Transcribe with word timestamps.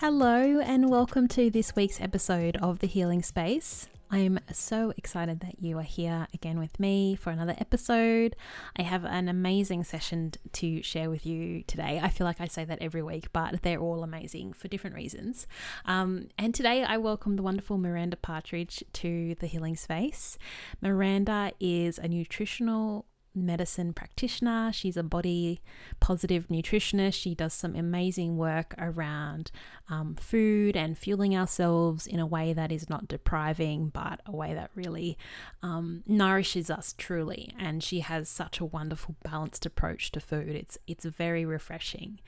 Hello, 0.00 0.60
and 0.60 0.88
welcome 0.88 1.26
to 1.26 1.50
this 1.50 1.74
week's 1.74 2.00
episode 2.00 2.56
of 2.58 2.78
The 2.78 2.86
Healing 2.86 3.20
Space. 3.20 3.88
I'm 4.12 4.38
so 4.52 4.92
excited 4.96 5.40
that 5.40 5.60
you 5.60 5.76
are 5.76 5.82
here 5.82 6.28
again 6.32 6.60
with 6.60 6.78
me 6.78 7.16
for 7.16 7.30
another 7.30 7.56
episode. 7.58 8.36
I 8.76 8.82
have 8.82 9.04
an 9.04 9.28
amazing 9.28 9.82
session 9.82 10.34
to 10.52 10.84
share 10.84 11.10
with 11.10 11.26
you 11.26 11.64
today. 11.64 11.98
I 12.00 12.10
feel 12.10 12.28
like 12.28 12.40
I 12.40 12.46
say 12.46 12.64
that 12.64 12.78
every 12.80 13.02
week, 13.02 13.32
but 13.32 13.62
they're 13.62 13.80
all 13.80 14.04
amazing 14.04 14.52
for 14.52 14.68
different 14.68 14.94
reasons. 14.94 15.48
Um, 15.84 16.28
and 16.38 16.54
today 16.54 16.84
I 16.84 16.96
welcome 16.98 17.34
the 17.34 17.42
wonderful 17.42 17.76
Miranda 17.76 18.16
Partridge 18.16 18.84
to 18.92 19.34
the 19.40 19.48
Healing 19.48 19.74
Space. 19.74 20.38
Miranda 20.80 21.50
is 21.58 21.98
a 21.98 22.06
nutritional 22.06 23.04
medicine 23.44 23.92
practitioner. 23.92 24.72
She's 24.72 24.96
a 24.96 25.02
body 25.02 25.60
positive 26.00 26.48
nutritionist. 26.48 27.14
She 27.14 27.34
does 27.34 27.54
some 27.54 27.74
amazing 27.74 28.36
work 28.36 28.74
around 28.78 29.50
um, 29.90 30.14
food 30.14 30.76
and 30.76 30.96
fueling 30.96 31.36
ourselves 31.36 32.06
in 32.06 32.20
a 32.20 32.26
way 32.26 32.52
that 32.52 32.70
is 32.70 32.90
not 32.90 33.08
depriving, 33.08 33.88
but 33.88 34.20
a 34.26 34.32
way 34.32 34.54
that 34.54 34.70
really 34.74 35.16
um, 35.62 36.02
nourishes 36.06 36.70
us 36.70 36.94
truly. 36.98 37.54
And 37.58 37.82
she 37.82 38.00
has 38.00 38.28
such 38.28 38.60
a 38.60 38.64
wonderful 38.64 39.16
balanced 39.22 39.64
approach 39.66 40.10
to 40.12 40.20
food. 40.20 40.48
It's 40.48 40.78
it's 40.86 41.04
very 41.04 41.44
refreshing. 41.44 42.20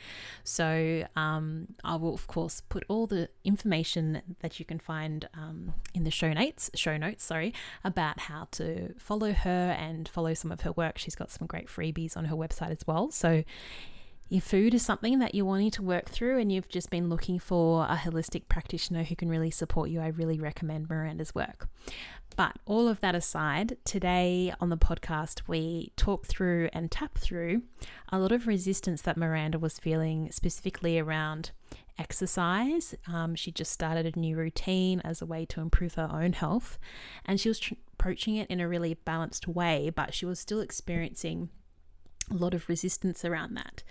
So 0.45 1.07
um, 1.17 1.69
I 1.85 1.97
will 1.97 2.15
of 2.15 2.27
course 2.27 2.63
put 2.69 2.85
all 2.89 3.07
the 3.07 3.29
information 3.45 4.23
that 4.41 4.59
you 4.59 4.65
can 4.65 4.79
find 4.79 5.29
um, 5.35 5.75
in 5.95 6.05
the 6.05 6.11
show 6.11 6.33
notes. 6.33 6.71
Show 6.75 6.97
notes, 6.97 7.25
sorry, 7.25 7.53
about 7.85 8.21
how 8.21 8.49
to 8.53 8.95
follow 8.99 9.33
her 9.33 9.77
and 9.79 10.09
follow 10.09 10.35
some 10.35 10.53
of 10.53 10.63
her 10.63 10.73
work. 10.73 10.99
She's 11.01 11.15
got 11.15 11.31
some 11.31 11.47
great 11.47 11.67
freebies 11.69 12.17
on 12.17 12.27
her 12.27 12.37
website 12.37 12.71
as 12.71 12.87
well. 12.87 13.11
So 13.11 13.43
your 14.31 14.41
food 14.41 14.75
is 14.75 14.83
something 14.83 15.19
that 15.19 15.35
you're 15.35 15.45
wanting 15.45 15.73
to 15.73 15.83
work 15.83 16.09
through 16.09 16.39
and 16.39 16.53
you've 16.53 16.69
just 16.69 16.89
been 16.89 17.09
looking 17.09 17.41
for 17.41 17.85
a 17.85 17.97
holistic 17.97 18.49
practitioner 18.49 19.03
who 19.03 19.17
can 19.17 19.29
really 19.29 19.51
support 19.51 19.91
you, 19.91 20.01
I 20.01 20.07
really 20.07 20.39
recommend 20.39 20.89
Miranda's 20.89 21.35
work. 21.35 21.69
But 22.37 22.57
all 22.65 22.87
of 22.87 23.01
that 23.01 23.17
aside, 23.17 23.77
today 23.85 24.55
on 24.61 24.69
the 24.71 24.77
podcast, 24.77 25.43
we 25.49 25.93
talk 25.97 26.27
through 26.27 26.69
and 26.73 26.91
tap 26.91 27.19
through 27.19 27.63
a 28.11 28.21
lot 28.21 28.31
of 28.31 28.47
resistance 28.47 29.03
that 29.03 29.17
Miranda 29.17 29.59
was 29.59 29.81
feeling, 29.81 30.31
specifically 30.31 30.97
around 30.97 31.51
exercise. 31.99 32.95
Um, 33.13 33.35
she 33.35 33.51
just 33.51 33.73
started 33.73 34.17
a 34.17 34.19
new 34.19 34.37
routine 34.37 35.01
as 35.01 35.21
a 35.21 35.27
way 35.27 35.45
to 35.47 35.61
improve 35.61 35.95
her 35.95 36.09
own 36.11 36.35
health, 36.35 36.79
and 37.27 37.41
she 37.41 37.49
was 37.49 37.59
tr- 37.59 37.75
approaching 38.01 38.37
it 38.37 38.49
in 38.49 38.61
a 38.61 38.69
really 38.69 38.95
balanced 38.95 39.47
way, 39.47 39.93
but 39.95 40.15
she 40.15 40.25
was 40.25 40.41
still 40.41 40.61
experiencing 40.61 41.51
a 42.31 42.35
lot 42.35 42.55
of 42.55 42.67
resistance 42.67 43.27
around 43.27 43.55
that. 43.55 43.83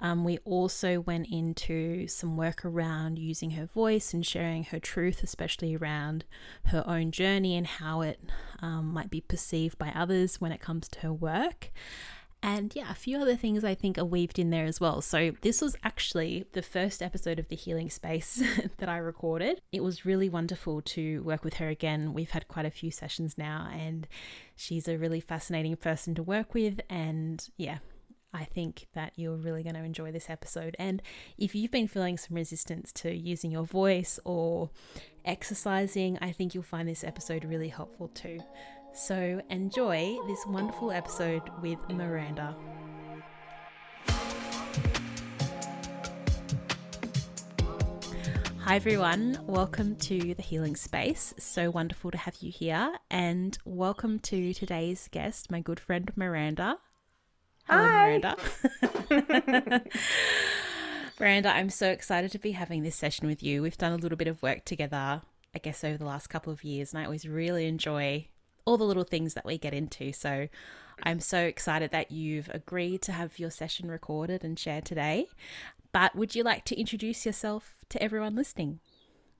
Um, 0.00 0.24
we 0.24 0.38
also 0.38 1.00
went 1.00 1.26
into 1.30 2.06
some 2.06 2.36
work 2.36 2.64
around 2.64 3.18
using 3.18 3.50
her 3.52 3.66
voice 3.66 4.14
and 4.14 4.24
sharing 4.24 4.64
her 4.64 4.78
truth, 4.78 5.22
especially 5.22 5.76
around 5.76 6.24
her 6.66 6.82
own 6.86 7.10
journey 7.10 7.56
and 7.56 7.66
how 7.66 8.00
it 8.00 8.20
um, 8.60 8.86
might 8.86 9.10
be 9.10 9.20
perceived 9.20 9.76
by 9.76 9.92
others 9.94 10.40
when 10.40 10.52
it 10.52 10.60
comes 10.60 10.88
to 10.88 11.00
her 11.00 11.12
work. 11.12 11.70
And 12.42 12.74
yeah, 12.74 12.90
a 12.90 12.94
few 12.94 13.18
other 13.18 13.34
things 13.34 13.64
I 13.64 13.74
think 13.74 13.98
are 13.98 14.04
weaved 14.04 14.38
in 14.38 14.50
there 14.50 14.64
as 14.64 14.80
well. 14.80 15.00
So, 15.00 15.32
this 15.42 15.60
was 15.60 15.74
actually 15.82 16.44
the 16.52 16.62
first 16.62 17.02
episode 17.02 17.38
of 17.38 17.48
The 17.48 17.56
Healing 17.56 17.90
Space 17.90 18.42
that 18.76 18.88
I 18.88 18.98
recorded. 18.98 19.60
It 19.72 19.82
was 19.82 20.06
really 20.06 20.28
wonderful 20.28 20.80
to 20.82 21.22
work 21.24 21.42
with 21.42 21.54
her 21.54 21.68
again. 21.68 22.14
We've 22.14 22.30
had 22.30 22.46
quite 22.46 22.66
a 22.66 22.70
few 22.70 22.92
sessions 22.92 23.36
now, 23.36 23.68
and 23.72 24.06
she's 24.54 24.86
a 24.86 24.96
really 24.98 25.20
fascinating 25.20 25.74
person 25.76 26.14
to 26.14 26.22
work 26.22 26.54
with. 26.54 26.80
And 26.88 27.44
yeah, 27.56 27.78
I 28.32 28.44
think 28.44 28.86
that 28.94 29.12
you're 29.16 29.36
really 29.36 29.62
going 29.62 29.74
to 29.74 29.82
enjoy 29.82 30.12
this 30.12 30.28
episode. 30.28 30.76
And 30.78 31.02
if 31.38 31.54
you've 31.54 31.70
been 31.70 31.88
feeling 31.88 32.18
some 32.18 32.36
resistance 32.36 32.92
to 32.92 33.12
using 33.12 33.50
your 33.50 33.64
voice 33.64 34.20
or 34.24 34.70
exercising, 35.24 36.18
I 36.20 36.32
think 36.32 36.54
you'll 36.54 36.62
find 36.62 36.88
this 36.88 37.04
episode 37.04 37.44
really 37.44 37.68
helpful 37.68 38.08
too. 38.08 38.40
So 38.98 39.40
enjoy 39.48 40.18
this 40.26 40.44
wonderful 40.44 40.90
episode 40.90 41.42
with 41.62 41.78
Miranda. 41.88 42.56
Hi, 48.58 48.74
everyone. 48.74 49.38
Welcome 49.46 49.94
to 49.98 50.34
the 50.34 50.42
Healing 50.42 50.74
Space. 50.74 51.32
So 51.38 51.70
wonderful 51.70 52.10
to 52.10 52.18
have 52.18 52.38
you 52.40 52.50
here. 52.50 52.92
And 53.08 53.56
welcome 53.64 54.18
to 54.18 54.52
today's 54.52 55.06
guest, 55.12 55.48
my 55.48 55.60
good 55.60 55.78
friend 55.78 56.10
Miranda. 56.16 56.78
Hello, 57.70 57.84
Hi. 57.84 58.18
Miranda. 59.08 59.84
Miranda, 61.20 61.50
I'm 61.50 61.70
so 61.70 61.88
excited 61.88 62.32
to 62.32 62.38
be 62.40 62.50
having 62.50 62.82
this 62.82 62.96
session 62.96 63.28
with 63.28 63.44
you. 63.44 63.62
We've 63.62 63.78
done 63.78 63.92
a 63.92 63.96
little 63.96 64.18
bit 64.18 64.26
of 64.26 64.42
work 64.42 64.64
together, 64.64 65.22
I 65.54 65.58
guess, 65.62 65.84
over 65.84 65.96
the 65.96 66.04
last 66.04 66.26
couple 66.26 66.52
of 66.52 66.64
years, 66.64 66.92
and 66.92 67.00
I 67.00 67.04
always 67.04 67.28
really 67.28 67.66
enjoy 67.68 68.26
all 68.68 68.76
the 68.76 68.84
little 68.84 69.02
things 69.02 69.32
that 69.32 69.46
we 69.46 69.56
get 69.56 69.72
into. 69.72 70.12
So 70.12 70.48
I'm 71.02 71.20
so 71.20 71.38
excited 71.38 71.90
that 71.92 72.10
you've 72.10 72.50
agreed 72.50 73.00
to 73.02 73.12
have 73.12 73.38
your 73.38 73.50
session 73.50 73.90
recorded 73.90 74.44
and 74.44 74.58
shared 74.58 74.84
today. 74.84 75.28
But 75.90 76.14
would 76.14 76.34
you 76.34 76.42
like 76.42 76.66
to 76.66 76.78
introduce 76.78 77.24
yourself 77.24 77.78
to 77.88 78.02
everyone 78.02 78.36
listening? 78.36 78.80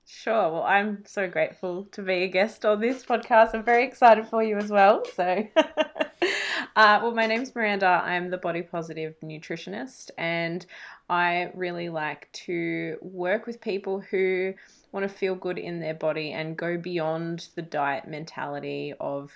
Sure. 0.07 0.51
Well, 0.51 0.63
I'm 0.63 1.05
so 1.05 1.27
grateful 1.29 1.85
to 1.91 2.01
be 2.01 2.23
a 2.23 2.27
guest 2.27 2.65
on 2.65 2.81
this 2.81 3.05
podcast. 3.05 3.53
I'm 3.53 3.63
very 3.63 3.85
excited 3.85 4.25
for 4.27 4.41
you 4.41 4.57
as 4.57 4.71
well. 4.71 5.03
So, 5.15 5.47
uh, 5.55 6.99
well, 7.03 7.11
my 7.13 7.27
name's 7.27 7.53
Miranda. 7.53 7.85
I'm 7.85 8.31
the 8.31 8.39
body 8.39 8.63
positive 8.63 9.13
nutritionist, 9.23 10.09
and 10.17 10.65
I 11.07 11.51
really 11.53 11.89
like 11.89 12.31
to 12.47 12.97
work 13.03 13.45
with 13.45 13.61
people 13.61 13.99
who 13.99 14.55
want 14.91 15.03
to 15.03 15.13
feel 15.13 15.35
good 15.35 15.57
in 15.57 15.79
their 15.79 15.93
body 15.93 16.31
and 16.31 16.57
go 16.57 16.77
beyond 16.77 17.49
the 17.55 17.61
diet 17.61 18.07
mentality 18.07 18.93
of, 18.99 19.31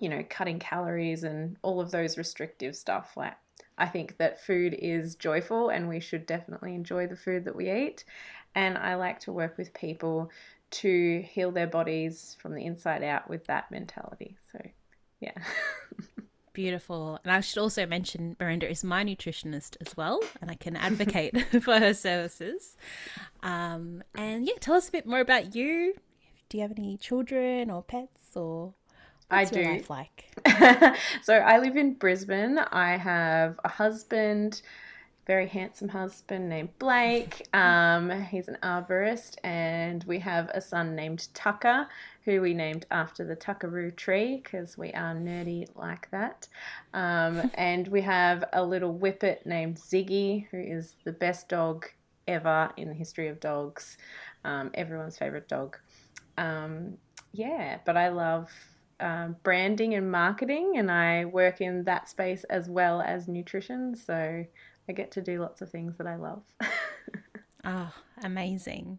you 0.00 0.08
know, 0.08 0.24
cutting 0.28 0.58
calories 0.58 1.24
and 1.24 1.56
all 1.62 1.80
of 1.80 1.90
those 1.90 2.16
restrictive 2.16 2.76
stuff. 2.76 3.16
Like, 3.16 3.36
I 3.76 3.86
think 3.86 4.16
that 4.18 4.40
food 4.40 4.76
is 4.78 5.14
joyful 5.14 5.70
and 5.70 5.88
we 5.88 6.00
should 6.00 6.26
definitely 6.26 6.74
enjoy 6.74 7.06
the 7.06 7.16
food 7.16 7.44
that 7.44 7.56
we 7.56 7.70
eat. 7.70 8.04
And 8.54 8.78
I 8.78 8.94
like 8.96 9.20
to 9.20 9.32
work 9.32 9.56
with 9.56 9.74
people 9.74 10.30
to 10.70 11.22
heal 11.22 11.50
their 11.50 11.66
bodies 11.66 12.36
from 12.40 12.54
the 12.54 12.64
inside 12.64 13.02
out 13.02 13.28
with 13.28 13.46
that 13.46 13.70
mentality. 13.70 14.36
So, 14.52 14.60
yeah. 15.20 15.32
Beautiful. 16.52 17.20
And 17.24 17.32
I 17.32 17.40
should 17.40 17.58
also 17.58 17.86
mention 17.86 18.36
Miranda 18.40 18.68
is 18.68 18.82
my 18.82 19.04
nutritionist 19.04 19.76
as 19.80 19.96
well, 19.96 20.20
and 20.40 20.50
I 20.50 20.54
can 20.54 20.76
advocate 20.76 21.40
for 21.62 21.78
her 21.78 21.94
services. 21.94 22.76
Um, 23.42 24.02
and 24.14 24.46
yeah, 24.46 24.54
tell 24.60 24.74
us 24.74 24.88
a 24.88 24.92
bit 24.92 25.06
more 25.06 25.20
about 25.20 25.54
you. 25.54 25.94
Do 26.48 26.56
you 26.56 26.62
have 26.62 26.72
any 26.76 26.96
children 26.96 27.70
or 27.70 27.82
pets 27.82 28.36
or 28.36 28.74
I 29.30 29.44
do. 29.44 29.62
life 29.62 29.90
like? 29.90 30.24
so 31.22 31.34
I 31.34 31.58
live 31.58 31.76
in 31.76 31.94
Brisbane. 31.94 32.58
I 32.58 32.96
have 32.96 33.60
a 33.64 33.68
husband, 33.68 34.62
very 35.28 35.46
handsome 35.46 35.90
husband 35.90 36.48
named 36.48 36.76
Blake. 36.80 37.46
Um, 37.58 38.10
he's 38.22 38.48
an 38.48 38.56
arborist, 38.62 39.36
and 39.44 40.02
we 40.04 40.18
have 40.20 40.48
a 40.50 40.60
son 40.60 40.94
named 40.94 41.28
Tucker, 41.34 41.86
who 42.24 42.40
we 42.40 42.54
named 42.54 42.86
after 42.90 43.24
the 43.24 43.36
Tuckeroo 43.36 43.94
tree 43.94 44.40
because 44.42 44.78
we 44.78 44.92
are 44.92 45.14
nerdy 45.14 45.66
like 45.74 46.10
that. 46.12 46.48
Um, 46.94 47.50
and 47.54 47.88
we 47.88 48.00
have 48.02 48.44
a 48.52 48.64
little 48.64 48.92
whippet 48.92 49.44
named 49.44 49.76
Ziggy, 49.76 50.46
who 50.50 50.58
is 50.58 50.94
the 51.04 51.12
best 51.12 51.48
dog 51.48 51.86
ever 52.26 52.70
in 52.76 52.88
the 52.88 52.94
history 52.94 53.28
of 53.28 53.40
dogs, 53.40 53.98
um, 54.44 54.70
everyone's 54.74 55.18
favorite 55.18 55.48
dog. 55.48 55.76
Um, 56.38 56.96
yeah, 57.32 57.78
but 57.84 57.96
I 57.96 58.08
love 58.08 58.50
um, 59.00 59.36
branding 59.42 59.94
and 59.94 60.10
marketing, 60.10 60.74
and 60.76 60.90
I 60.90 61.26
work 61.26 61.60
in 61.60 61.84
that 61.84 62.08
space 62.08 62.44
as 62.44 62.68
well 62.68 63.00
as 63.00 63.28
nutrition. 63.28 63.94
So 63.94 64.44
I 64.88 64.92
get 64.92 65.10
to 65.12 65.22
do 65.22 65.40
lots 65.40 65.60
of 65.60 65.70
things 65.70 65.96
that 65.98 66.06
I 66.06 66.16
love. 66.16 66.42
oh, 67.64 67.92
amazing. 68.22 68.98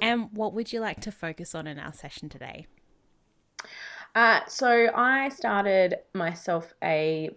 And 0.00 0.30
what 0.32 0.54
would 0.54 0.72
you 0.72 0.80
like 0.80 1.00
to 1.02 1.12
focus 1.12 1.54
on 1.54 1.66
in 1.66 1.78
our 1.78 1.92
session 1.92 2.28
today? 2.28 2.66
Uh, 4.14 4.40
so 4.46 4.90
I 4.94 5.30
started 5.30 5.96
myself 6.14 6.74
a 6.82 7.30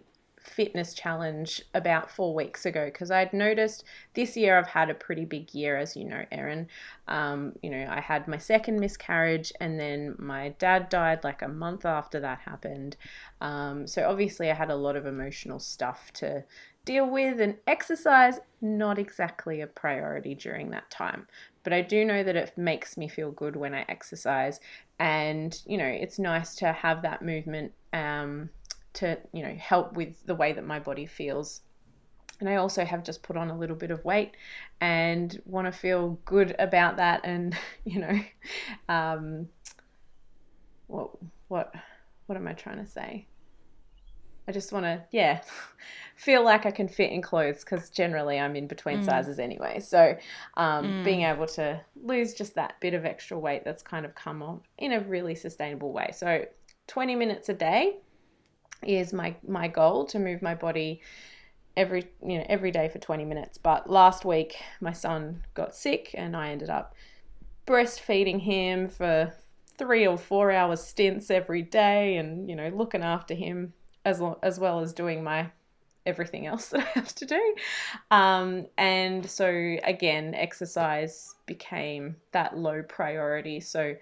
fitness 0.46 0.94
challenge 0.94 1.62
about 1.74 2.10
four 2.10 2.34
weeks 2.34 2.66
ago 2.66 2.86
because 2.86 3.10
I'd 3.10 3.32
noticed 3.32 3.84
this 4.14 4.36
year 4.36 4.58
I've 4.58 4.66
had 4.66 4.90
a 4.90 4.94
pretty 4.94 5.24
big 5.24 5.52
year, 5.54 5.76
as 5.76 5.96
you 5.96 6.04
know, 6.04 6.24
Erin. 6.32 6.68
Um, 7.08 7.52
you 7.62 7.70
know, 7.70 7.86
I 7.90 8.00
had 8.00 8.28
my 8.28 8.38
second 8.38 8.80
miscarriage 8.80 9.52
and 9.60 9.78
then 9.78 10.14
my 10.18 10.50
dad 10.58 10.88
died 10.88 11.24
like 11.24 11.42
a 11.42 11.48
month 11.48 11.84
after 11.84 12.20
that 12.20 12.38
happened. 12.40 12.96
Um, 13.40 13.86
so 13.86 14.08
obviously 14.08 14.50
I 14.50 14.54
had 14.54 14.70
a 14.70 14.76
lot 14.76 14.96
of 14.96 15.06
emotional 15.06 15.58
stuff 15.58 16.12
to 16.14 16.44
deal 16.86 17.10
with, 17.10 17.40
and 17.40 17.56
exercise 17.66 18.38
not 18.62 18.98
exactly 18.98 19.60
a 19.60 19.66
priority 19.66 20.34
during 20.34 20.70
that 20.70 20.88
time. 20.90 21.26
But 21.64 21.74
I 21.74 21.82
do 21.82 22.04
know 22.04 22.22
that 22.22 22.36
it 22.36 22.56
makes 22.56 22.96
me 22.96 23.08
feel 23.08 23.32
good 23.32 23.56
when 23.56 23.74
I 23.74 23.84
exercise, 23.88 24.60
and 24.98 25.60
you 25.66 25.76
know, 25.76 25.84
it's 25.84 26.18
nice 26.18 26.54
to 26.56 26.72
have 26.72 27.02
that 27.02 27.20
movement 27.20 27.72
um, 27.92 28.48
to 28.96 29.18
you 29.32 29.42
know 29.42 29.54
help 29.54 29.94
with 29.94 30.14
the 30.26 30.34
way 30.34 30.52
that 30.52 30.64
my 30.64 30.78
body 30.78 31.06
feels 31.06 31.62
and 32.40 32.48
I 32.48 32.56
also 32.56 32.84
have 32.84 33.02
just 33.02 33.22
put 33.22 33.36
on 33.36 33.50
a 33.50 33.56
little 33.56 33.76
bit 33.76 33.90
of 33.90 34.04
weight 34.04 34.32
and 34.80 35.40
want 35.46 35.66
to 35.66 35.72
feel 35.72 36.18
good 36.24 36.54
about 36.58 36.96
that. 36.98 37.22
And 37.24 37.56
you 37.84 38.00
know, 38.00 38.20
um, 38.88 39.48
what 40.86 41.10
what 41.48 41.74
what 42.26 42.36
am 42.36 42.46
I 42.46 42.52
trying 42.52 42.84
to 42.84 42.90
say? 42.90 43.26
I 44.48 44.52
just 44.52 44.70
want 44.72 44.84
to, 44.84 45.02
yeah, 45.10 45.40
feel 46.16 46.44
like 46.44 46.66
I 46.66 46.70
can 46.70 46.86
fit 46.86 47.10
in 47.10 47.20
clothes 47.20 47.64
because 47.64 47.90
generally 47.90 48.38
I'm 48.38 48.54
in 48.54 48.68
between 48.68 49.00
mm. 49.00 49.04
sizes 49.04 49.40
anyway. 49.40 49.80
So, 49.80 50.16
um, 50.56 50.84
mm. 50.84 51.04
being 51.04 51.22
able 51.22 51.48
to 51.48 51.80
lose 52.00 52.32
just 52.32 52.54
that 52.54 52.80
bit 52.80 52.94
of 52.94 53.04
extra 53.04 53.36
weight 53.36 53.64
that's 53.64 53.82
kind 53.82 54.06
of 54.06 54.14
come 54.14 54.44
on 54.44 54.60
in 54.78 54.92
a 54.92 55.00
really 55.00 55.34
sustainable 55.34 55.92
way. 55.92 56.12
So, 56.14 56.44
20 56.86 57.16
minutes 57.16 57.48
a 57.48 57.54
day 57.54 57.96
is 58.82 59.12
my 59.12 59.34
my 59.46 59.68
goal 59.68 60.04
to 60.04 60.18
move 60.18 60.42
my 60.42 60.54
body 60.54 61.00
every 61.76 62.06
you 62.24 62.38
know 62.38 62.46
every 62.48 62.70
day 62.70 62.88
for 62.88 62.98
20 62.98 63.24
minutes 63.24 63.58
but 63.58 63.88
last 63.88 64.24
week 64.24 64.56
my 64.80 64.92
son 64.92 65.42
got 65.54 65.74
sick 65.74 66.10
and 66.14 66.36
i 66.36 66.48
ended 66.48 66.70
up 66.70 66.94
breastfeeding 67.66 68.40
him 68.40 68.88
for 68.88 69.32
three 69.76 70.06
or 70.06 70.16
four 70.16 70.50
hour 70.50 70.74
stints 70.76 71.30
every 71.30 71.62
day 71.62 72.16
and 72.16 72.48
you 72.48 72.56
know 72.56 72.68
looking 72.68 73.02
after 73.02 73.34
him 73.34 73.72
as, 74.04 74.22
as 74.42 74.58
well 74.58 74.80
as 74.80 74.92
doing 74.92 75.22
my 75.22 75.50
everything 76.06 76.46
else 76.46 76.68
that 76.70 76.80
i 76.80 76.98
have 76.98 77.14
to 77.14 77.26
do 77.26 77.54
um, 78.10 78.66
and 78.78 79.28
so 79.28 79.76
again 79.84 80.34
exercise 80.34 81.34
became 81.44 82.16
that 82.32 82.56
low 82.56 82.82
priority 82.82 83.60
so 83.60 83.94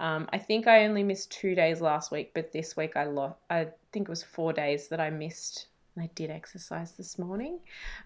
um, 0.00 0.28
I 0.32 0.38
think 0.38 0.66
I 0.66 0.84
only 0.84 1.02
missed 1.02 1.32
two 1.32 1.54
days 1.54 1.80
last 1.80 2.12
week, 2.12 2.30
but 2.34 2.52
this 2.52 2.76
week 2.76 2.96
I 2.96 3.04
lost. 3.04 3.34
I 3.50 3.68
think 3.92 4.08
it 4.08 4.10
was 4.10 4.22
four 4.22 4.52
days 4.52 4.88
that 4.88 5.00
I 5.00 5.10
missed 5.10 5.68
I 6.00 6.10
did 6.14 6.30
exercise 6.30 6.92
this 6.92 7.18
morning, 7.18 7.60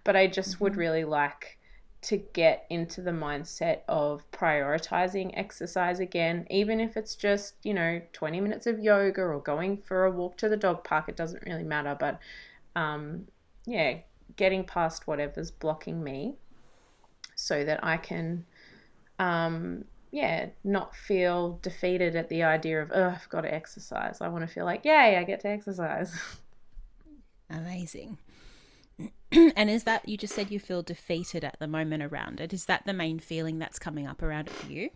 but 0.04 0.16
I 0.16 0.26
just 0.26 0.54
mm-hmm. 0.54 0.64
would 0.64 0.76
really 0.76 1.04
like 1.04 1.58
to 2.02 2.16
get 2.16 2.66
into 2.68 3.00
the 3.00 3.12
mindset 3.12 3.80
of 3.88 4.28
prioritizing 4.32 5.30
exercise 5.34 6.00
again, 6.00 6.46
even 6.50 6.80
if 6.80 6.96
it's 6.96 7.14
just, 7.14 7.54
you 7.62 7.72
know, 7.72 8.00
20 8.12 8.40
minutes 8.40 8.66
of 8.66 8.80
yoga 8.80 9.22
or 9.22 9.40
going 9.40 9.76
for 9.76 10.04
a 10.04 10.10
walk 10.10 10.36
to 10.38 10.48
the 10.48 10.56
dog 10.56 10.82
park, 10.82 11.08
it 11.08 11.16
doesn't 11.16 11.44
really 11.46 11.62
matter. 11.62 11.96
But 11.98 12.18
um, 12.74 13.28
yeah, 13.66 13.98
getting 14.34 14.64
past 14.64 15.06
whatever's 15.06 15.52
blocking 15.52 16.02
me 16.02 16.34
so 17.36 17.64
that 17.64 17.84
I 17.84 17.98
can, 17.98 18.46
um, 19.20 19.84
yeah, 20.12 20.50
not 20.62 20.94
feel 20.94 21.58
defeated 21.62 22.14
at 22.14 22.28
the 22.28 22.42
idea 22.42 22.82
of, 22.82 22.92
oh, 22.94 23.14
I've 23.16 23.28
got 23.30 23.40
to 23.40 23.52
exercise. 23.52 24.20
I 24.20 24.28
want 24.28 24.46
to 24.46 24.52
feel 24.52 24.66
like, 24.66 24.84
yay, 24.84 25.16
I 25.16 25.24
get 25.24 25.40
to 25.40 25.48
exercise. 25.48 26.14
Amazing. 27.50 28.18
and 29.32 29.70
is 29.70 29.84
that 29.84 30.06
you 30.06 30.18
just 30.18 30.34
said 30.34 30.50
you 30.50 30.60
feel 30.60 30.82
defeated 30.82 31.44
at 31.44 31.56
the 31.58 31.66
moment 31.66 32.02
around 32.02 32.40
it? 32.40 32.52
Is 32.52 32.66
that 32.66 32.84
the 32.84 32.92
main 32.92 33.18
feeling 33.18 33.58
that's 33.58 33.78
coming 33.78 34.06
up 34.06 34.22
around 34.22 34.48
it 34.48 34.52
for 34.52 34.70
you? 34.70 34.90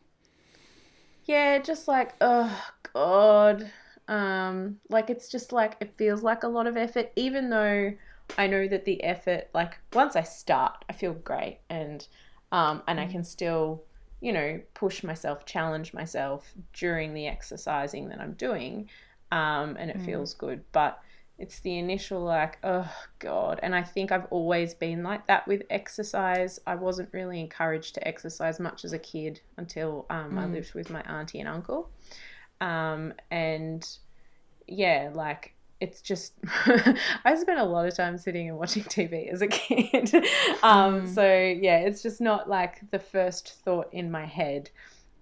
Yeah, 1.24 1.58
just 1.58 1.88
like 1.88 2.14
oh 2.20 2.64
god. 2.92 3.70
Um 4.08 4.76
like 4.90 5.10
it's 5.10 5.28
just 5.28 5.52
like 5.52 5.76
it 5.80 5.94
feels 5.96 6.22
like 6.22 6.44
a 6.44 6.48
lot 6.48 6.66
of 6.66 6.76
effort 6.76 7.10
even 7.16 7.50
though 7.50 7.92
I 8.36 8.46
know 8.46 8.68
that 8.68 8.84
the 8.84 9.02
effort 9.02 9.48
like 9.54 9.78
once 9.92 10.14
I 10.14 10.22
start, 10.22 10.84
I 10.88 10.92
feel 10.92 11.14
great 11.14 11.60
and 11.70 12.06
um 12.52 12.82
and 12.86 13.00
I 13.00 13.06
mm. 13.06 13.12
can 13.12 13.24
still, 13.24 13.82
you 14.20 14.32
know, 14.32 14.60
push 14.74 15.02
myself, 15.02 15.44
challenge 15.44 15.92
myself 15.92 16.52
during 16.72 17.14
the 17.14 17.26
exercising 17.26 18.08
that 18.08 18.20
I'm 18.20 18.32
doing. 18.32 18.88
Um 19.32 19.76
and 19.78 19.90
it 19.90 19.98
mm. 19.98 20.04
feels 20.04 20.34
good, 20.34 20.64
but 20.72 21.00
it's 21.38 21.60
the 21.60 21.78
initial 21.78 22.20
like 22.22 22.58
oh 22.64 22.90
god 23.18 23.60
and 23.62 23.74
i 23.74 23.82
think 23.82 24.10
i've 24.10 24.26
always 24.30 24.72
been 24.74 25.02
like 25.02 25.26
that 25.26 25.46
with 25.46 25.62
exercise 25.68 26.58
i 26.66 26.74
wasn't 26.74 27.08
really 27.12 27.40
encouraged 27.40 27.94
to 27.94 28.08
exercise 28.08 28.58
much 28.58 28.84
as 28.84 28.92
a 28.92 28.98
kid 28.98 29.40
until 29.58 30.06
um, 30.10 30.32
mm. 30.32 30.38
i 30.38 30.46
lived 30.46 30.72
with 30.74 30.90
my 30.90 31.02
auntie 31.02 31.40
and 31.40 31.48
uncle 31.48 31.90
um, 32.60 33.12
and 33.30 33.98
yeah 34.66 35.10
like 35.12 35.52
it's 35.80 36.00
just 36.00 36.34
i 37.24 37.34
spent 37.34 37.58
a 37.58 37.64
lot 37.64 37.86
of 37.86 37.94
time 37.94 38.16
sitting 38.16 38.48
and 38.48 38.58
watching 38.58 38.82
tv 38.84 39.30
as 39.30 39.42
a 39.42 39.46
kid 39.46 40.14
um, 40.62 41.02
mm. 41.02 41.14
so 41.14 41.22
yeah 41.24 41.78
it's 41.78 42.02
just 42.02 42.20
not 42.20 42.48
like 42.48 42.90
the 42.90 42.98
first 42.98 43.54
thought 43.64 43.88
in 43.92 44.10
my 44.10 44.24
head 44.24 44.70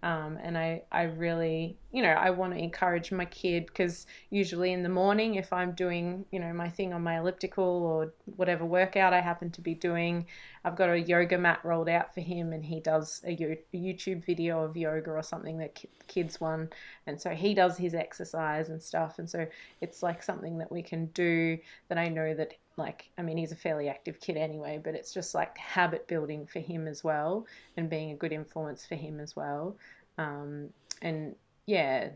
um, 0.04 0.38
and 0.42 0.58
I, 0.58 0.82
I 0.92 1.04
really, 1.04 1.78
you 1.90 2.02
know, 2.02 2.10
I 2.10 2.28
want 2.28 2.52
to 2.52 2.58
encourage 2.58 3.10
my 3.10 3.24
kid 3.24 3.64
because 3.64 4.06
usually 4.28 4.70
in 4.70 4.82
the 4.82 4.90
morning, 4.90 5.36
if 5.36 5.50
I'm 5.50 5.72
doing, 5.72 6.26
you 6.30 6.40
know, 6.40 6.52
my 6.52 6.68
thing 6.68 6.92
on 6.92 7.02
my 7.02 7.20
elliptical 7.20 7.64
or 7.64 8.12
whatever 8.36 8.66
workout 8.66 9.14
I 9.14 9.22
happen 9.22 9.50
to 9.52 9.62
be 9.62 9.74
doing, 9.74 10.26
I've 10.62 10.76
got 10.76 10.90
a 10.90 11.00
yoga 11.00 11.38
mat 11.38 11.60
rolled 11.64 11.88
out 11.88 12.12
for 12.12 12.20
him 12.20 12.52
and 12.52 12.62
he 12.62 12.80
does 12.80 13.22
a, 13.26 13.34
YouTube 13.74 14.26
video 14.26 14.62
of 14.62 14.76
yoga 14.76 15.10
or 15.10 15.22
something 15.22 15.56
that 15.56 15.82
kids 16.06 16.38
want. 16.38 16.74
And 17.06 17.18
so 17.18 17.30
he 17.30 17.54
does 17.54 17.78
his 17.78 17.94
exercise 17.94 18.68
and 18.68 18.82
stuff. 18.82 19.18
And 19.18 19.30
so 19.30 19.46
it's 19.80 20.02
like 20.02 20.22
something 20.22 20.58
that 20.58 20.70
we 20.70 20.82
can 20.82 21.06
do 21.14 21.56
that 21.88 21.96
I 21.96 22.08
know 22.08 22.34
that 22.34 22.52
like 22.76 23.10
i 23.18 23.22
mean 23.22 23.36
he's 23.36 23.52
a 23.52 23.56
fairly 23.56 23.88
active 23.88 24.20
kid 24.20 24.36
anyway 24.36 24.80
but 24.82 24.94
it's 24.94 25.12
just 25.12 25.34
like 25.34 25.56
habit 25.58 26.06
building 26.08 26.46
for 26.46 26.60
him 26.60 26.86
as 26.86 27.04
well 27.04 27.46
and 27.76 27.88
being 27.88 28.10
a 28.10 28.14
good 28.14 28.32
influence 28.32 28.84
for 28.84 28.94
him 28.94 29.20
as 29.20 29.36
well 29.36 29.76
um, 30.18 30.68
and 31.02 31.34
yeah 31.66 32.08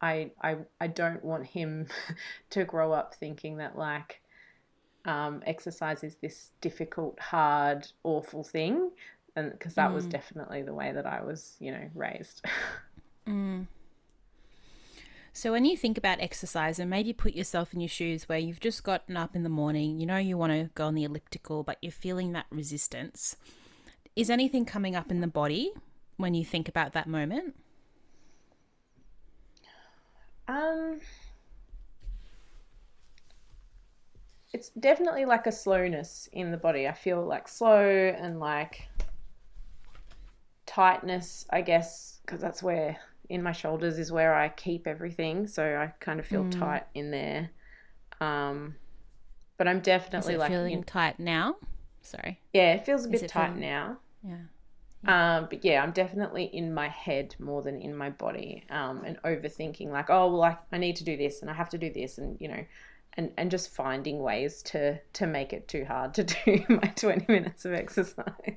I, 0.00 0.30
I 0.42 0.56
i 0.80 0.86
don't 0.86 1.24
want 1.24 1.46
him 1.46 1.86
to 2.50 2.64
grow 2.64 2.92
up 2.92 3.14
thinking 3.14 3.56
that 3.58 3.76
like 3.76 4.20
um, 5.04 5.42
exercise 5.46 6.04
is 6.04 6.16
this 6.16 6.50
difficult 6.60 7.18
hard 7.18 7.86
awful 8.04 8.44
thing 8.44 8.90
and 9.36 9.52
because 9.52 9.74
that 9.74 9.90
mm. 9.90 9.94
was 9.94 10.06
definitely 10.06 10.62
the 10.62 10.74
way 10.74 10.92
that 10.92 11.06
i 11.06 11.22
was 11.22 11.56
you 11.60 11.72
know 11.72 11.88
raised 11.94 12.44
mm. 13.26 13.66
So, 15.38 15.52
when 15.52 15.64
you 15.64 15.76
think 15.76 15.96
about 15.96 16.18
exercise 16.20 16.80
and 16.80 16.90
maybe 16.90 17.12
put 17.12 17.36
yourself 17.36 17.72
in 17.72 17.78
your 17.78 17.88
shoes 17.88 18.28
where 18.28 18.40
you've 18.40 18.58
just 18.58 18.82
gotten 18.82 19.16
up 19.16 19.36
in 19.36 19.44
the 19.44 19.48
morning, 19.48 20.00
you 20.00 20.04
know 20.04 20.16
you 20.16 20.36
want 20.36 20.52
to 20.52 20.68
go 20.74 20.86
on 20.86 20.96
the 20.96 21.04
elliptical, 21.04 21.62
but 21.62 21.78
you're 21.80 21.92
feeling 21.92 22.32
that 22.32 22.46
resistance, 22.50 23.36
is 24.16 24.30
anything 24.30 24.64
coming 24.64 24.96
up 24.96 25.12
in 25.12 25.20
the 25.20 25.28
body 25.28 25.70
when 26.16 26.34
you 26.34 26.44
think 26.44 26.68
about 26.68 26.92
that 26.94 27.06
moment? 27.06 27.54
Um, 30.48 30.98
it's 34.52 34.70
definitely 34.70 35.24
like 35.24 35.46
a 35.46 35.52
slowness 35.52 36.28
in 36.32 36.50
the 36.50 36.56
body. 36.56 36.88
I 36.88 36.92
feel 36.94 37.24
like 37.24 37.46
slow 37.46 37.78
and 37.78 38.40
like 38.40 38.88
tightness, 40.66 41.46
I 41.50 41.60
guess, 41.60 42.18
because 42.26 42.40
that's 42.40 42.60
where 42.60 42.98
in 43.28 43.42
my 43.42 43.52
shoulders 43.52 43.98
is 43.98 44.10
where 44.10 44.34
I 44.34 44.48
keep 44.48 44.86
everything, 44.86 45.46
so 45.46 45.62
I 45.62 45.92
kind 46.00 46.18
of 46.20 46.26
feel 46.26 46.44
mm. 46.44 46.58
tight 46.58 46.86
in 46.94 47.10
there. 47.10 47.50
Um, 48.20 48.76
but 49.56 49.68
I'm 49.68 49.80
definitely 49.80 50.36
like 50.36 50.50
feeling 50.50 50.74
in... 50.74 50.84
tight 50.84 51.18
now. 51.18 51.56
Sorry. 52.02 52.40
Yeah, 52.52 52.74
it 52.74 52.86
feels 52.86 53.04
a 53.04 53.08
bit 53.08 53.28
tight 53.28 53.48
feeling... 53.48 53.60
now. 53.60 53.98
Yeah. 54.22 54.36
yeah. 55.04 55.38
Um, 55.38 55.46
but 55.50 55.64
yeah, 55.64 55.82
I'm 55.82 55.92
definitely 55.92 56.44
in 56.44 56.74
my 56.74 56.88
head 56.88 57.36
more 57.38 57.62
than 57.62 57.80
in 57.80 57.94
my 57.96 58.10
body, 58.10 58.64
um, 58.70 59.02
and 59.04 59.20
overthinking 59.22 59.90
like, 59.90 60.10
oh 60.10 60.32
well, 60.32 60.42
I, 60.42 60.56
I 60.72 60.78
need 60.78 60.96
to 60.96 61.04
do 61.04 61.16
this 61.16 61.42
and 61.42 61.50
I 61.50 61.54
have 61.54 61.68
to 61.70 61.78
do 61.78 61.92
this, 61.92 62.18
and 62.18 62.40
you 62.40 62.48
know, 62.48 62.64
and 63.14 63.32
and 63.36 63.50
just 63.50 63.70
finding 63.70 64.20
ways 64.20 64.62
to 64.64 64.98
to 65.14 65.26
make 65.26 65.52
it 65.52 65.68
too 65.68 65.84
hard 65.84 66.14
to 66.14 66.24
do 66.44 66.64
my 66.68 66.92
20 66.96 67.26
minutes 67.30 67.64
of 67.64 67.74
exercise. 67.74 68.56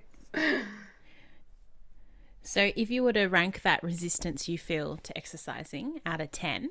So, 2.44 2.72
if 2.76 2.90
you 2.90 3.04
were 3.04 3.14
to 3.14 3.28
rank 3.28 3.62
that 3.62 3.84
resistance 3.84 4.50
you 4.50 4.58
feel 4.58 4.98
to 4.98 5.18
exercising 5.18 6.02
out 6.06 6.22
of 6.22 6.32
10, 6.32 6.70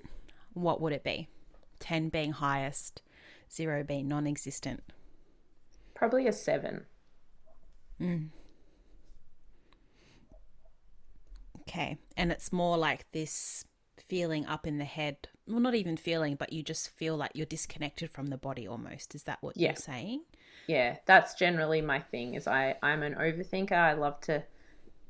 what 0.53 0.81
would 0.81 0.93
it 0.93 1.05
be? 1.05 1.29
10 1.79 2.09
being 2.09 2.33
highest, 2.33 3.03
0 3.53 3.85
being 3.85 4.09
non 4.09 4.27
existent. 4.27 4.83
Probably 5.95 6.27
a 6.27 6.33
7. 6.33 6.87
Mm. 8.01 8.29
Okay. 11.61 11.99
And 12.17 12.33
it's 12.33 12.53
more 12.53 12.77
like 12.77 13.07
this 13.13 13.65
feeling 13.97 14.47
up 14.47 14.67
in 14.67 14.79
the 14.79 14.85
head. 14.85 15.29
Well, 15.47 15.61
not 15.61 15.75
even 15.77 15.97
feeling, 15.97 16.35
but 16.35 16.53
you 16.53 16.63
just 16.65 16.91
feel 16.91 17.17
like 17.17 17.31
you're 17.35 17.47
disconnected 17.47 18.11
from 18.11 18.27
the 18.27 18.37
body 18.37 18.67
almost. 18.67 19.15
Is 19.15 19.23
that 19.25 19.39
what 19.41 19.57
yeah. 19.57 19.69
you're 19.69 19.77
saying? 19.77 20.23
Yeah, 20.67 20.97
that's 21.07 21.35
generally 21.35 21.81
my 21.81 22.01
thing 22.01 22.35
is 22.35 22.47
I 22.47 22.77
I'm 22.83 23.03
an 23.03 23.15
overthinker. 23.15 23.73
I 23.73 23.93
love 23.93 24.21
to 24.23 24.43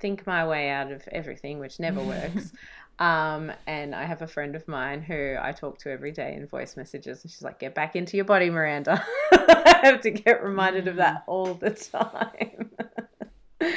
think 0.01 0.27
my 0.27 0.47
way 0.47 0.71
out 0.71 0.91
of 0.91 1.07
everything, 1.13 1.59
which 1.59 1.79
never 1.79 2.03
works. 2.03 2.53
Um, 3.01 3.51
and 3.67 3.95
I 3.95 4.05
have 4.05 4.21
a 4.21 4.27
friend 4.27 4.55
of 4.55 4.69
mine 4.69 5.01
who 5.01 5.35
I 5.41 5.53
talk 5.53 5.79
to 5.79 5.91
every 5.91 6.13
day 6.13 6.35
in 6.35 6.47
voice 6.47 6.77
messages, 6.77 7.23
and 7.23 7.31
she's 7.31 7.41
like, 7.41 7.59
"Get 7.59 7.75
back 7.75 7.97
into 7.97 8.19
your 8.19 8.27
body, 8.27 8.51
Miranda." 8.51 9.03
I 9.33 9.81
have 9.85 10.03
to 10.03 10.11
get 10.11 10.45
reminded 10.45 10.87
of 10.87 10.97
that 10.97 11.23
mm-hmm. 11.23 11.31
all 11.31 11.55
the 11.55 11.71
time. 11.71 12.71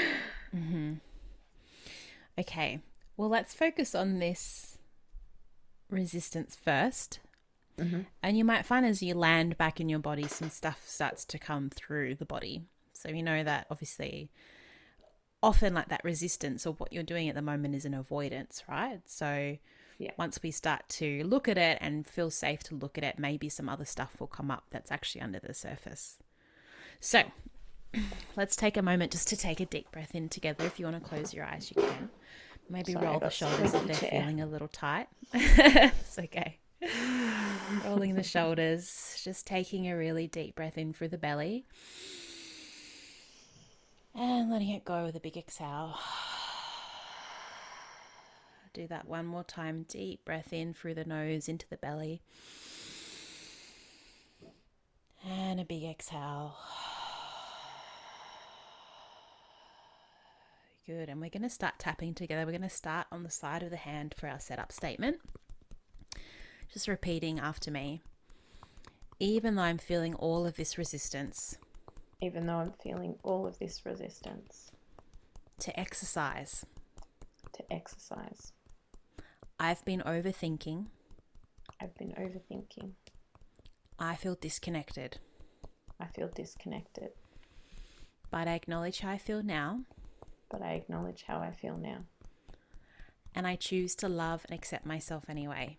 mm-hmm. 0.53 0.93
Okay, 2.37 2.81
well, 3.15 3.29
let's 3.29 3.53
focus 3.53 3.95
on 3.95 4.19
this 4.19 4.77
resistance 5.89 6.57
first, 6.61 7.19
And 7.77 8.37
you 8.37 8.43
might 8.43 8.65
find 8.65 8.85
as 8.85 9.01
you 9.01 9.15
land 9.15 9.57
back 9.57 9.79
in 9.79 9.87
your 9.87 9.99
body, 9.99 10.27
some 10.27 10.49
stuff 10.49 10.83
starts 10.85 11.23
to 11.25 11.39
come 11.39 11.69
through 11.69 12.15
the 12.15 12.25
body. 12.25 12.63
So 12.91 13.09
you 13.09 13.23
know 13.23 13.43
that 13.43 13.67
obviously, 13.71 14.29
often 15.43 15.73
like 15.73 15.89
that 15.89 16.03
resistance 16.03 16.65
or 16.65 16.73
what 16.73 16.91
you're 16.93 17.03
doing 17.03 17.29
at 17.29 17.35
the 17.35 17.41
moment 17.41 17.75
is 17.75 17.85
an 17.85 17.93
avoidance, 17.93 18.63
right? 18.67 19.01
So 19.05 19.57
Yeah. 19.99 20.11
once 20.17 20.39
we 20.41 20.49
start 20.51 20.87
to 20.89 21.23
look 21.25 21.47
at 21.47 21.57
it 21.57 21.77
and 21.81 22.07
feel 22.07 22.31
safe 22.31 22.63
to 22.63 22.75
look 22.75 22.97
at 22.97 23.03
it, 23.03 23.19
maybe 23.19 23.49
some 23.49 23.69
other 23.69 23.85
stuff 23.85 24.19
will 24.19 24.27
come 24.27 24.49
up 24.49 24.63
that's 24.71 24.91
actually 24.91 25.21
under 25.21 25.39
the 25.39 25.53
surface. 25.53 26.17
So 26.99 27.23
let's 28.35 28.55
take 28.55 28.77
a 28.77 28.81
moment 28.81 29.11
just 29.11 29.27
to 29.27 29.37
take 29.37 29.59
a 29.59 29.65
deep 29.65 29.91
breath 29.91 30.15
in 30.15 30.29
together. 30.29 30.65
If 30.65 30.79
you 30.79 30.85
want 30.85 31.03
to 31.03 31.07
close 31.07 31.33
your 31.33 31.45
eyes, 31.45 31.71
you 31.75 31.81
can. 31.81 32.09
Maybe 32.69 32.93
Sorry, 32.93 33.05
roll 33.05 33.19
the 33.19 33.29
shoulders 33.29 33.73
if 33.73 33.85
they're 33.85 33.95
chair. 33.97 34.09
feeling 34.21 34.39
a 34.41 34.45
little 34.45 34.69
tight. 34.69 35.07
it's 35.33 36.17
okay. 36.17 36.59
Rolling 37.85 38.15
the 38.15 38.23
shoulders, 38.23 39.19
just 39.23 39.45
taking 39.45 39.89
a 39.89 39.97
really 39.97 40.27
deep 40.27 40.55
breath 40.55 40.77
in 40.77 40.93
through 40.93 41.09
the 41.09 41.17
belly. 41.17 41.65
And 44.15 44.51
letting 44.51 44.69
it 44.69 44.85
go 44.85 45.05
with 45.05 45.15
a 45.15 45.19
big 45.19 45.37
exhale. 45.37 45.97
Do 48.73 48.87
that 48.87 49.07
one 49.07 49.25
more 49.25 49.43
time. 49.43 49.85
Deep 49.87 50.23
breath 50.25 50.53
in 50.53 50.73
through 50.73 50.95
the 50.95 51.05
nose 51.05 51.47
into 51.47 51.67
the 51.69 51.77
belly. 51.77 52.21
And 55.27 55.59
a 55.59 55.65
big 55.65 55.83
exhale. 55.83 56.55
Good. 60.85 61.09
And 61.09 61.21
we're 61.21 61.29
going 61.29 61.43
to 61.43 61.49
start 61.49 61.75
tapping 61.79 62.13
together. 62.13 62.45
We're 62.45 62.51
going 62.51 62.61
to 62.61 62.69
start 62.69 63.07
on 63.11 63.23
the 63.23 63.29
side 63.29 63.63
of 63.63 63.69
the 63.69 63.77
hand 63.77 64.13
for 64.17 64.27
our 64.27 64.39
setup 64.39 64.71
statement. 64.71 65.17
Just 66.71 66.87
repeating 66.87 67.39
after 67.39 67.71
me. 67.71 68.01
Even 69.19 69.55
though 69.55 69.61
I'm 69.61 69.77
feeling 69.77 70.13
all 70.15 70.45
of 70.45 70.55
this 70.55 70.77
resistance 70.77 71.57
Even 72.23 72.45
though 72.47 72.55
I'm 72.59 72.71
feeling 72.81 73.15
all 73.23 73.45
of 73.45 73.59
this 73.59 73.85
resistance 73.85 74.71
to 75.59 75.77
exercise, 75.77 76.65
to 77.51 77.63
exercise, 77.71 78.53
I've 79.59 79.83
been 79.83 80.01
overthinking. 80.01 80.85
I've 81.81 81.95
been 81.95 82.13
overthinking. 82.13 82.91
I 83.99 84.15
feel 84.15 84.35
disconnected. 84.35 85.17
I 85.99 86.05
feel 86.07 86.29
disconnected, 86.33 87.09
But 88.31 88.47
I 88.47 88.53
acknowledge 88.53 88.99
how 89.01 89.11
I 89.11 89.17
feel 89.17 89.43
now 89.43 89.81
but 90.49 90.61
I 90.61 90.73
acknowledge 90.73 91.23
how 91.27 91.39
I 91.39 91.51
feel 91.51 91.77
now. 91.77 92.03
and 93.35 93.47
I 93.47 93.55
choose 93.55 93.95
to 93.95 94.07
love 94.07 94.45
and 94.47 94.53
accept 94.57 94.85
myself 94.85 95.23
anyway. 95.27 95.77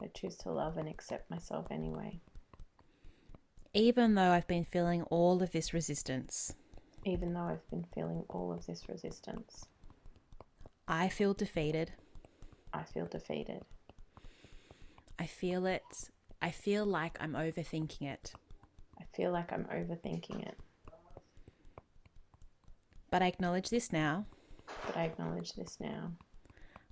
I 0.00 0.06
choose 0.14 0.36
to 0.38 0.52
love 0.52 0.76
and 0.76 0.88
accept 0.88 1.28
myself 1.30 1.66
anyway. 1.70 2.20
Even 3.76 4.14
though 4.14 4.30
I've 4.30 4.46
been 4.46 4.64
feeling 4.64 5.02
all 5.04 5.42
of 5.42 5.52
this 5.52 5.74
resistance, 5.74 6.54
Even 7.04 7.34
though 7.34 7.40
I've 7.42 7.68
been 7.70 7.84
feeling 7.94 8.24
all 8.30 8.50
of 8.52 8.64
this 8.66 8.88
resistance, 8.88 9.66
I 10.88 11.08
feel 11.10 11.34
defeated. 11.34 11.92
I 12.72 12.84
feel 12.84 13.04
defeated. 13.06 13.62
I 15.18 15.26
feel 15.26 15.66
it. 15.66 15.82
I 16.40 16.50
feel 16.50 16.86
like 16.86 17.18
I'm 17.20 17.34
overthinking 17.34 18.02
it. 18.02 18.32
I 18.98 19.04
feel 19.14 19.30
like 19.30 19.52
I'm 19.52 19.64
overthinking 19.66 20.46
it, 20.46 20.58
But 23.10 23.22
I 23.22 23.26
acknowledge 23.26 23.68
this 23.68 23.92
now. 23.92 24.24
but 24.86 24.96
I 24.96 25.04
acknowledge 25.04 25.52
this 25.52 25.76
now. 25.80 26.12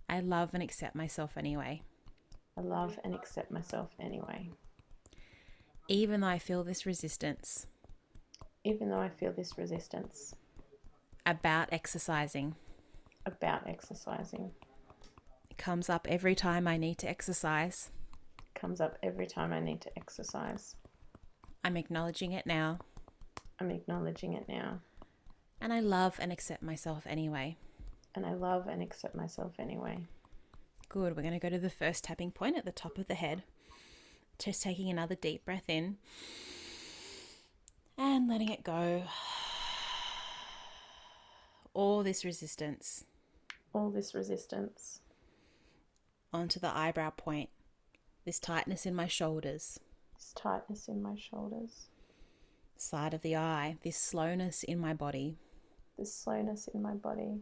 I 0.08 0.20
love 0.20 0.50
and 0.52 0.62
accept 0.62 0.94
myself 0.94 1.38
anyway. 1.38 1.80
I 2.58 2.60
love 2.60 2.98
and 3.04 3.14
accept 3.14 3.50
myself 3.50 3.88
anyway. 3.98 4.50
Even 5.88 6.20
though 6.20 6.28
I 6.28 6.38
feel 6.38 6.64
this 6.64 6.86
resistance 6.86 7.66
Even 8.64 8.88
though 8.90 9.00
I 9.00 9.08
feel 9.10 9.32
this 9.32 9.58
resistance 9.58 10.34
about 11.26 11.68
exercising, 11.72 12.54
about 13.26 13.66
exercising 13.66 14.52
it 15.50 15.58
comes 15.58 15.88
up 15.88 16.06
every 16.10 16.34
time 16.34 16.66
I 16.66 16.76
need 16.76 16.98
to 16.98 17.08
exercise. 17.08 17.90
comes 18.54 18.80
up 18.80 18.98
every 19.02 19.26
time 19.26 19.52
I 19.52 19.60
need 19.60 19.80
to 19.82 19.90
exercise. 19.98 20.76
I'm 21.62 21.76
acknowledging 21.76 22.32
it 22.32 22.46
now. 22.46 22.78
I'm 23.60 23.70
acknowledging 23.70 24.32
it 24.34 24.48
now. 24.48 24.80
And 25.60 25.72
I 25.72 25.80
love 25.80 26.16
and 26.20 26.32
accept 26.32 26.62
myself 26.62 27.04
anyway. 27.06 27.56
And 28.14 28.26
I 28.26 28.34
love 28.34 28.66
and 28.66 28.82
accept 28.82 29.14
myself 29.14 29.52
anyway. 29.58 30.06
Good. 30.88 31.16
We're 31.16 31.22
going 31.22 31.34
to 31.34 31.40
go 31.40 31.48
to 31.50 31.58
the 31.58 31.70
first 31.70 32.04
tapping 32.04 32.30
point 32.30 32.56
at 32.56 32.64
the 32.64 32.72
top 32.72 32.98
of 32.98 33.06
the 33.06 33.14
head. 33.14 33.44
Just 34.38 34.62
taking 34.62 34.90
another 34.90 35.14
deep 35.14 35.44
breath 35.44 35.68
in 35.68 35.96
and 37.96 38.28
letting 38.28 38.48
it 38.50 38.64
go. 38.64 39.04
All 41.72 42.02
this 42.02 42.24
resistance 42.24 43.04
All 43.72 43.90
this 43.90 44.14
resistance 44.14 45.00
onto 46.32 46.58
the 46.60 46.76
eyebrow 46.76 47.10
point, 47.10 47.48
this 48.24 48.38
tightness 48.40 48.86
in 48.86 48.94
my 48.94 49.06
shoulders, 49.06 49.78
this 50.14 50.32
tightness 50.34 50.88
in 50.88 51.00
my 51.02 51.14
shoulders, 51.16 51.86
side 52.76 53.14
of 53.14 53.22
the 53.22 53.36
eye, 53.36 53.76
this 53.82 53.96
slowness 53.96 54.62
in 54.64 54.78
my 54.78 54.94
body, 54.94 55.36
this 55.98 56.14
slowness 56.14 56.68
in 56.72 56.82
my 56.82 56.94
body. 56.94 57.40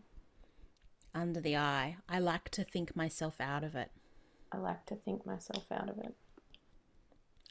under 1.15 1.41
the 1.41 1.57
eye. 1.57 1.97
I 2.09 2.19
like 2.19 2.49
to 2.51 2.65
think 2.65 2.95
myself 2.97 3.41
out 3.41 3.65
of 3.65 3.75
it. 3.75 3.91
I 4.51 4.59
like 4.59 4.87
to 4.87 4.97
think 4.97 5.25
myself 5.27 5.65
out 5.73 5.89
of 5.91 5.99
it. 5.99 6.15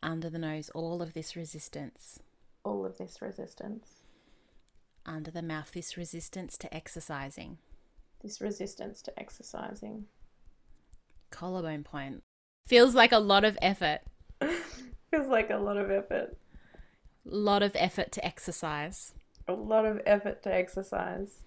Under 0.04 0.30
the 0.30 0.40
nose, 0.40 0.70
all 0.74 1.02
of 1.02 1.14
this 1.14 1.36
resistance. 1.36 2.20
All 2.64 2.86
of 2.86 2.98
this 2.98 3.22
resistance, 3.22 4.02
Under 5.06 5.32
the 5.32 5.42
mouth, 5.42 5.72
this 5.72 5.98
resistance 5.98 6.58
to 6.60 6.74
exercising. 6.74 7.58
this 8.22 8.40
resistance 8.40 9.02
to 9.04 9.20
exercising. 9.20 10.06
Collarbone 11.32 11.84
point. 11.84 12.24
Feels 12.68 12.94
like 12.94 13.12
a 13.12 13.18
lot 13.20 13.44
of 13.44 13.58
effort. 13.62 14.02
Feels 15.12 15.28
like 15.28 15.50
a 15.50 15.58
lot 15.58 15.78
of 15.78 15.90
effort. 15.90 16.38
lot 17.26 17.64
of 17.64 17.76
effort 17.76 18.12
to 18.12 18.24
exercise 18.26 19.14
A 19.48 19.54
lot 19.54 19.86
of 19.86 20.02
effort 20.06 20.42
to 20.44 20.54
exercise. 20.54 21.42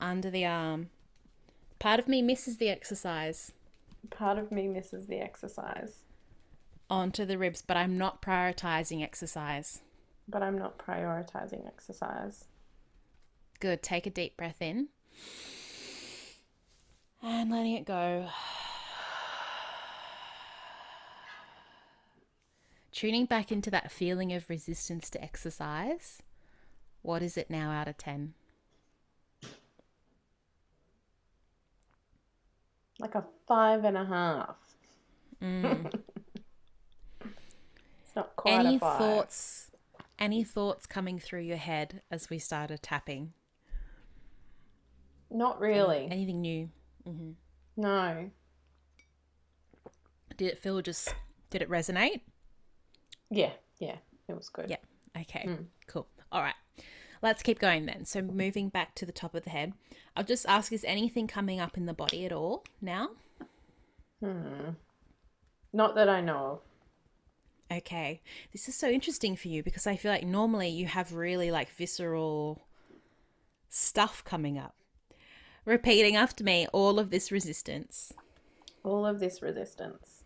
under 0.00 0.30
the 0.30 0.44
arm. 0.44 0.90
Part 1.78 1.98
of 2.00 2.08
me 2.08 2.20
misses 2.22 2.58
the 2.58 2.68
exercise 2.68 3.52
Part 4.10 4.38
of 4.38 4.50
me 4.50 4.66
misses 4.68 5.06
the 5.06 5.18
exercise, 5.20 6.00
onto 6.92 7.24
the 7.24 7.38
ribs, 7.38 7.62
but 7.62 7.76
I'm 7.76 7.96
not 7.96 8.20
prioritizing 8.20 9.02
exercise. 9.02 9.80
but 10.28 10.42
I'm 10.42 10.58
not 10.58 10.78
prioritizing 10.78 11.66
exercise. 11.66 12.44
Good. 13.60 13.82
Take 13.82 14.06
a 14.06 14.10
deep 14.10 14.36
breath 14.36 14.60
in 14.60 14.88
and 17.22 17.50
letting 17.50 17.72
it 17.72 17.84
go. 17.86 18.28
Tuning 22.92 23.24
back 23.24 23.50
into 23.50 23.70
that 23.70 23.90
feeling 23.90 24.32
of 24.32 24.48
resistance 24.50 25.08
to 25.10 25.22
exercise. 25.22 26.22
What 27.00 27.22
is 27.22 27.36
it 27.38 27.48
now 27.50 27.70
out 27.70 27.88
of 27.88 27.96
10? 27.96 28.34
Like 33.00 33.14
a 33.14 33.24
five 33.48 33.84
and 33.84 33.96
a 33.96 34.04
half. 34.04 34.56
Mm. 35.42 36.00
It's 38.12 38.16
not 38.16 38.36
quite 38.36 38.52
any 38.66 38.78
thoughts 38.78 39.70
any 40.18 40.44
thoughts 40.44 40.86
coming 40.86 41.18
through 41.18 41.40
your 41.40 41.56
head 41.56 42.02
as 42.10 42.28
we 42.28 42.38
started 42.38 42.82
tapping 42.82 43.32
Not 45.30 45.58
really. 45.60 46.06
anything 46.10 46.40
new 46.42 46.68
No. 47.76 48.30
did 50.36 50.48
it 50.48 50.58
feel 50.58 50.80
just 50.82 51.14
did 51.50 51.62
it 51.62 51.70
resonate 51.70 52.20
Yeah, 53.30 53.52
yeah. 53.78 53.96
It 54.28 54.36
was 54.36 54.48
good. 54.50 54.68
yeah 54.68 54.76
okay 55.18 55.48
cool 55.86 56.06
all 56.30 56.42
right 56.42 56.54
let's 57.22 57.42
keep 57.42 57.58
going 57.58 57.86
then 57.86 58.04
so 58.04 58.20
moving 58.22 58.68
back 58.68 58.94
to 58.96 59.04
the 59.06 59.12
top 59.12 59.34
of 59.34 59.44
the 59.44 59.50
head 59.50 59.72
i'll 60.16 60.24
just 60.24 60.46
ask 60.48 60.72
is 60.72 60.84
anything 60.84 61.26
coming 61.26 61.60
up 61.60 61.76
in 61.76 61.86
the 61.86 61.92
body 61.94 62.24
at 62.26 62.32
all 62.32 62.62
now 62.82 63.08
Hmm. 64.20 64.70
Not 65.72 65.96
that 65.96 66.08
I 66.08 66.20
know 66.20 66.36
of. 66.46 66.60
Okay 67.72 68.20
this 68.52 68.68
is 68.68 68.74
so 68.76 68.88
interesting 68.88 69.34
for 69.36 69.48
you 69.48 69.62
because 69.62 69.86
i 69.86 69.96
feel 69.96 70.12
like 70.12 70.26
normally 70.26 70.68
you 70.68 70.86
have 70.86 71.12
really 71.14 71.50
like 71.50 71.70
visceral 71.70 72.60
stuff 73.68 74.22
coming 74.24 74.58
up 74.58 74.74
repeating 75.64 76.16
after 76.16 76.44
me 76.44 76.66
all 76.72 76.98
of 76.98 77.10
this 77.10 77.32
resistance 77.32 78.12
All 78.84 79.06
of 79.06 79.20
this 79.20 79.40
resistance. 79.42 80.24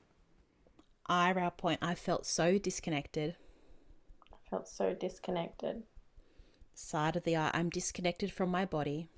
eyebrow 1.09 1.50
point 1.50 1.79
i 1.83 1.95
felt 1.95 2.26
so 2.26 2.59
disconnected 2.59 3.37
I 4.33 4.37
felt 4.50 4.69
so 4.69 4.95
disconnected. 4.95 5.83
side 6.75 7.17
of 7.17 7.25
the 7.25 7.37
eye 7.37 7.50
i'm 7.55 7.71
disconnected 7.71 8.33
from 8.33 8.50
my 8.50 8.65
body 8.65 9.09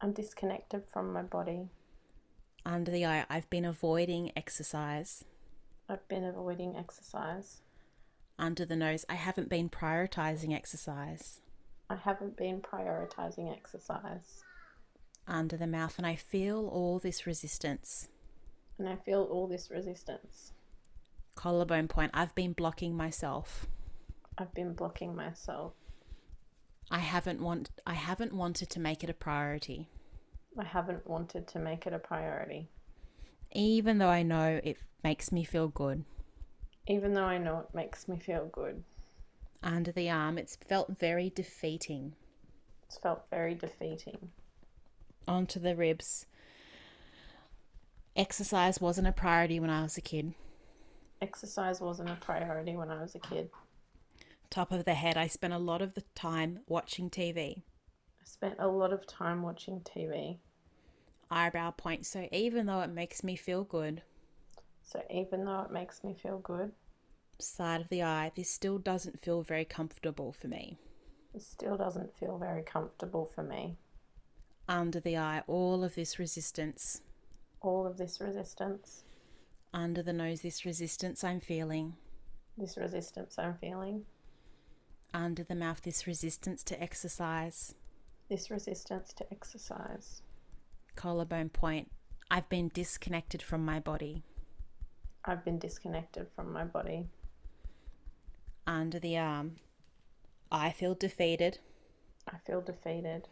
I'm 0.00 0.12
disconnected 0.12 0.82
from 0.92 1.12
my 1.12 1.22
body. 1.22 1.70
under 2.64 2.90
the 2.90 3.04
eye 3.06 3.26
i've 3.28 3.48
been 3.50 3.64
avoiding 3.64 4.32
exercise 4.36 5.24
I've 5.88 6.06
been 6.08 6.24
avoiding 6.24 6.76
exercise. 6.76 7.60
Under 8.38 8.64
the 8.64 8.76
nose, 8.76 9.04
I 9.08 9.14
haven't 9.14 9.48
been 9.48 9.68
prioritizing 9.68 10.54
exercise. 10.54 11.40
I 11.88 11.96
haven't 11.96 12.36
been 12.36 12.60
prioritizing 12.60 13.52
exercise. 13.52 14.42
Under 15.28 15.56
the 15.56 15.66
mouth, 15.66 15.98
and 15.98 16.06
I 16.06 16.16
feel 16.16 16.66
all 16.66 16.98
this 16.98 17.26
resistance. 17.26 18.08
And 18.78 18.88
I 18.88 18.96
feel 18.96 19.22
all 19.22 19.46
this 19.46 19.70
resistance. 19.70 20.52
Collarbone 21.34 21.88
point, 21.88 22.10
I've 22.14 22.34
been 22.34 22.52
blocking 22.52 22.96
myself. 22.96 23.66
I've 24.36 24.54
been 24.54 24.74
blocking 24.74 25.14
myself. 25.14 25.74
I 26.90 26.98
haven't 26.98 27.40
want 27.40 27.70
I 27.86 27.94
haven't 27.94 28.32
wanted 28.32 28.70
to 28.70 28.80
make 28.80 29.04
it 29.04 29.10
a 29.10 29.14
priority. 29.14 29.88
I 30.58 30.64
haven't 30.64 31.06
wanted 31.06 31.46
to 31.48 31.58
make 31.58 31.86
it 31.86 31.92
a 31.92 31.98
priority. 31.98 32.68
Even 33.54 33.98
though 33.98 34.08
I 34.08 34.24
know 34.24 34.60
it 34.62 34.78
makes 35.04 35.30
me 35.30 35.44
feel 35.44 35.68
good. 35.68 36.04
Even 36.88 37.14
though 37.14 37.24
I 37.24 37.38
know 37.38 37.60
it 37.60 37.74
makes 37.74 38.08
me 38.08 38.18
feel 38.18 38.46
good. 38.52 38.82
Under 39.62 39.92
the 39.92 40.10
arm, 40.10 40.36
it's 40.36 40.56
felt 40.56 40.98
very 40.98 41.30
defeating. 41.30 42.14
It's 42.82 42.98
felt 42.98 43.24
very 43.30 43.54
defeating. 43.54 44.30
Onto 45.26 45.60
the 45.60 45.76
ribs. 45.76 46.26
Exercise 48.16 48.80
wasn't 48.80 49.06
a 49.06 49.12
priority 49.12 49.58
when 49.60 49.70
I 49.70 49.82
was 49.82 49.96
a 49.96 50.00
kid. 50.00 50.34
Exercise 51.22 51.80
wasn't 51.80 52.10
a 52.10 52.16
priority 52.16 52.76
when 52.76 52.90
I 52.90 53.00
was 53.00 53.14
a 53.14 53.20
kid. 53.20 53.50
Top 54.50 54.72
of 54.72 54.84
the 54.84 54.94
head, 54.94 55.16
I 55.16 55.28
spent 55.28 55.54
a 55.54 55.58
lot 55.58 55.80
of 55.80 55.94
the 55.94 56.02
time 56.14 56.60
watching 56.66 57.08
TV. 57.08 57.62
I 58.20 58.24
spent 58.24 58.56
a 58.58 58.68
lot 58.68 58.92
of 58.92 59.06
time 59.06 59.42
watching 59.42 59.80
TV. 59.80 60.38
Eyebrow 61.34 61.72
point, 61.72 62.06
so 62.06 62.28
even 62.30 62.66
though 62.66 62.80
it 62.82 62.90
makes 62.90 63.24
me 63.24 63.34
feel 63.36 63.64
good, 63.64 64.02
So 64.82 65.02
even 65.10 65.44
though 65.44 65.62
it 65.62 65.70
makes 65.72 66.04
me 66.04 66.14
feel 66.14 66.38
good, 66.38 66.72
side 67.40 67.80
of 67.80 67.88
the 67.88 68.02
eye, 68.04 68.30
this 68.36 68.48
still 68.50 68.78
doesn't 68.78 69.18
feel 69.20 69.42
very 69.42 69.64
comfortable 69.64 70.32
for 70.32 70.46
me. 70.48 70.78
it 71.34 71.42
still 71.42 71.76
doesn't 71.76 72.14
feel 72.16 72.38
very 72.38 72.62
comfortable 72.62 73.26
for 73.26 73.42
me. 73.42 73.76
Under 74.68 75.00
the 75.00 75.16
eye, 75.16 75.42
all 75.48 75.82
of 75.82 75.96
this 75.96 76.18
resistance. 76.20 77.02
All 77.60 77.84
of 77.86 77.96
this 77.96 78.20
resistance, 78.20 79.02
Under 79.72 80.02
the 80.02 80.12
nose, 80.12 80.42
this 80.42 80.64
resistance 80.64 81.24
I'm 81.24 81.40
feeling. 81.40 81.96
this 82.56 82.76
resistance 82.76 83.36
I'm 83.38 83.54
feeling, 83.58 84.04
Under 85.12 85.42
the 85.42 85.54
mouth, 85.56 85.82
this 85.82 86.06
resistance 86.06 86.62
to 86.64 86.80
exercise. 86.80 87.74
this 88.28 88.50
resistance 88.50 89.12
to 89.14 89.26
exercise. 89.32 90.22
Collarbone 90.96 91.48
point, 91.50 91.90
I've 92.30 92.48
been 92.48 92.68
disconnected 92.72 93.42
from 93.42 93.64
my 93.64 93.80
body. 93.80 94.22
I've 95.24 95.44
been 95.44 95.58
disconnected 95.58 96.26
from 96.34 96.52
my 96.52 96.64
body. 96.64 97.06
Under 98.66 98.98
the 98.98 99.16
arm, 99.18 99.56
I 100.50 100.70
feel 100.70 100.94
defeated. 100.94 101.58
I 102.28 102.38
feel 102.46 102.60
defeated. 102.60 103.28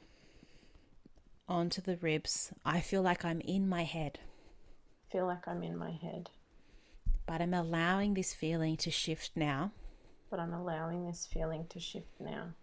Onto 1.49 1.81
the 1.83 1.97
ribs, 1.97 2.53
I 2.65 2.81
feel 2.81 3.03
like 3.03 3.25
I'm 3.25 3.41
in 3.41 3.69
my 3.69 3.83
head, 3.85 4.21
feel 5.11 5.27
like 5.27 5.47
I'm 5.47 5.63
in 5.63 5.77
my 5.77 5.91
head, 5.91 6.31
but 7.27 7.43
I'm 7.43 7.53
allowing 7.55 8.15
this 8.15 8.33
feeling 8.33 8.77
to 8.79 8.91
shift 8.91 9.33
now. 9.37 9.73
but 10.31 10.41
I'm 10.41 10.55
allowing 10.55 11.07
this 11.07 11.27
feeling 11.31 11.67
to 11.69 11.79
shift 11.81 12.19
now. 12.19 12.55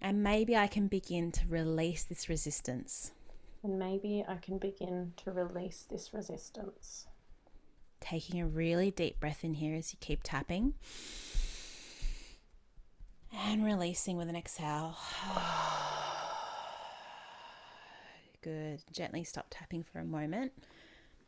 And 0.00 0.22
maybe 0.24 0.56
I 0.56 0.66
can 0.66 0.88
begin 0.88 1.30
to 1.32 1.46
release 1.48 2.02
this 2.02 2.28
resistance. 2.28 3.12
And 3.66 3.80
maybe 3.80 4.24
I 4.28 4.36
can 4.36 4.58
begin 4.58 5.14
to 5.24 5.32
release 5.32 5.88
this 5.90 6.14
resistance. 6.14 7.08
Taking 7.98 8.40
a 8.40 8.46
really 8.46 8.92
deep 8.92 9.18
breath 9.18 9.42
in 9.42 9.54
here 9.54 9.74
as 9.74 9.92
you 9.92 9.98
keep 10.00 10.20
tapping. 10.22 10.74
And 13.36 13.64
releasing 13.64 14.16
with 14.16 14.28
an 14.28 14.36
exhale. 14.36 14.96
Good. 18.40 18.84
Gently 18.92 19.24
stop 19.24 19.46
tapping 19.50 19.82
for 19.82 19.98
a 19.98 20.04
moment. 20.04 20.52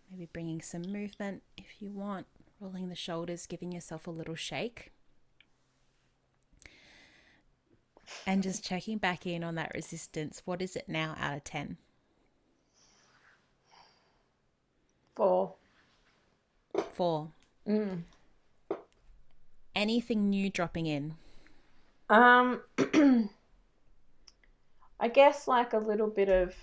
Maybe 0.08 0.28
bringing 0.32 0.62
some 0.62 0.82
movement 0.82 1.42
if 1.56 1.82
you 1.82 1.90
want. 1.90 2.28
Rolling 2.60 2.88
the 2.88 2.94
shoulders, 2.94 3.46
giving 3.46 3.72
yourself 3.72 4.06
a 4.06 4.12
little 4.12 4.36
shake. 4.36 4.92
And 8.28 8.44
just 8.44 8.62
checking 8.62 8.98
back 8.98 9.26
in 9.26 9.42
on 9.42 9.56
that 9.56 9.72
resistance. 9.74 10.42
What 10.44 10.62
is 10.62 10.76
it 10.76 10.88
now 10.88 11.16
out 11.18 11.36
of 11.36 11.42
10? 11.42 11.78
Four. 15.18 15.54
Four. 16.92 17.32
Mm. 17.66 18.04
Anything 19.74 20.30
new 20.30 20.48
dropping 20.48 20.86
in? 20.86 21.14
Um, 22.08 22.60
I 25.00 25.08
guess 25.08 25.48
like 25.48 25.72
a 25.72 25.78
little 25.78 26.06
bit 26.06 26.28
of 26.28 26.54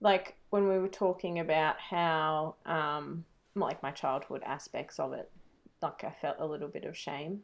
like 0.00 0.36
when 0.50 0.68
we 0.68 0.78
were 0.78 0.86
talking 0.86 1.40
about 1.40 1.80
how 1.80 2.54
um 2.64 3.24
like 3.56 3.82
my 3.82 3.90
childhood 3.90 4.44
aspects 4.46 5.00
of 5.00 5.12
it, 5.12 5.28
like 5.82 6.04
I 6.04 6.14
felt 6.20 6.36
a 6.38 6.46
little 6.46 6.68
bit 6.68 6.84
of 6.84 6.96
shame. 6.96 7.40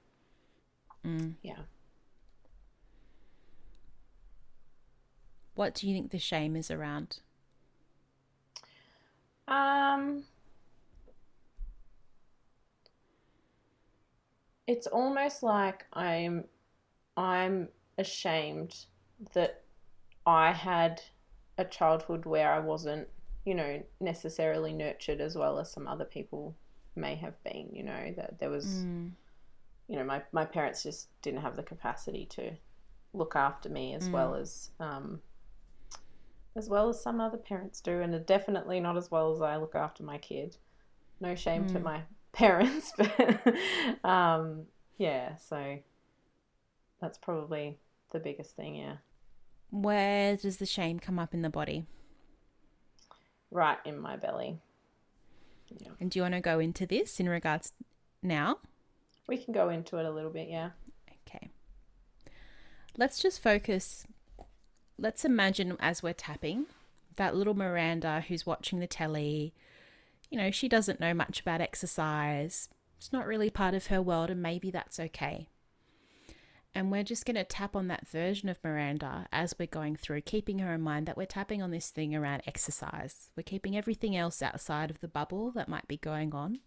Mm. 1.04 1.34
Yeah. 1.42 1.62
What 5.56 5.74
do 5.74 5.88
you 5.88 5.96
think 5.96 6.12
the 6.12 6.20
shame 6.20 6.54
is 6.54 6.70
around? 6.70 7.18
Um, 9.48 10.24
it's 14.66 14.86
almost 14.86 15.42
like 15.42 15.84
I'm 15.92 16.44
I'm 17.16 17.68
ashamed 17.98 18.86
that 19.34 19.62
I 20.26 20.52
had 20.52 21.02
a 21.58 21.64
childhood 21.64 22.24
where 22.26 22.52
I 22.52 22.58
wasn't, 22.60 23.08
you 23.44 23.54
know, 23.54 23.82
necessarily 24.00 24.72
nurtured 24.72 25.20
as 25.20 25.36
well 25.36 25.58
as 25.58 25.70
some 25.70 25.86
other 25.86 26.04
people 26.04 26.56
may 26.96 27.14
have 27.16 27.42
been, 27.44 27.68
you 27.72 27.82
know, 27.84 28.12
that 28.16 28.38
there 28.40 28.50
was 28.50 28.86
Mm. 28.86 29.12
you 29.88 29.96
know, 29.96 30.04
my, 30.04 30.22
my 30.32 30.44
parents 30.46 30.82
just 30.82 31.08
didn't 31.22 31.42
have 31.42 31.56
the 31.56 31.62
capacity 31.62 32.24
to 32.26 32.52
look 33.12 33.36
after 33.36 33.68
me 33.68 33.94
as 33.94 34.10
well 34.10 34.34
as 34.34 34.70
um, 34.80 35.20
as 36.56 36.68
well 36.68 36.88
as 36.88 37.02
some 37.02 37.20
other 37.20 37.38
parents 37.38 37.80
do, 37.80 38.00
and 38.00 38.24
definitely 38.26 38.80
not 38.80 38.96
as 38.96 39.10
well 39.10 39.32
as 39.32 39.40
I 39.42 39.56
look 39.56 39.74
after 39.74 40.02
my 40.02 40.18
kid. 40.18 40.56
No 41.20 41.34
shame 41.34 41.66
to 41.66 41.78
Mm. 41.78 41.82
my 41.82 42.02
parents, 42.32 42.92
but 42.96 43.54
um, 44.04 44.66
yeah, 44.98 45.36
so 45.36 45.78
that's 47.00 47.18
probably 47.18 47.78
the 48.10 48.18
biggest 48.18 48.56
thing. 48.56 48.76
Yeah, 48.76 48.96
Where 49.70 50.36
does 50.36 50.56
the 50.58 50.66
shame 50.66 50.98
come 50.98 51.18
up 51.18 51.34
in 51.34 51.42
the 51.42 51.50
body? 51.50 51.84
right 53.50 53.78
in 53.84 53.98
my 54.00 54.16
belly. 54.16 54.58
Yeah. 55.78 55.92
And 56.00 56.10
do 56.10 56.18
you 56.18 56.22
want 56.22 56.34
to 56.34 56.40
go 56.40 56.58
into 56.58 56.86
this 56.86 57.20
in 57.20 57.28
regards 57.28 57.72
now? 58.22 58.58
We 59.26 59.38
can 59.38 59.54
go 59.54 59.68
into 59.70 59.96
it 59.98 60.06
a 60.06 60.10
little 60.10 60.30
bit. 60.30 60.48
Yeah. 60.48 60.70
Okay. 61.26 61.50
Let's 62.96 63.20
just 63.20 63.42
focus. 63.42 64.06
Let's 64.98 65.24
imagine 65.24 65.76
as 65.80 66.02
we're 66.02 66.12
tapping 66.12 66.66
that 67.16 67.34
little 67.34 67.54
Miranda 67.54 68.24
who's 68.26 68.46
watching 68.46 68.78
the 68.80 68.86
telly. 68.86 69.54
You 70.30 70.38
know, 70.38 70.50
she 70.50 70.68
doesn't 70.68 71.00
know 71.00 71.14
much 71.14 71.40
about 71.40 71.60
exercise. 71.60 72.68
It's 72.98 73.12
not 73.12 73.26
really 73.26 73.50
part 73.50 73.74
of 73.74 73.88
her 73.88 74.00
world, 74.00 74.30
and 74.30 74.42
maybe 74.42 74.70
that's 74.70 74.98
okay. 74.98 75.48
And 76.74 76.90
we're 76.90 77.04
just 77.04 77.24
going 77.24 77.36
to 77.36 77.44
tap 77.44 77.76
on 77.76 77.86
that 77.88 78.08
version 78.08 78.48
of 78.48 78.58
Miranda 78.64 79.28
as 79.30 79.54
we're 79.58 79.66
going 79.66 79.94
through, 79.94 80.22
keeping 80.22 80.58
her 80.58 80.74
in 80.74 80.80
mind 80.80 81.06
that 81.06 81.16
we're 81.16 81.26
tapping 81.26 81.62
on 81.62 81.70
this 81.70 81.90
thing 81.90 82.16
around 82.16 82.42
exercise. 82.46 83.30
We're 83.36 83.44
keeping 83.44 83.76
everything 83.76 84.16
else 84.16 84.42
outside 84.42 84.90
of 84.90 85.00
the 85.00 85.08
bubble 85.08 85.52
that 85.52 85.68
might 85.68 85.86
be 85.86 85.96
going 85.96 86.34
on. 86.34 86.58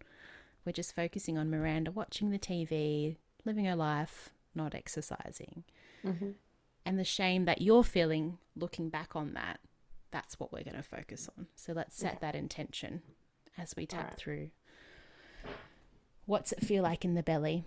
We're 0.66 0.72
just 0.72 0.96
focusing 0.96 1.38
on 1.38 1.50
Miranda 1.50 1.92
watching 1.92 2.30
the 2.30 2.40
TV, 2.40 3.18
living 3.44 3.66
her 3.66 3.76
life, 3.76 4.30
not 4.56 4.76
exercising. 4.76 5.64
Mm-hmm. 6.06 6.32
And 6.88 6.98
the 6.98 7.04
shame 7.04 7.44
that 7.46 7.62
you're 7.62 7.84
feeling 7.84 8.38
looking 8.56 8.90
back 8.90 9.14
on 9.16 9.34
that, 9.34 9.60
that's 10.10 10.40
what 10.40 10.54
we're 10.54 10.64
going 10.64 10.78
to 10.78 10.84
focus 10.84 11.30
on. 11.38 11.48
So 11.56 11.74
let's 11.74 11.98
set 11.98 12.14
Yeah. 12.14 12.20
that 12.22 12.36
intention 12.36 13.02
as 13.58 13.76
we 13.76 13.86
tap 13.86 14.04
Alright. 14.04 14.18
through. 14.18 14.50
What's 16.26 16.54
it 16.54 16.64
feel 16.64 16.84
like 16.84 17.04
in 17.04 17.14
the 17.14 17.24
belly? 17.24 17.66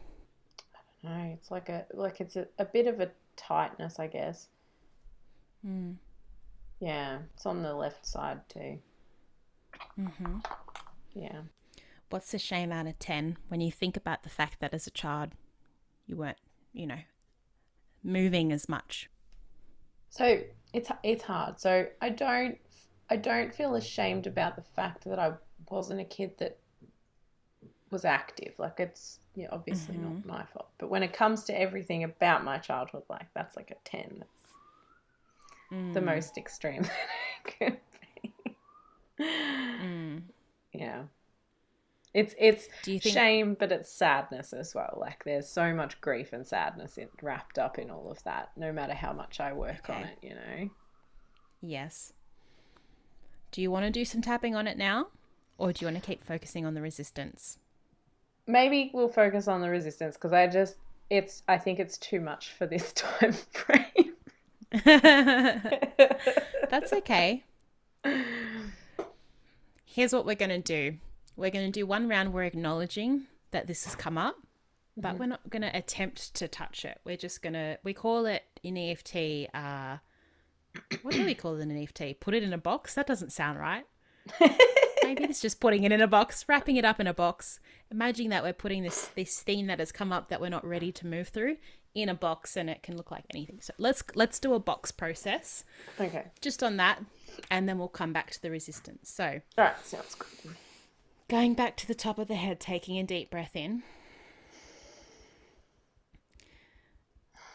No, 1.02 1.34
it's 1.34 1.50
like 1.50 1.68
a 1.68 1.84
like 1.92 2.20
it's 2.20 2.36
a, 2.36 2.46
a 2.58 2.64
bit 2.64 2.86
of 2.86 2.98
a 3.00 3.10
tightness, 3.36 3.98
I 3.98 4.06
guess. 4.06 4.48
Mm. 5.66 5.96
Yeah, 6.78 7.18
it's 7.34 7.44
on 7.44 7.62
the 7.62 7.74
left 7.74 8.06
side 8.06 8.40
too. 8.48 8.78
hmm 9.96 10.38
Yeah. 11.12 11.42
What's 12.08 12.32
the 12.32 12.38
shame 12.38 12.72
out 12.72 12.86
of 12.86 12.98
10 12.98 13.36
when 13.48 13.60
you 13.60 13.70
think 13.70 13.98
about 13.98 14.22
the 14.22 14.30
fact 14.30 14.60
that 14.60 14.72
as 14.72 14.86
a 14.86 14.90
child 14.90 15.32
you 16.06 16.16
weren't, 16.16 16.38
you 16.72 16.86
know, 16.86 17.00
moving 18.02 18.50
as 18.50 18.66
much? 18.66 19.09
So 20.10 20.40
it's 20.72 20.90
it's 21.02 21.22
hard. 21.22 21.58
So 21.60 21.86
I 22.00 22.10
don't 22.10 22.58
I 23.08 23.16
don't 23.16 23.54
feel 23.54 23.74
ashamed 23.76 24.26
about 24.26 24.56
the 24.56 24.62
fact 24.62 25.04
that 25.04 25.18
I 25.18 25.32
wasn't 25.70 26.00
a 26.00 26.04
kid 26.04 26.32
that 26.38 26.58
was 27.90 28.04
active. 28.04 28.54
Like 28.58 28.78
it's 28.78 29.20
yeah, 29.34 29.48
obviously 29.50 29.96
mm-hmm. 29.96 30.14
not 30.14 30.26
my 30.26 30.44
fault. 30.44 30.68
But 30.78 30.90
when 30.90 31.02
it 31.02 31.12
comes 31.12 31.44
to 31.44 31.58
everything 31.58 32.04
about 32.04 32.44
my 32.44 32.58
childhood, 32.58 33.04
like 33.08 33.26
that's 33.34 33.56
like 33.56 33.70
a 33.70 33.88
ten. 33.88 34.16
That's 34.18 34.54
mm. 35.72 35.94
the 35.94 36.00
most 36.00 36.36
extreme 36.36 36.82
that 37.56 37.58
it 37.58 37.58
could 37.58 37.80
be. 38.44 38.56
Mm. 39.20 40.22
Yeah. 40.72 41.02
It's 42.12 42.34
it's 42.38 42.68
Do 42.82 42.92
you 42.92 43.00
think... 43.00 43.14
shame, 43.14 43.56
but 43.58 43.70
it's 43.70 43.90
sadness 43.90 44.52
as 44.52 44.74
well. 44.74 44.98
Like 45.00 45.24
there's 45.24 45.48
so 45.48 45.74
much 45.74 46.00
grief 46.00 46.32
and 46.32 46.46
sadness 46.46 46.98
in, 46.98 47.08
wrapped 47.22 47.58
up 47.58 47.78
in 47.78 47.90
all 47.90 48.10
of 48.10 48.22
that. 48.24 48.50
No 48.56 48.72
matter 48.72 48.94
how 48.94 49.12
much 49.12 49.40
I 49.40 49.52
work 49.52 49.88
okay. 49.88 49.92
on 49.92 50.02
it, 50.04 50.18
you 50.22 50.30
know. 50.30 50.70
Yes. 51.60 52.12
Do 53.52 53.62
you 53.62 53.70
want 53.70 53.84
to 53.84 53.90
do 53.90 54.04
some 54.04 54.22
tapping 54.22 54.54
on 54.54 54.66
it 54.66 54.78
now, 54.78 55.08
or 55.58 55.72
do 55.72 55.84
you 55.84 55.90
want 55.90 56.02
to 56.02 56.06
keep 56.06 56.24
focusing 56.24 56.64
on 56.64 56.74
the 56.74 56.82
resistance? 56.82 57.58
maybe 58.50 58.90
we'll 58.92 59.08
focus 59.08 59.48
on 59.48 59.60
the 59.60 59.70
resistance 59.70 60.16
because 60.16 60.32
I 60.32 60.46
just 60.46 60.76
it's 61.08 61.42
I 61.48 61.58
think 61.58 61.78
it's 61.78 61.98
too 61.98 62.20
much 62.20 62.52
for 62.52 62.66
this 62.66 62.92
time 62.96 63.32
frame. 63.52 64.14
That's 66.70 66.92
okay. 66.92 67.44
Here's 69.84 70.12
what 70.12 70.24
we're 70.24 70.36
going 70.36 70.50
to 70.50 70.58
do. 70.60 70.98
We're 71.40 71.50
going 71.50 71.66
to 71.66 71.72
do 71.72 71.86
one 71.86 72.06
round 72.06 72.34
we're 72.34 72.44
acknowledging 72.44 73.22
that 73.50 73.66
this 73.66 73.84
has 73.86 73.96
come 73.96 74.18
up, 74.18 74.36
but 74.94 75.10
mm-hmm. 75.10 75.18
we're 75.18 75.26
not 75.26 75.48
going 75.48 75.62
to 75.62 75.74
attempt 75.74 76.34
to 76.34 76.46
touch 76.48 76.84
it. 76.84 77.00
We're 77.04 77.16
just 77.16 77.42
going 77.42 77.54
to 77.54 77.78
we 77.82 77.94
call 77.94 78.26
it 78.26 78.42
in 78.62 78.76
EFT 78.76 79.48
uh 79.54 79.96
what 81.02 81.14
do 81.14 81.24
we 81.24 81.34
call 81.34 81.56
it 81.56 81.62
in 81.62 81.82
EFT? 81.82 82.20
Put 82.20 82.34
it 82.34 82.42
in 82.42 82.52
a 82.52 82.58
box? 82.58 82.94
That 82.94 83.06
doesn't 83.06 83.32
sound 83.32 83.58
right. 83.58 83.84
Maybe 85.02 85.24
it's 85.24 85.40
just 85.40 85.60
putting 85.60 85.82
it 85.82 85.92
in 85.92 86.02
a 86.02 86.06
box, 86.06 86.44
wrapping 86.46 86.76
it 86.76 86.84
up 86.84 87.00
in 87.00 87.06
a 87.06 87.14
box, 87.14 87.58
imagining 87.90 88.28
that 88.30 88.44
we're 88.44 88.52
putting 88.52 88.82
this 88.82 89.06
this 89.16 89.40
theme 89.40 89.66
that 89.68 89.78
has 89.78 89.90
come 89.90 90.12
up 90.12 90.28
that 90.28 90.42
we're 90.42 90.50
not 90.50 90.64
ready 90.64 90.92
to 90.92 91.06
move 91.06 91.28
through 91.28 91.56
in 91.94 92.10
a 92.10 92.14
box 92.14 92.56
and 92.56 92.68
it 92.68 92.82
can 92.82 92.98
look 92.98 93.10
like 93.10 93.24
anything. 93.32 93.60
So 93.62 93.72
let's 93.78 94.04
let's 94.14 94.38
do 94.38 94.52
a 94.52 94.60
box 94.60 94.92
process. 94.92 95.64
Okay. 95.98 96.26
Just 96.42 96.62
on 96.62 96.76
that 96.76 97.02
and 97.50 97.66
then 97.66 97.78
we'll 97.78 97.88
come 97.88 98.12
back 98.12 98.30
to 98.32 98.42
the 98.42 98.50
resistance. 98.50 99.10
So 99.10 99.40
All 99.56 99.64
right, 99.64 99.86
sounds 99.86 100.14
good. 100.14 100.54
Going 101.30 101.54
back 101.54 101.76
to 101.76 101.86
the 101.86 101.94
top 101.94 102.18
of 102.18 102.26
the 102.26 102.34
head, 102.34 102.58
taking 102.58 102.98
a 102.98 103.04
deep 103.04 103.30
breath 103.30 103.54
in. 103.54 103.84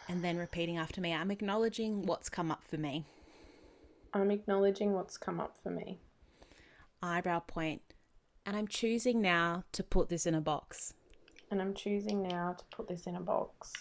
And 0.08 0.24
then 0.24 0.38
repeating 0.38 0.78
after 0.78 1.02
me, 1.02 1.12
I'm 1.12 1.30
acknowledging 1.30 2.06
what's 2.06 2.30
come 2.30 2.50
up 2.50 2.64
for 2.64 2.78
me. 2.78 3.04
I'm 4.14 4.30
acknowledging 4.30 4.94
what's 4.94 5.18
come 5.18 5.38
up 5.38 5.58
for 5.62 5.68
me. 5.68 5.98
Eyebrow 7.02 7.40
point 7.40 7.82
and 8.46 8.56
I'm 8.56 8.66
choosing 8.66 9.20
now 9.20 9.64
to 9.72 9.82
put 9.82 10.08
this 10.08 10.24
in 10.24 10.34
a 10.34 10.40
box. 10.40 10.94
And 11.50 11.60
I'm 11.60 11.74
choosing 11.74 12.22
now 12.22 12.56
to 12.56 12.64
put 12.74 12.88
this 12.88 13.06
in 13.06 13.14
a 13.14 13.20
box. 13.20 13.72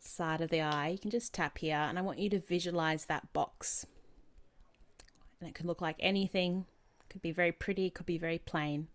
Side 0.00 0.42
of 0.42 0.50
the 0.50 0.60
eye, 0.60 0.88
you 0.88 0.98
can 0.98 1.10
just 1.10 1.32
tap 1.32 1.56
here, 1.56 1.76
and 1.76 1.98
I 1.98 2.02
want 2.02 2.18
you 2.18 2.28
to 2.28 2.40
visualize 2.40 3.06
that 3.06 3.32
box. 3.32 3.86
And 5.40 5.48
it 5.48 5.54
can 5.54 5.66
look 5.66 5.80
like 5.80 5.96
anything, 5.98 6.66
could 7.12 7.22
be 7.22 7.30
very 7.30 7.52
pretty, 7.52 7.90
could 7.90 8.06
be 8.06 8.18
very 8.18 8.38
plain. 8.38 8.88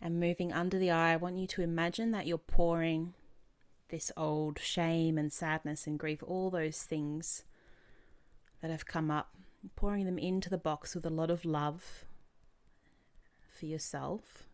And 0.00 0.20
moving 0.20 0.52
under 0.52 0.78
the 0.78 0.90
eye, 0.90 1.12
I 1.12 1.16
want 1.16 1.38
you 1.38 1.46
to 1.46 1.62
imagine 1.62 2.10
that 2.10 2.26
you're 2.26 2.38
pouring 2.38 3.14
this 3.88 4.12
old 4.16 4.58
shame 4.58 5.16
and 5.16 5.32
sadness 5.32 5.86
and 5.86 5.98
grief, 5.98 6.22
all 6.26 6.50
those 6.50 6.82
things 6.82 7.44
that 8.60 8.70
have 8.70 8.86
come 8.86 9.10
up, 9.10 9.34
pouring 9.76 10.04
them 10.04 10.18
into 10.18 10.50
the 10.50 10.58
box 10.58 10.94
with 10.94 11.06
a 11.06 11.10
lot 11.10 11.30
of 11.30 11.44
love 11.44 12.04
for 13.50 13.66
yourself 13.66 14.48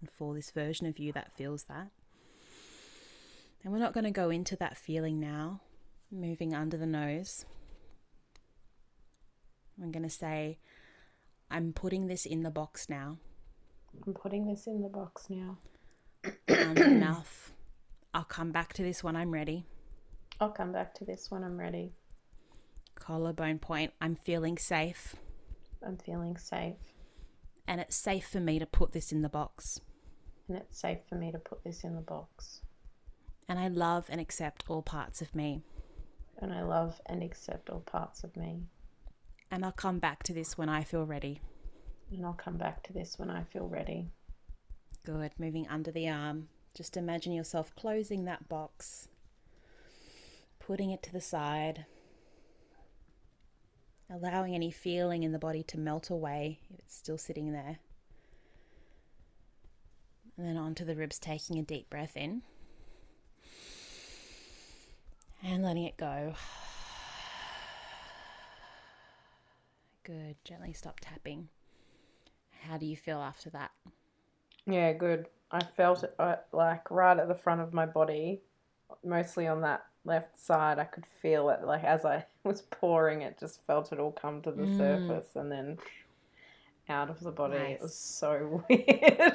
and 0.00 0.10
for 0.10 0.34
this 0.34 0.50
version 0.50 0.86
of 0.86 0.98
you 0.98 1.12
that 1.12 1.32
feels 1.32 1.64
that. 1.64 1.88
And 3.62 3.72
we're 3.72 3.78
not 3.78 3.94
going 3.94 4.04
to 4.04 4.10
go 4.10 4.30
into 4.30 4.56
that 4.56 4.76
feeling 4.76 5.18
now, 5.18 5.60
moving 6.10 6.54
under 6.54 6.76
the 6.76 6.86
nose. 6.86 7.44
I'm 9.80 9.92
going 9.92 10.02
to 10.02 10.10
say, 10.10 10.58
I'm 11.50 11.72
putting 11.72 12.06
this 12.06 12.26
in 12.26 12.42
the 12.42 12.50
box 12.50 12.88
now. 12.88 13.18
I'm 14.06 14.14
putting 14.14 14.46
this 14.46 14.66
in 14.66 14.82
the 14.82 14.88
box 14.88 15.28
now. 15.30 15.58
Um, 16.24 16.32
under 16.48 16.88
the. 16.88 17.52
I'll 18.14 18.24
come 18.24 18.52
back 18.52 18.72
to 18.74 18.82
this 18.82 19.02
when 19.02 19.16
I'm 19.16 19.32
ready. 19.32 19.64
I'll 20.40 20.50
come 20.50 20.72
back 20.72 20.94
to 20.94 21.04
this 21.04 21.30
when 21.30 21.44
I'm 21.44 21.58
ready. 21.58 21.92
Collarbone 22.94 23.58
point. 23.58 23.92
I'm 24.00 24.16
feeling 24.16 24.58
safe. 24.58 25.16
I'm 25.86 25.96
feeling 25.96 26.36
safe 26.36 26.76
and 27.68 27.82
it's 27.82 27.96
safe 27.96 28.26
for 28.26 28.40
me 28.40 28.58
to 28.58 28.66
put 28.66 28.92
this 28.92 29.12
in 29.12 29.20
the 29.20 29.28
box. 29.28 29.80
And 30.48 30.56
it's 30.56 30.80
safe 30.80 31.00
for 31.06 31.16
me 31.16 31.30
to 31.30 31.38
put 31.38 31.62
this 31.62 31.84
in 31.84 31.94
the 31.94 32.00
box. 32.00 32.62
And 33.46 33.58
I 33.58 33.68
love 33.68 34.06
and 34.08 34.20
accept 34.20 34.64
all 34.68 34.80
parts 34.80 35.20
of 35.20 35.34
me. 35.36 35.62
And 36.38 36.50
I 36.50 36.62
love 36.62 36.98
and 37.04 37.22
accept 37.22 37.68
all 37.68 37.80
parts 37.80 38.24
of 38.24 38.34
me. 38.36 38.62
And 39.50 39.64
I'll 39.64 39.72
come 39.72 39.98
back 39.98 40.22
to 40.24 40.32
this 40.32 40.58
when 40.58 40.68
I 40.68 40.84
feel 40.84 41.04
ready. 41.04 41.40
And 42.10 42.24
I'll 42.24 42.32
come 42.34 42.56
back 42.56 42.82
to 42.84 42.92
this 42.92 43.18
when 43.18 43.30
I 43.30 43.44
feel 43.44 43.66
ready. 43.66 44.08
Good. 45.04 45.32
Moving 45.38 45.66
under 45.68 45.90
the 45.90 46.08
arm. 46.08 46.48
Just 46.74 46.96
imagine 46.96 47.32
yourself 47.32 47.74
closing 47.74 48.24
that 48.24 48.48
box, 48.48 49.08
putting 50.60 50.90
it 50.90 51.02
to 51.02 51.12
the 51.12 51.20
side, 51.20 51.86
allowing 54.08 54.54
any 54.54 54.70
feeling 54.70 55.22
in 55.22 55.32
the 55.32 55.38
body 55.38 55.62
to 55.64 55.78
melt 55.78 56.10
away 56.10 56.60
if 56.70 56.78
it's 56.78 56.94
still 56.96 57.18
sitting 57.18 57.52
there. 57.52 57.78
And 60.36 60.46
then 60.46 60.56
onto 60.56 60.84
the 60.84 60.94
ribs, 60.94 61.18
taking 61.18 61.58
a 61.58 61.62
deep 61.62 61.90
breath 61.90 62.16
in 62.16 62.42
and 65.42 65.64
letting 65.64 65.84
it 65.84 65.96
go. 65.96 66.34
Good. 70.08 70.36
Gently 70.42 70.72
stop 70.72 71.00
tapping. 71.00 71.48
How 72.62 72.78
do 72.78 72.86
you 72.86 72.96
feel 72.96 73.18
after 73.18 73.50
that? 73.50 73.72
Yeah, 74.64 74.94
good. 74.94 75.26
I 75.50 75.62
felt 75.62 76.02
it 76.02 76.14
uh, 76.18 76.36
like 76.50 76.90
right 76.90 77.18
at 77.18 77.28
the 77.28 77.34
front 77.34 77.60
of 77.60 77.74
my 77.74 77.84
body, 77.84 78.40
mostly 79.04 79.46
on 79.46 79.60
that 79.60 79.84
left 80.06 80.40
side, 80.40 80.78
I 80.78 80.84
could 80.84 81.04
feel 81.20 81.50
it. 81.50 81.62
Like 81.62 81.84
as 81.84 82.06
I 82.06 82.24
was 82.44 82.62
pouring 82.62 83.20
it, 83.20 83.38
just 83.38 83.60
felt 83.66 83.92
it 83.92 83.98
all 83.98 84.12
come 84.12 84.40
to 84.42 84.50
the 84.50 84.62
mm. 84.62 84.78
surface 84.78 85.36
and 85.36 85.52
then 85.52 85.76
out 86.88 87.10
of 87.10 87.20
the 87.20 87.30
body. 87.30 87.58
Nice. 87.58 87.76
It 87.76 87.82
was 87.82 87.94
so 87.94 88.64
weird. 88.70 89.34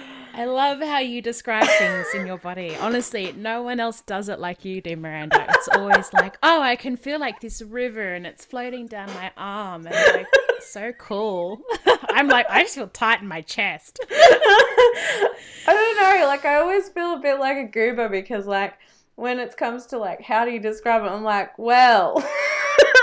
I 0.40 0.46
love 0.46 0.80
how 0.80 1.00
you 1.00 1.20
describe 1.20 1.68
things 1.68 2.06
in 2.14 2.26
your 2.26 2.38
body. 2.38 2.74
Honestly, 2.76 3.30
no 3.32 3.60
one 3.60 3.78
else 3.78 4.00
does 4.00 4.30
it 4.30 4.38
like 4.38 4.64
you 4.64 4.80
do, 4.80 4.96
Miranda. 4.96 5.44
It's 5.50 5.68
always 5.68 6.10
like, 6.14 6.38
oh, 6.42 6.62
I 6.62 6.76
can 6.76 6.96
feel 6.96 7.20
like 7.20 7.42
this 7.42 7.60
river 7.60 8.14
and 8.14 8.26
it's 8.26 8.46
floating 8.46 8.86
down 8.86 9.12
my 9.12 9.32
arm 9.36 9.86
and 9.86 9.94
like 9.94 10.26
so 10.60 10.92
cool. 10.92 11.60
I'm 12.08 12.28
like, 12.28 12.46
I 12.48 12.62
just 12.62 12.74
feel 12.74 12.88
tight 12.88 13.20
in 13.20 13.28
my 13.28 13.42
chest. 13.42 14.00
I 14.10 15.28
don't 15.66 15.96
know. 15.98 16.26
Like, 16.26 16.46
I 16.46 16.54
always 16.54 16.88
feel 16.88 17.16
a 17.16 17.20
bit 17.20 17.38
like 17.38 17.58
a 17.58 17.64
goober 17.64 18.08
because, 18.08 18.46
like, 18.46 18.78
when 19.16 19.40
it 19.40 19.58
comes 19.58 19.84
to 19.88 19.98
like, 19.98 20.22
how 20.22 20.46
do 20.46 20.52
you 20.52 20.60
describe 20.60 21.02
it? 21.02 21.08
I'm 21.08 21.22
like, 21.22 21.58
well, 21.58 22.26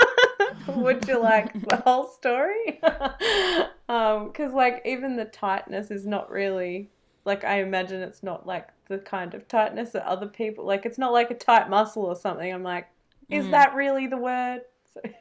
would 0.66 1.06
you 1.06 1.20
like 1.20 1.52
the 1.68 1.76
whole 1.76 2.08
story? 2.08 2.80
um, 3.88 4.26
because 4.26 4.52
like 4.52 4.82
even 4.84 5.14
the 5.14 5.26
tightness 5.26 5.92
is 5.92 6.04
not 6.04 6.32
really 6.32 6.90
like 7.24 7.44
I 7.44 7.60
imagine 7.62 8.00
it's 8.00 8.22
not 8.22 8.46
like 8.46 8.68
the 8.88 8.98
kind 8.98 9.34
of 9.34 9.46
tightness 9.48 9.90
that 9.90 10.06
other 10.06 10.26
people 10.26 10.64
like. 10.64 10.86
It's 10.86 10.98
not 10.98 11.12
like 11.12 11.30
a 11.30 11.34
tight 11.34 11.68
muscle 11.68 12.04
or 12.04 12.16
something. 12.16 12.52
I'm 12.52 12.62
like, 12.62 12.88
is 13.28 13.46
mm. 13.46 13.50
that 13.52 13.74
really 13.74 14.06
the 14.06 14.16
word? 14.16 14.62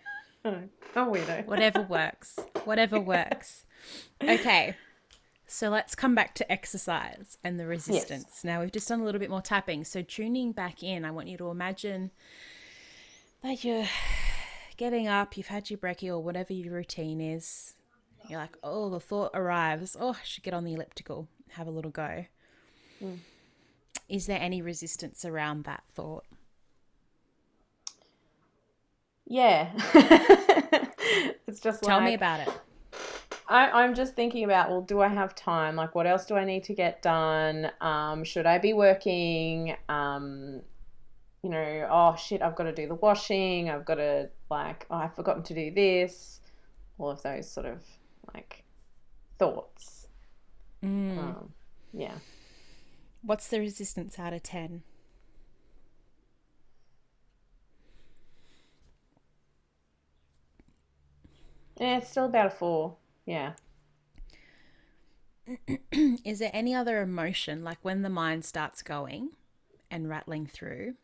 So, 0.44 0.62
oh, 0.96 1.12
weirdo. 1.12 1.46
Whatever 1.46 1.82
works. 1.90 2.40
Whatever 2.64 3.02
works. 3.02 3.66
Okay. 4.24 4.78
So 5.46 5.70
let's 5.70 5.96
come 5.96 6.16
back 6.16 6.36
to 6.36 6.52
exercise 6.52 7.38
and 7.44 7.60
the 7.60 7.66
resistance. 7.66 8.28
Yes. 8.30 8.44
Now 8.44 8.62
we've 8.62 8.72
just 8.72 8.88
done 8.88 9.00
a 9.00 9.04
little 9.04 9.20
bit 9.20 9.30
more 9.30 9.42
tapping. 9.42 9.84
So 9.84 10.02
tuning 10.02 10.52
back 10.52 10.84
in, 10.84 11.04
I 11.06 11.12
want 11.12 11.28
you 11.28 11.38
to 11.38 11.50
imagine 11.50 12.12
that 13.44 13.64
you're 13.64 13.88
getting 14.78 15.08
up, 15.08 15.38
you've 15.38 15.48
had 15.48 15.70
your 15.70 15.80
brekkie 15.80 16.10
or 16.10 16.20
whatever 16.20 16.54
your 16.54 16.74
routine 16.74 17.22
is. 17.22 17.76
You're 18.30 18.40
like, 18.40 18.58
oh, 18.62 18.90
the 18.90 19.00
thought 19.00 19.32
arrives. 19.34 19.96
Oh, 20.00 20.12
I 20.12 20.24
should 20.24 20.44
get 20.44 20.54
on 20.54 20.66
the 20.66 20.74
elliptical, 20.74 21.30
have 21.50 21.68
a 21.68 21.72
little 21.72 21.92
go. 21.92 22.26
Mm. 23.04 23.20
Is 24.10 24.26
there 24.26 24.40
any 24.40 24.62
resistance 24.62 25.26
around 25.26 25.66
that 25.66 25.84
thought? 25.94 26.26
Yeah. 29.26 29.72
it's 31.48 31.60
just 31.60 31.84
Tell 31.84 31.98
like, 31.98 32.06
me 32.06 32.14
about 32.14 32.48
it. 32.48 32.50
I, 33.50 33.84
am 33.84 33.94
just 33.96 34.16
thinking 34.16 34.44
about, 34.44 34.70
well, 34.70 34.82
do 34.82 35.02
I 35.02 35.08
have 35.08 35.36
time? 35.36 35.76
Like, 35.76 35.96
what 35.96 36.08
else 36.08 36.26
do 36.26 36.36
I 36.36 36.46
need 36.46 36.64
to 36.66 36.74
get 36.74 37.02
done? 37.02 37.72
Um, 37.82 38.24
should 38.24 38.46
I 38.46 38.58
be 38.58 38.74
working? 38.74 39.76
Um, 39.88 40.62
you 41.44 41.50
know, 41.50 41.88
oh 41.90 42.16
shit, 42.18 42.42
I've 42.42 42.56
got 42.56 42.64
to 42.64 42.74
do 42.74 42.88
the 42.88 42.96
washing. 42.96 43.70
I've 43.70 43.86
got 43.86 43.96
to, 43.96 44.30
like, 44.50 44.86
oh, 44.90 44.96
I've 44.96 45.16
forgotten 45.16 45.44
to 45.44 45.54
do 45.54 45.72
this. 45.72 46.42
All 46.98 47.10
of 47.10 47.22
those 47.22 47.50
sort 47.50 47.68
of 47.68 47.84
like 48.34 48.64
thoughts. 49.38 50.07
Mm. 50.84 51.18
Um, 51.18 51.54
yeah. 51.94 52.16
What's 53.22 53.48
the 53.48 53.60
resistance 53.60 54.20
out 54.20 54.34
of 54.34 54.44
10? 54.44 54.84
Yeah, 61.80 61.98
it's 61.98 62.10
still 62.10 62.26
about 62.26 62.48
a 62.48 62.50
four. 62.50 62.96
Yeah. 63.26 63.54
Is 65.92 66.40
there 66.40 66.52
any 66.54 66.74
other 66.74 67.02
emotion, 67.02 67.64
like 67.64 67.78
when 67.82 68.02
the 68.02 68.10
mind 68.10 68.46
starts 68.46 68.82
going 68.82 69.30
and 69.90 70.10
rattling 70.10 70.48
through? 70.48 70.96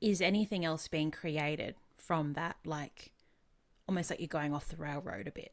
Is 0.00 0.20
anything 0.20 0.64
else 0.64 0.88
being 0.88 1.10
created 1.10 1.76
from 1.96 2.32
that, 2.32 2.56
like 2.64 3.12
almost 3.88 4.10
like 4.10 4.18
you're 4.18 4.26
going 4.26 4.52
off 4.52 4.68
the 4.68 4.76
railroad 4.76 5.28
a 5.28 5.32
bit 5.32 5.52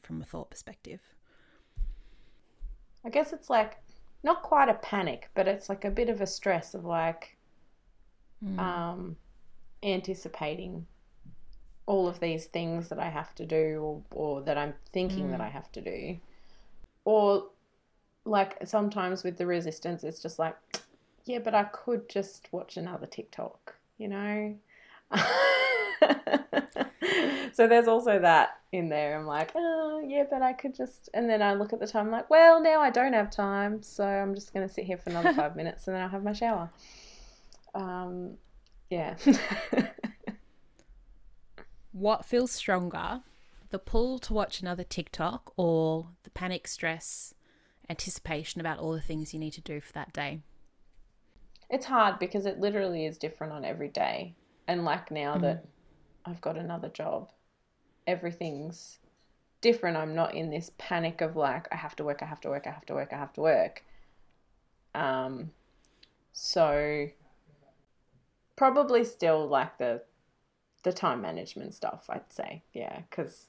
from 0.00 0.20
a 0.20 0.24
thought 0.24 0.50
perspective? 0.50 1.00
I 3.04 3.10
guess 3.10 3.32
it's 3.32 3.50
like 3.50 3.78
not 4.24 4.42
quite 4.42 4.68
a 4.68 4.74
panic, 4.74 5.30
but 5.34 5.48
it's 5.48 5.68
like 5.68 5.84
a 5.84 5.90
bit 5.90 6.08
of 6.08 6.20
a 6.20 6.26
stress 6.26 6.74
of 6.74 6.84
like 6.84 7.36
Mm. 8.44 8.58
um, 8.58 9.16
anticipating 9.82 10.86
all 11.86 12.08
of 12.08 12.20
these 12.20 12.46
things 12.46 12.88
that 12.88 12.98
I 12.98 13.08
have 13.10 13.34
to 13.36 13.46
do 13.46 13.80
or, 13.82 14.02
or 14.12 14.42
that 14.42 14.56
I'm 14.58 14.74
thinking 14.92 15.30
that 15.30 15.40
I 15.40 15.48
have 15.48 15.70
to 15.72 15.80
do. 15.80 16.18
Or 17.04 17.48
like 18.24 18.58
sometimes 18.66 19.24
with 19.24 19.38
the 19.38 19.46
resistance, 19.46 20.04
it's 20.04 20.22
just 20.22 20.38
like, 20.38 20.56
yeah, 21.24 21.40
but 21.40 21.54
I 21.54 21.64
could 21.64 22.08
just 22.08 22.48
watch 22.52 22.76
another 22.76 23.06
TikTok, 23.06 23.76
you 23.98 24.08
know? 24.08 24.56
so 27.52 27.66
there's 27.68 27.88
also 27.88 28.18
that 28.20 28.60
in 28.72 28.88
there. 28.88 29.18
I'm 29.18 29.26
like, 29.26 29.52
oh, 29.54 30.02
yeah, 30.06 30.24
but 30.30 30.42
I 30.42 30.52
could 30.54 30.74
just. 30.74 31.08
And 31.14 31.28
then 31.28 31.42
I 31.42 31.54
look 31.54 31.72
at 31.72 31.80
the 31.80 31.86
time, 31.86 32.06
I'm 32.06 32.12
like, 32.12 32.30
well, 32.30 32.60
now 32.62 32.80
I 32.80 32.90
don't 32.90 33.12
have 33.12 33.30
time. 33.30 33.82
So 33.82 34.04
I'm 34.04 34.34
just 34.34 34.52
going 34.52 34.66
to 34.66 34.72
sit 34.72 34.84
here 34.84 34.96
for 34.98 35.10
another 35.10 35.32
five 35.32 35.54
minutes 35.60 35.86
and 35.86 35.94
then 35.94 36.02
I'll 36.02 36.08
have 36.08 36.24
my 36.24 36.32
shower. 36.32 36.70
Um, 37.74 38.38
yeah. 38.90 39.16
What 41.92 42.24
feels 42.24 42.50
stronger, 42.52 43.20
the 43.70 43.78
pull 43.78 44.18
to 44.20 44.32
watch 44.32 44.60
another 44.60 44.82
TikTok 44.84 45.52
or 45.56 46.08
the 46.22 46.30
panic, 46.30 46.66
stress, 46.66 47.34
anticipation 47.88 48.60
about 48.60 48.78
all 48.78 48.92
the 48.92 49.00
things 49.02 49.34
you 49.34 49.40
need 49.40 49.52
to 49.54 49.60
do 49.60 49.80
for 49.80 49.92
that 49.92 50.12
day? 50.12 50.40
it's 51.70 51.86
hard 51.86 52.18
because 52.18 52.44
it 52.44 52.60
literally 52.60 53.06
is 53.06 53.16
different 53.16 53.50
on 53.50 53.64
every 53.64 53.88
day. 53.88 54.34
And 54.68 54.84
like 54.84 55.10
now 55.10 55.36
Mm. 55.36 55.40
that 55.42 55.64
I've 56.26 56.40
got 56.42 56.58
another 56.58 56.90
job, 56.90 57.30
everything's 58.06 58.98
different. 59.60 59.96
I'm 59.96 60.14
not 60.14 60.34
in 60.34 60.50
this 60.50 60.70
panic 60.76 61.20
of 61.20 61.36
like, 61.36 61.68
I 61.72 61.76
have 61.76 61.96
to 61.96 62.04
work, 62.04 62.22
I 62.22 62.26
have 62.26 62.40
to 62.42 62.50
work, 62.50 62.66
I 62.66 62.70
have 62.70 62.86
to 62.86 62.94
work, 62.94 63.12
I 63.12 63.16
have 63.16 63.32
to 63.34 63.40
work. 63.40 63.84
Um, 64.94 65.50
so 66.32 67.08
probably 68.56 69.04
still 69.04 69.46
like 69.46 69.78
the 69.78 70.02
the 70.82 70.92
time 70.92 71.22
management 71.22 71.74
stuff, 71.74 72.06
I'd 72.08 72.32
say. 72.32 72.62
Yeah, 72.72 73.02
because 73.08 73.46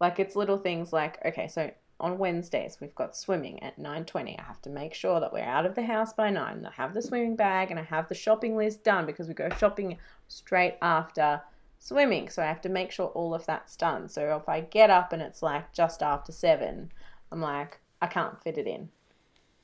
like 0.00 0.18
it's 0.18 0.36
little 0.36 0.58
things 0.58 0.92
like 0.92 1.24
okay, 1.24 1.48
so 1.48 1.70
on 2.00 2.18
Wednesdays 2.18 2.78
we've 2.80 2.94
got 2.94 3.16
swimming 3.16 3.62
at 3.62 3.78
9:20. 3.78 4.38
I 4.38 4.42
have 4.42 4.60
to 4.62 4.70
make 4.70 4.94
sure 4.94 5.20
that 5.20 5.32
we're 5.32 5.40
out 5.40 5.66
of 5.66 5.74
the 5.74 5.84
house 5.84 6.12
by 6.12 6.30
9. 6.30 6.66
I 6.66 6.72
have 6.72 6.94
the 6.94 7.02
swimming 7.02 7.36
bag 7.36 7.70
and 7.70 7.78
I 7.78 7.84
have 7.84 8.08
the 8.08 8.14
shopping 8.14 8.56
list 8.56 8.82
done 8.82 9.06
because 9.06 9.28
we 9.28 9.34
go 9.34 9.48
shopping 9.50 9.98
straight 10.28 10.76
after 10.82 11.40
swimming. 11.84 12.30
So 12.30 12.42
I 12.42 12.46
have 12.46 12.62
to 12.62 12.68
make 12.68 12.90
sure 12.90 13.08
all 13.08 13.34
of 13.34 13.44
that's 13.44 13.76
done. 13.76 14.08
So 14.08 14.36
if 14.36 14.48
I 14.48 14.60
get 14.60 14.88
up 14.90 15.12
and 15.12 15.20
it's 15.20 15.42
like 15.42 15.72
just 15.72 16.02
after 16.02 16.32
7, 16.32 16.90
I'm 17.30 17.40
like 17.40 17.78
I 18.00 18.06
can't 18.06 18.42
fit 18.42 18.58
it 18.58 18.66
in. 18.66 18.88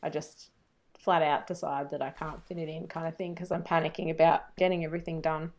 I 0.02 0.10
just 0.10 0.50
flat 0.98 1.22
out 1.22 1.46
decide 1.46 1.90
that 1.90 2.02
I 2.02 2.10
can't 2.10 2.44
fit 2.46 2.58
it 2.58 2.68
in 2.68 2.86
kind 2.86 3.08
of 3.08 3.16
thing 3.16 3.32
because 3.34 3.50
I'm 3.50 3.62
panicking 3.62 4.10
about 4.10 4.54
getting 4.56 4.84
everything 4.84 5.20
done. 5.22 5.52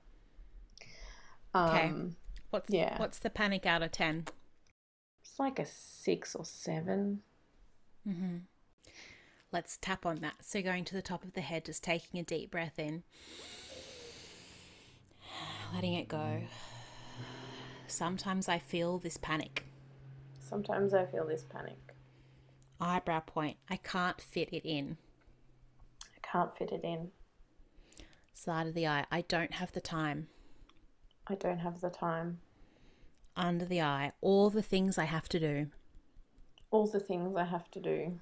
Okay. 1.55 1.87
Um, 1.87 2.15
What's 2.51 2.71
Yeah. 2.73 2.97
what's 2.99 3.19
the 3.19 3.29
panic 3.29 3.65
out 3.65 3.81
of 3.81 3.91
10? 3.91 4.25
it's 5.23 5.39
like 5.39 5.59
a 5.59 5.65
6 5.65 6.35
or 6.35 6.45
7. 6.45 7.21
Mm-hmm. 8.07 8.37
Let's 9.51 9.77
tap 9.77 10.05
on 10.05 10.17
that. 10.19 10.35
So 10.41 10.61
going 10.61 10.85
to 10.85 10.95
the 10.95 11.01
top 11.01 11.23
of 11.23 11.33
the 11.33 11.41
head, 11.41 11.65
just 11.65 11.83
taking 11.83 12.19
a 12.19 12.23
deep 12.23 12.51
breath 12.51 12.77
in, 12.79 13.03
letting 15.73 15.93
it 15.93 16.07
go. 16.07 16.41
Sometimes 17.87 18.47
I 18.47 18.59
feel 18.59 18.97
this 18.97 19.17
panic. 19.17 19.65
Sometimes 20.39 20.93
I 20.93 21.05
feel 21.05 21.25
this 21.25 21.43
panic. 21.43 21.77
Eyebrow 22.79 23.21
point. 23.21 23.57
I 23.69 23.77
can't 23.77 24.19
fit 24.19 24.49
it 24.51 24.65
in. 24.65 24.97
I 26.03 26.27
can't 26.27 26.57
fit 26.57 26.71
it 26.71 26.83
in. 26.83 27.11
Side 28.33 28.67
of 28.67 28.73
the 28.73 28.87
eye. 28.87 29.05
I 29.11 29.21
don't 29.21 29.53
have 29.53 29.71
the 29.71 29.81
time. 29.81 30.27
I 31.27 31.35
don't 31.35 31.59
have 31.59 31.81
the 31.81 31.89
time. 31.89 32.39
Under 33.35 33.65
the 33.65 33.81
eye. 33.81 34.13
All 34.21 34.49
the 34.49 34.63
things 34.63 34.97
I 34.97 35.05
have 35.05 35.29
to 35.29 35.39
do. 35.39 35.67
All 36.71 36.87
the 36.87 36.99
things 36.99 37.35
I 37.37 37.45
have 37.45 37.69
to 37.71 37.79
do. 37.79 38.19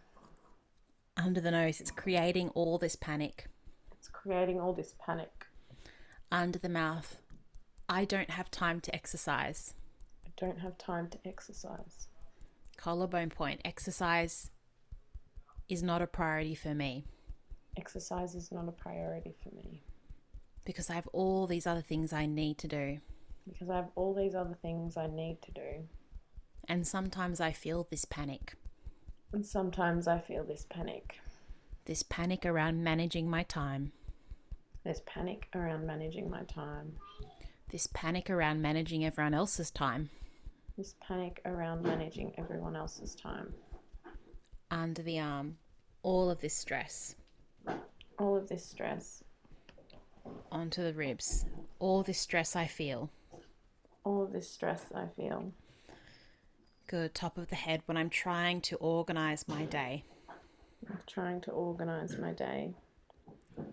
Under 1.15 1.39
the 1.39 1.51
nose. 1.51 1.79
It's 1.79 1.91
creating 1.91 2.49
all 2.49 2.77
this 2.77 2.95
panic. 2.95 3.47
It's 3.97 4.07
creating 4.07 4.59
all 4.59 4.73
this 4.73 4.93
panic. 4.99 5.45
Under 6.31 6.59
the 6.59 6.69
mouth. 6.69 7.17
I 7.89 8.05
don't 8.05 8.29
have 8.29 8.49
time 8.51 8.79
to 8.81 8.95
exercise. 8.95 9.73
I 10.25 10.29
don't 10.37 10.59
have 10.59 10.77
time 10.77 11.09
to 11.09 11.17
exercise. 11.25 12.07
Collarbone 12.77 13.29
point. 13.29 13.59
Exercise 13.65 14.51
is 15.67 15.83
not 15.83 16.01
a 16.01 16.07
priority 16.07 16.55
for 16.55 16.73
me 16.73 17.03
Exercise 17.77 18.35
is 18.35 18.51
not 18.51 18.67
a 18.67 18.71
priority 18.71 19.33
for 19.41 19.53
me 19.55 19.81
because 20.65 20.89
I 20.89 20.95
have 20.95 21.07
all 21.13 21.47
these 21.47 21.65
other 21.65 21.81
things 21.81 22.11
I 22.11 22.25
need 22.25 22.57
to 22.59 22.67
do. 22.67 22.99
because 23.47 23.69
I 23.69 23.77
have 23.77 23.89
all 23.95 24.13
these 24.13 24.35
other 24.35 24.57
things 24.61 24.97
I 24.97 25.07
need 25.07 25.41
to 25.43 25.51
do. 25.51 25.87
And 26.67 26.85
sometimes 26.85 27.39
I 27.39 27.51
feel 27.51 27.87
this 27.89 28.05
panic. 28.05 28.55
And 29.31 29.45
sometimes 29.45 30.07
I 30.07 30.19
feel 30.19 30.43
this 30.43 30.65
panic. 30.69 31.19
This 31.85 32.03
panic 32.03 32.45
around 32.45 32.83
managing 32.83 33.29
my 33.29 33.43
time. 33.43 33.91
There's 34.83 35.01
panic 35.01 35.47
around 35.55 35.87
managing 35.87 36.29
my 36.29 36.43
time. 36.43 36.93
This 37.71 37.87
panic 37.93 38.31
around 38.31 38.63
managing 38.63 39.05
everyone 39.05 39.35
else's 39.35 39.69
time. 39.69 40.09
This 40.75 40.95
panic 41.01 41.39
around 41.45 41.83
managing 41.83 42.33
everyone 42.35 42.75
else's 42.75 43.13
time. 43.13 43.53
Under 44.71 45.03
the 45.03 45.19
arm. 45.19 45.57
All 46.01 46.31
of 46.31 46.41
this 46.41 46.55
stress. 46.55 47.15
All 48.17 48.35
of 48.35 48.49
this 48.49 48.65
stress. 48.65 49.23
Onto 50.51 50.83
the 50.83 50.93
ribs. 50.93 51.45
All 51.77 52.01
this 52.01 52.17
stress 52.17 52.55
I 52.55 52.65
feel. 52.65 53.11
All 54.03 54.23
of 54.23 54.33
this 54.33 54.49
stress 54.49 54.85
I 54.95 55.05
feel. 55.15 55.51
Good. 56.87 57.13
Top 57.13 57.37
of 57.37 57.49
the 57.49 57.55
head 57.55 57.83
when 57.85 57.97
I'm 57.97 58.09
trying 58.09 58.61
to 58.61 58.77
organize 58.77 59.47
my 59.47 59.65
day. 59.65 60.05
I'm 60.89 61.01
trying 61.05 61.41
to 61.41 61.51
organize 61.51 62.17
my 62.17 62.31
day. 62.31 62.73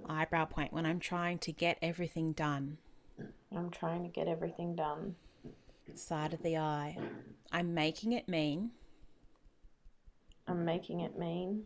Eyebrow 0.07 0.45
point 0.45 0.75
when 0.75 0.85
I'm 0.85 1.01
trying 1.01 1.39
to 1.39 1.53
get 1.53 1.79
everything 1.81 2.33
done. 2.33 2.77
I'm 3.57 3.71
trying 3.71 4.03
to 4.03 4.09
get 4.09 4.29
everything 4.29 4.77
done. 4.77 5.17
Side 5.95 6.35
of 6.35 6.43
the 6.43 6.59
eye. 6.59 6.99
I'm 7.51 7.75
making 7.75 8.13
it 8.13 8.29
mean 8.29 8.71
I'm 10.49 10.65
making 10.65 11.01
it 11.01 11.19
mean 11.19 11.65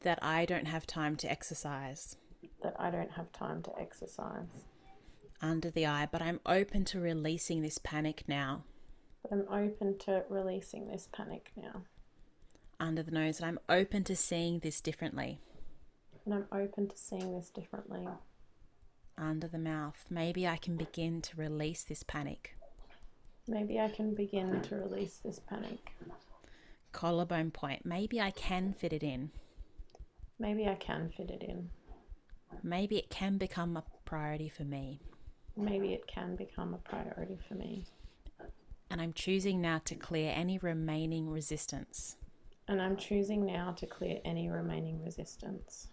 that 0.00 0.18
I 0.22 0.44
don't 0.46 0.66
have 0.66 0.86
time 0.86 1.16
to 1.16 1.30
exercise. 1.30 2.16
that 2.62 2.74
I 2.78 2.90
don't 2.90 3.12
have 3.12 3.32
time 3.32 3.62
to 3.62 3.78
exercise. 3.78 4.64
Under 5.42 5.70
the 5.70 5.86
eye, 5.86 6.08
but 6.10 6.22
I'm 6.22 6.40
open 6.46 6.84
to 6.86 7.00
releasing 7.00 7.62
this 7.62 7.78
panic 7.78 8.24
now. 8.26 8.64
But 9.22 9.32
I'm 9.32 9.48
open 9.48 9.98
to 9.98 10.24
releasing 10.28 10.88
this 10.88 11.08
panic 11.12 11.52
now. 11.56 11.82
Under 12.80 13.02
the 13.02 13.10
nose, 13.10 13.40
and 13.40 13.46
I'm 13.46 13.58
open 13.68 14.04
to 14.04 14.16
seeing 14.16 14.60
this 14.60 14.80
differently. 14.80 15.40
And 16.24 16.34
I'm 16.34 16.46
open 16.52 16.88
to 16.88 16.96
seeing 16.96 17.32
this 17.32 17.50
differently. 17.50 18.06
Under 19.20 19.48
the 19.48 19.58
mouth, 19.58 20.04
maybe 20.08 20.46
I 20.46 20.56
can 20.58 20.76
begin 20.76 21.20
to 21.22 21.36
release 21.36 21.82
this 21.82 22.04
panic. 22.04 22.56
Maybe 23.48 23.80
I 23.80 23.88
can 23.88 24.14
begin 24.14 24.62
to 24.62 24.76
release 24.76 25.16
this 25.24 25.40
panic. 25.40 25.92
Collarbone 26.92 27.50
point, 27.50 27.84
maybe 27.84 28.20
I 28.20 28.30
can 28.30 28.74
fit 28.74 28.92
it 28.92 29.02
in. 29.02 29.30
Maybe 30.38 30.68
I 30.68 30.76
can 30.76 31.10
fit 31.16 31.30
it 31.30 31.42
in. 31.42 31.70
Maybe 32.62 32.96
it 32.96 33.10
can 33.10 33.38
become 33.38 33.76
a 33.76 33.84
priority 34.04 34.48
for 34.48 34.64
me. 34.64 35.00
Maybe 35.56 35.92
it 35.92 36.06
can 36.06 36.36
become 36.36 36.74
a 36.74 36.78
priority 36.78 37.38
for 37.48 37.54
me. 37.54 37.86
And 38.88 39.00
I'm 39.02 39.12
choosing 39.12 39.60
now 39.60 39.80
to 39.86 39.96
clear 39.96 40.32
any 40.32 40.58
remaining 40.58 41.28
resistance. 41.28 42.16
And 42.68 42.80
I'm 42.80 42.96
choosing 42.96 43.44
now 43.44 43.72
to 43.72 43.86
clear 43.86 44.20
any 44.24 44.48
remaining 44.48 45.02
resistance. 45.02 45.88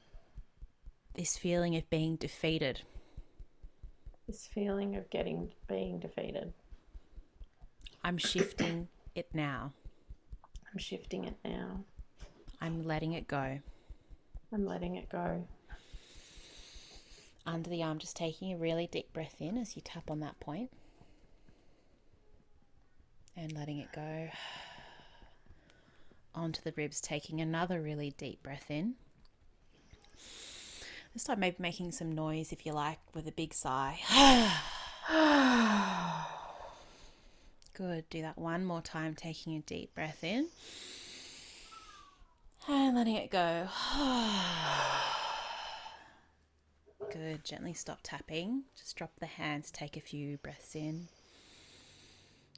This 1.16 1.38
feeling 1.38 1.76
of 1.76 1.90
being 1.90 2.18
defeated. 2.18 2.82
This 4.28 4.48
feeling 4.48 4.96
of 4.96 5.10
getting 5.12 5.52
being 5.68 6.00
defeated. 6.00 6.54
I'm 8.04 8.18
shifting 8.18 8.88
it 9.14 9.28
now. 9.34 9.74
I'm 10.72 10.80
shifting 10.80 11.26
it 11.26 11.38
now. 11.46 11.84
I'm 12.60 12.86
letting 12.86 13.14
it 13.14 13.28
go. 13.28 13.60
I'm 14.52 14.66
letting 14.66 14.96
it 14.96 15.10
go. 15.10 15.48
Under 17.46 17.70
the 17.70 17.84
arm, 17.84 18.00
just 18.00 18.16
taking 18.16 18.52
a 18.52 18.58
really 18.58 18.88
deep 18.88 19.14
breath 19.14 19.36
in 19.40 19.58
as 19.58 19.76
you 19.76 19.82
tap 19.84 20.10
on 20.10 20.20
that. 20.22 20.36
And 23.38 23.52
letting 23.54 23.78
it 23.78 23.92
go. 23.94 24.30
Onto 26.36 26.62
the 26.62 26.74
ribs, 26.76 27.00
taking 27.00 27.42
another 27.42 27.80
really 27.82 28.14
deep 28.18 28.42
breath 28.42 28.72
in. 28.72 28.96
This 31.16 31.24
time, 31.24 31.40
maybe 31.40 31.56
making 31.60 31.94
some 31.94 32.14
noise 32.14 32.52
if 32.52 32.66
you 32.66 32.74
like 32.74 33.00
with 33.14 33.26
a 33.26 33.32
big 33.32 33.54
sigh. 33.54 34.02
Good. 37.74 38.10
Do 38.10 38.22
that 38.22 38.38
one 38.38 38.66
more 38.66 38.82
time, 38.82 39.16
taking 39.16 39.56
a 39.56 39.62
deep 39.62 39.96
breath 39.96 40.26
in 40.26 40.48
and 42.68 42.98
letting 42.98 43.16
it 43.16 43.32
go. 43.32 43.70
Good. 47.14 47.46
Gently 47.46 47.72
stop 47.72 48.00
tapping. 48.04 48.64
Just 48.78 48.98
drop 48.98 49.14
the 49.22 49.26
hands, 49.26 49.72
take 49.72 49.96
a 49.96 50.02
few 50.02 50.36
breaths 50.40 50.76
in. 50.76 51.08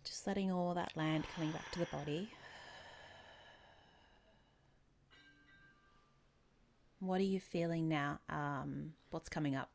Just 0.03 0.25
letting 0.25 0.51
all 0.51 0.73
that 0.73 0.97
land 0.97 1.25
coming 1.35 1.51
back 1.51 1.69
to 1.73 1.79
the 1.79 1.87
body. 1.91 2.31
What 6.99 7.19
are 7.21 7.25
you 7.25 7.39
feeling 7.39 7.87
now? 7.87 8.19
Um, 8.29 8.93
what's 9.11 9.29
coming 9.29 9.55
up? 9.55 9.69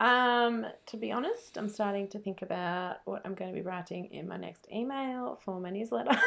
Um, 0.00 0.66
to 0.86 0.96
be 0.96 1.12
honest, 1.12 1.56
I'm 1.56 1.68
starting 1.68 2.08
to 2.08 2.18
think 2.18 2.42
about 2.42 2.96
what 3.04 3.22
I'm 3.24 3.34
going 3.34 3.50
to 3.50 3.54
be 3.54 3.62
writing 3.62 4.06
in 4.06 4.28
my 4.28 4.36
next 4.36 4.66
email 4.72 5.38
for 5.44 5.58
my 5.60 5.70
newsletter. 5.70 6.10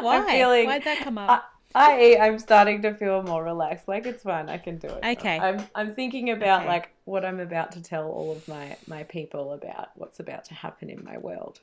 Why? 0.00 0.24
feeling- 0.30 0.66
Why'd 0.66 0.84
that 0.84 0.98
come 1.02 1.18
up? 1.18 1.44
I 1.74 2.16
I'm 2.18 2.38
starting 2.38 2.80
to 2.82 2.94
feel 2.94 3.22
more 3.22 3.44
relaxed. 3.44 3.86
Like 3.88 4.06
it's 4.06 4.22
fun. 4.22 4.48
I 4.48 4.56
can 4.56 4.78
do 4.78 4.88
it. 4.88 5.04
Okay. 5.18 5.38
I'm 5.38 5.62
I'm 5.74 5.94
thinking 5.94 6.30
about 6.30 6.60
Okay. 6.60 6.68
like 6.68 6.90
what 7.04 7.26
I'm 7.26 7.40
about 7.40 7.72
to 7.72 7.82
tell 7.82 8.08
all 8.08 8.32
of 8.32 8.48
my 8.48 8.74
my 8.86 9.02
people 9.04 9.52
about 9.52 9.90
what's 9.94 10.18
about 10.18 10.46
to 10.46 10.54
happen 10.54 10.88
in 10.88 11.04
my 11.04 11.18
world. 11.18 11.60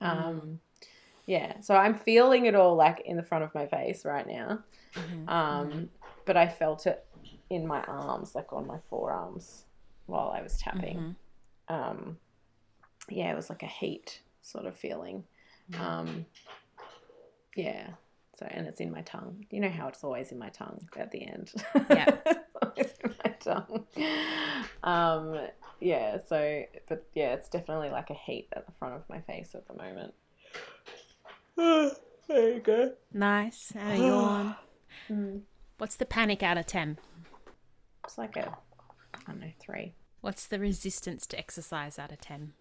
Um 0.00 0.60
yeah, 1.30 1.60
so 1.60 1.74
I'm 1.76 1.94
feeling 1.94 2.46
it 2.46 2.56
all 2.56 2.74
like 2.74 3.00
in 3.04 3.16
the 3.16 3.22
front 3.22 3.44
of 3.44 3.54
my 3.54 3.66
face 3.66 4.04
right 4.04 4.26
now. 4.26 4.58
Mhm, 4.94 5.28
Um 5.28 5.90
but 6.26 6.36
I 6.36 6.48
felt 6.48 6.86
it 6.86 7.04
in 7.48 7.66
my 7.66 7.82
arms, 7.84 8.34
like 8.34 8.52
on 8.52 8.66
my 8.66 8.78
forearms 8.90 9.64
while 10.06 10.30
I 10.30 10.42
was 10.42 10.58
tapping. 10.58 10.98
mhm. 11.68 11.74
Um 11.76 12.18
yeah, 13.08 13.30
it 13.32 13.36
was 13.36 13.48
like 13.48 13.62
a 13.62 13.66
heat 13.80 14.20
sort 14.42 14.66
of 14.66 14.74
feeling. 14.76 15.22
Mm. 15.70 15.80
Um 15.80 16.26
yeah. 17.54 17.86
So 18.38 18.46
and 18.50 18.66
it's 18.66 18.80
in 18.80 18.90
my 18.90 19.02
tongue. 19.02 19.46
You 19.50 19.60
know 19.60 19.70
how 19.70 19.86
it's 19.88 20.02
always 20.02 20.32
in 20.32 20.38
my 20.38 20.48
tongue 20.48 20.80
at 20.96 21.10
the 21.12 21.22
end. 21.34 21.52
Yeah. 21.90 22.06
it's 22.26 22.56
always 22.60 22.92
in 23.04 23.14
my 23.24 23.32
tongue. 23.46 23.86
Um 24.82 25.48
yeah, 25.80 26.18
so 26.26 26.64
but 26.88 27.06
yeah, 27.14 27.34
it's 27.34 27.48
definitely 27.48 27.90
like 27.90 28.10
a 28.10 28.14
heat 28.26 28.48
at 28.56 28.66
the 28.66 28.72
front 28.80 28.94
of 28.96 29.08
my 29.08 29.20
face 29.20 29.54
at 29.54 29.66
the 29.68 29.74
moment. 29.74 30.12
there 32.28 32.54
you 32.54 32.60
go. 32.60 32.92
Nice. 33.12 33.72
And 33.76 34.02
a 34.02 34.06
yawn. 34.06 34.56
Mm. 35.10 35.40
What's 35.78 35.96
the 35.96 36.06
panic 36.06 36.42
out 36.42 36.56
of 36.56 36.66
10? 36.66 36.98
It's 38.04 38.16
like 38.16 38.36
a 38.36 38.56
I 39.14 39.18
don't 39.26 39.40
know, 39.40 39.52
three. 39.58 39.94
What's 40.20 40.46
the 40.46 40.58
resistance 40.58 41.26
to 41.28 41.38
exercise 41.38 41.98
out 41.98 42.12
of 42.12 42.20
10? 42.20 42.52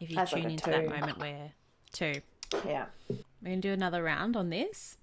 If 0.00 0.10
you 0.10 0.16
That's 0.16 0.32
tune 0.32 0.44
a 0.44 0.48
into 0.48 0.70
that 0.70 0.86
moment 0.88 1.18
where 1.18 1.52
two. 1.92 2.20
Yeah. 2.66 2.86
We're 3.08 3.16
going 3.44 3.60
to 3.62 3.68
do 3.68 3.72
another 3.72 4.02
round 4.02 4.36
on 4.36 4.50
this. 4.50 4.98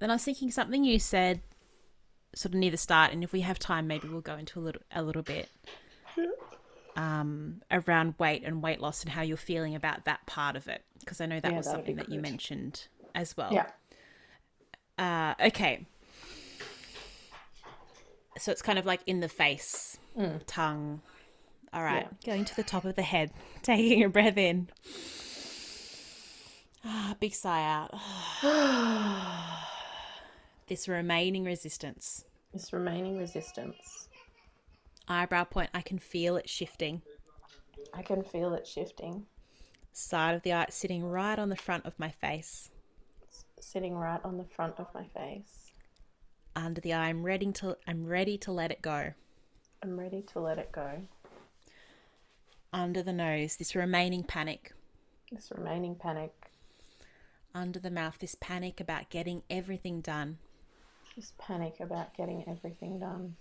Then 0.00 0.10
I 0.10 0.14
was 0.14 0.24
thinking 0.24 0.50
something 0.50 0.84
you 0.84 0.98
said 0.98 1.42
sort 2.34 2.54
of 2.54 2.58
near 2.58 2.72
the 2.72 2.76
start, 2.76 3.12
and 3.12 3.22
if 3.22 3.32
we 3.32 3.42
have 3.42 3.58
time, 3.58 3.86
maybe 3.86 4.08
we'll 4.08 4.20
go 4.20 4.36
into 4.36 4.58
a 4.58 4.62
little 4.62 4.82
a 4.90 5.02
little 5.02 5.22
bit 5.22 5.48
um, 6.96 7.62
around 7.70 8.14
weight 8.18 8.42
and 8.44 8.62
weight 8.62 8.80
loss 8.80 9.02
and 9.02 9.12
how 9.12 9.22
you're 9.22 9.36
feeling 9.36 9.74
about 9.74 10.04
that 10.04 10.26
part 10.26 10.56
of 10.56 10.68
it, 10.68 10.84
because 11.00 11.20
I 11.20 11.26
know 11.26 11.40
that 11.40 11.50
Yeah, 11.50 11.56
was 11.58 11.66
something 11.66 11.96
that 11.96 12.10
you 12.10 12.20
mentioned 12.20 12.88
as 13.14 13.36
well. 13.36 13.52
Yeah. 13.52 13.66
Uh, 14.98 15.34
okay. 15.46 15.86
So 18.38 18.50
it's 18.52 18.62
kind 18.62 18.78
of 18.78 18.86
like 18.86 19.00
in 19.06 19.20
the 19.20 19.28
face, 19.28 19.98
Mm. 20.18 20.40
tongue. 20.46 21.00
All 21.74 21.82
right, 21.82 22.06
going 22.24 22.44
to 22.44 22.54
the 22.56 22.62
top 22.62 22.84
of 22.84 22.96
the 22.96 23.02
head, 23.02 23.30
taking 23.62 24.02
a 24.04 24.08
breath 24.08 24.36
in. 24.36 24.68
Ah, 26.84 27.14
big 27.20 27.34
sigh 27.34 27.62
out. 27.62 27.94
this 30.66 30.88
remaining 30.88 31.44
resistance. 31.44 32.24
This 32.52 32.72
remaining 32.72 33.16
resistance. 33.16 34.08
Eyebrow 35.08 35.44
point, 35.44 35.70
I 35.74 35.82
can 35.82 35.98
feel 35.98 36.36
it 36.36 36.48
shifting. 36.48 37.02
I 37.92 38.02
can 38.02 38.22
feel 38.22 38.54
it 38.54 38.66
shifting. 38.66 39.26
Side 39.92 40.34
of 40.34 40.42
the 40.42 40.52
eye 40.52 40.66
sitting 40.70 41.04
right 41.04 41.38
on 41.38 41.48
the 41.48 41.56
front 41.56 41.84
of 41.84 41.98
my 41.98 42.10
face. 42.10 42.70
Sitting 43.60 43.94
right 43.96 44.20
on 44.24 44.38
the 44.38 44.44
front 44.44 44.74
of 44.78 44.86
my 44.94 45.04
face. 45.04 45.72
Under 46.54 46.80
the 46.80 46.92
eye, 46.92 47.08
I'm 47.08 47.22
ready 47.22 47.50
to 47.52 47.76
I'm 47.86 48.06
ready 48.06 48.38
to 48.38 48.52
let 48.52 48.70
it 48.70 48.82
go. 48.82 49.12
I'm 49.82 49.98
ready 49.98 50.22
to 50.32 50.40
let 50.40 50.58
it 50.58 50.70
go. 50.72 51.02
Under 52.72 53.02
the 53.02 53.12
nose, 53.12 53.56
this 53.56 53.74
remaining 53.74 54.22
panic. 54.22 54.72
This 55.30 55.50
remaining 55.54 55.94
panic, 55.94 56.32
Under 57.54 57.78
the 57.78 57.90
mouth, 57.90 58.18
this 58.18 58.34
panic 58.34 58.80
about 58.80 59.08
getting 59.10 59.42
everything 59.50 60.00
done. 60.00 60.38
this 61.16 61.32
panic 61.38 61.80
about 61.80 62.14
getting 62.14 62.44
everything 62.48 62.98
done. 62.98 63.36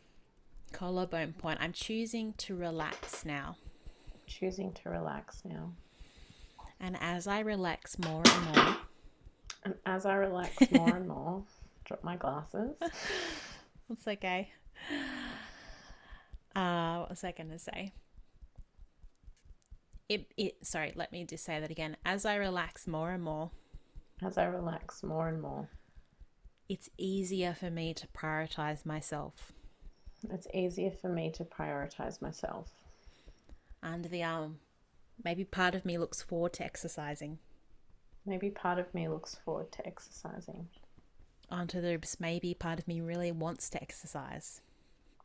Collarbone 0.71 1.34
point, 1.34 1.60
I'm 1.62 1.73
choosing 1.73 2.34
to 2.39 2.55
relax 2.55 3.25
now. 3.25 3.57
Choosing 4.27 4.71
to 4.73 4.89
relax 4.89 5.43
now. 5.45 5.71
And 6.79 6.97
as 6.99 7.27
I 7.27 7.39
relax 7.41 7.97
more 7.99 8.23
and 8.25 8.55
more, 8.55 8.75
And 9.63 9.75
as 9.86 10.05
I 10.05 10.15
relax 10.15 10.55
more 10.71 10.95
and 10.95 11.07
more, 11.07 11.43
drop 11.86 12.03
my 12.03 12.15
glasses. 12.15 12.75
That's 13.89 14.07
okay. 14.07 14.49
Uh, 16.55 16.99
what 16.99 17.10
was 17.12 17.23
I 17.23 17.31
going 17.31 17.49
to 17.51 17.60
say? 17.60 17.93
It, 20.10 20.31
it, 20.36 20.65
sorry, 20.65 20.91
let 20.95 21.12
me 21.12 21.23
just 21.25 21.45
say 21.45 21.60
that 21.60 21.71
again. 21.71 21.95
As 22.03 22.25
I 22.25 22.36
relax 22.36 22.88
more 22.88 23.12
and 23.12 23.23
more, 23.23 23.51
As 24.21 24.38
I 24.38 24.45
relax 24.45 25.03
more 25.03 25.27
and 25.29 25.41
more, 25.41 25.69
it's 26.67 26.89
easier 26.97 27.53
for 27.53 27.69
me 27.69 27.93
to 27.93 28.07
prioritize 28.07 28.86
myself. 28.86 29.53
It's 30.29 30.47
easier 30.53 30.91
for 30.91 31.10
me 31.10 31.31
to 31.31 31.43
prioritize 31.43 32.21
myself. 32.21 32.69
Under 33.81 34.07
the 34.07 34.23
arm, 34.23 34.60
maybe 35.23 35.43
part 35.43 35.75
of 35.75 35.86
me 35.86 35.97
looks 35.97 36.21
forward 36.21 36.53
to 36.53 36.63
exercising. 36.63 37.39
Maybe 38.25 38.49
part 38.49 38.77
of 38.77 38.93
me 38.93 39.07
looks 39.07 39.36
forward 39.43 39.71
to 39.73 39.88
exercising. 39.88 40.67
Onto 41.49 41.81
the 41.81 41.89
ribs, 41.89 42.17
maybe 42.19 42.53
part 42.53 42.79
of 42.79 42.88
me 42.88 43.01
really 43.01 43.31
wants 43.31 43.69
to 43.71 43.81
exercise. 43.81 44.62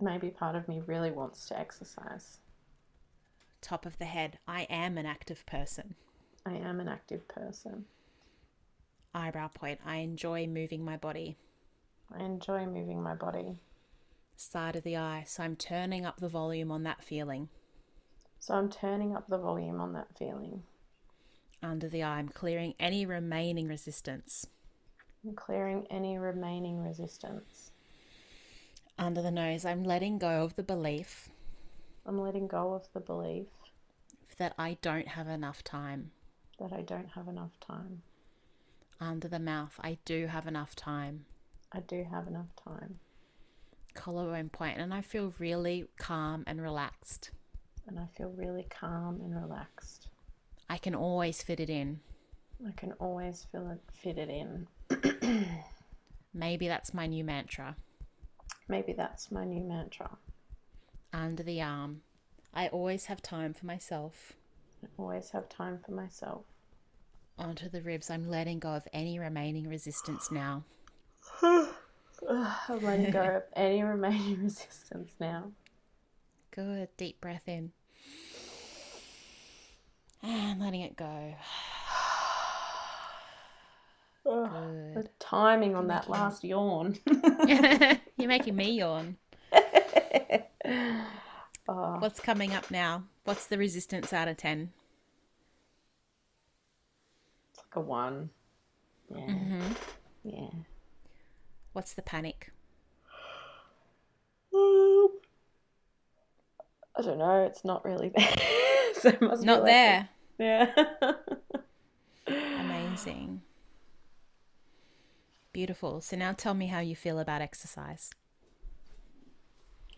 Maybe 0.00 0.30
part 0.30 0.56
of 0.56 0.66
me 0.66 0.82
really 0.84 1.10
wants 1.10 1.46
to 1.48 1.58
exercise. 1.58 2.38
Top 3.60 3.86
of 3.86 3.98
the 3.98 4.06
head, 4.06 4.38
I 4.46 4.62
am 4.62 4.98
an 4.98 5.06
active 5.06 5.44
person. 5.46 5.94
I 6.44 6.54
am 6.54 6.80
an 6.80 6.88
active 6.88 7.26
person. 7.28 7.84
Eyebrow 9.14 9.48
point, 9.48 9.80
I 9.84 9.96
enjoy 9.96 10.46
moving 10.46 10.84
my 10.84 10.96
body. 10.96 11.36
I 12.16 12.22
enjoy 12.22 12.66
moving 12.66 13.02
my 13.02 13.14
body. 13.14 13.56
Side 14.36 14.76
of 14.76 14.84
the 14.84 14.96
eye, 14.96 15.24
so 15.26 15.42
I'm 15.42 15.56
turning 15.56 16.04
up 16.04 16.20
the 16.20 16.28
volume 16.28 16.70
on 16.70 16.82
that 16.82 17.02
feeling. 17.02 17.48
So 18.38 18.54
I'm 18.54 18.68
turning 18.70 19.16
up 19.16 19.26
the 19.28 19.38
volume 19.38 19.80
on 19.80 19.92
that 19.94 20.08
feeling. 20.18 20.62
Under 21.62 21.88
the 21.88 22.02
eye, 22.02 22.18
I'm 22.18 22.28
clearing 22.28 22.74
any 22.78 23.06
remaining 23.06 23.66
resistance. 23.66 24.46
I'm 25.24 25.34
clearing 25.34 25.86
any 25.90 26.18
remaining 26.18 26.82
resistance. 26.82 27.70
Under 28.98 29.22
the 29.22 29.30
nose, 29.30 29.64
I'm 29.64 29.82
letting 29.84 30.18
go 30.18 30.44
of 30.44 30.56
the 30.56 30.62
belief 30.62 31.30
I'm 32.06 32.20
letting 32.20 32.46
go 32.46 32.72
of 32.74 32.86
the 32.92 33.00
belief 33.00 33.46
that 34.38 34.54
I 34.58 34.76
don't 34.80 35.08
have 35.08 35.28
enough 35.28 35.64
time. 35.64 36.12
that 36.58 36.72
I 36.72 36.82
don't 36.82 37.10
have 37.10 37.26
enough 37.28 37.58
time. 37.60 38.02
Under 39.00 39.28
the 39.28 39.38
mouth, 39.40 39.78
I 39.82 39.98
do 40.04 40.26
have 40.28 40.46
enough 40.46 40.76
time. 40.76 41.26
I 41.72 41.80
do 41.80 42.04
have 42.10 42.28
enough 42.28 42.54
time. 42.56 43.00
Collarbone 43.96 44.50
point, 44.50 44.78
and 44.78 44.94
I 44.94 45.00
feel 45.00 45.34
really 45.38 45.86
calm 45.98 46.44
and 46.46 46.62
relaxed. 46.62 47.30
And 47.86 47.98
I 47.98 48.06
feel 48.16 48.30
really 48.36 48.66
calm 48.68 49.20
and 49.20 49.34
relaxed. 49.34 50.08
I 50.68 50.78
can 50.78 50.94
always 50.94 51.42
fit 51.42 51.60
it 51.60 51.70
in. 51.70 52.00
I 52.66 52.72
can 52.72 52.92
always 52.92 53.46
feel 53.50 53.70
it 53.70 53.80
fit 53.92 54.18
it 54.18 54.28
in. 54.28 54.66
Maybe 56.34 56.68
that's 56.68 56.94
my 56.94 57.06
new 57.06 57.24
mantra. 57.24 57.76
Maybe 58.68 58.92
that's 58.92 59.30
my 59.30 59.44
new 59.44 59.62
mantra. 59.62 60.18
Under 61.12 61.42
the 61.42 61.62
arm, 61.62 62.02
I 62.52 62.68
always 62.68 63.06
have 63.06 63.22
time 63.22 63.54
for 63.54 63.66
myself. 63.66 64.32
I 64.82 64.88
always 64.98 65.30
have 65.30 65.48
time 65.48 65.78
for 65.84 65.92
myself. 65.92 66.44
Onto 67.38 67.68
the 67.68 67.82
ribs. 67.82 68.10
I'm 68.10 68.28
letting 68.28 68.58
go 68.58 68.70
of 68.70 68.88
any 68.92 69.18
remaining 69.18 69.68
resistance 69.68 70.30
now. 70.30 70.64
I'm 72.28 72.80
letting 72.80 73.10
go 73.10 73.22
of 73.22 73.42
any 73.56 73.82
remaining 73.82 74.38
resistance 74.44 75.12
now. 75.20 75.52
Good. 76.50 76.88
Deep 76.96 77.20
breath 77.20 77.46
in. 77.46 77.72
And 80.22 80.60
letting 80.60 80.80
it 80.80 80.96
go. 80.96 81.34
Good. 84.24 84.94
The 84.94 85.08
timing 85.20 85.76
on 85.76 85.86
that 85.88 86.08
last 86.08 86.42
yawn. 86.42 86.98
You're 87.46 88.28
making 88.28 88.56
me 88.56 88.72
yawn. 88.72 89.18
oh. 91.68 91.96
What's 91.98 92.18
coming 92.18 92.52
up 92.52 92.70
now? 92.70 93.04
What's 93.24 93.46
the 93.46 93.58
resistance 93.58 94.12
out 94.12 94.26
of 94.26 94.36
10? 94.36 94.72
It's 97.50 97.58
like 97.58 97.76
a 97.76 97.80
1. 97.80 98.30
Yeah. 99.10 99.16
Mm-hmm. 99.18 99.72
Yeah. 100.24 100.48
What's 101.76 101.92
the 101.92 102.00
panic? 102.00 102.52
Um, 104.54 105.08
I 106.96 107.02
don't 107.02 107.18
know. 107.18 107.44
It's 107.44 107.66
not 107.66 107.84
really 107.84 108.08
there. 108.16 108.34
so 108.94 109.10
it 109.10 109.20
must 109.20 109.44
not 109.44 109.62
there. 109.66 110.08
Yeah. 110.38 110.72
Amazing. 112.26 113.42
Beautiful. 115.52 116.00
So 116.00 116.16
now 116.16 116.32
tell 116.32 116.54
me 116.54 116.68
how 116.68 116.80
you 116.80 116.96
feel 116.96 117.18
about 117.18 117.42
exercise. 117.42 118.08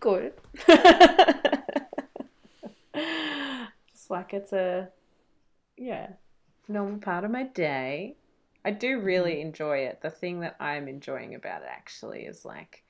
Good. 0.00 0.32
Just 3.92 4.10
like 4.10 4.34
it's 4.34 4.52
a, 4.52 4.88
yeah, 5.76 6.08
normal 6.66 6.98
part 6.98 7.22
of 7.22 7.30
my 7.30 7.44
day. 7.44 8.16
I 8.68 8.70
do 8.70 9.00
really 9.00 9.36
mm-hmm. 9.36 9.48
enjoy 9.48 9.78
it. 9.78 10.02
The 10.02 10.10
thing 10.10 10.40
that 10.40 10.54
I'm 10.60 10.88
enjoying 10.88 11.34
about 11.34 11.62
it 11.62 11.68
actually 11.70 12.26
is 12.26 12.44
like, 12.44 12.84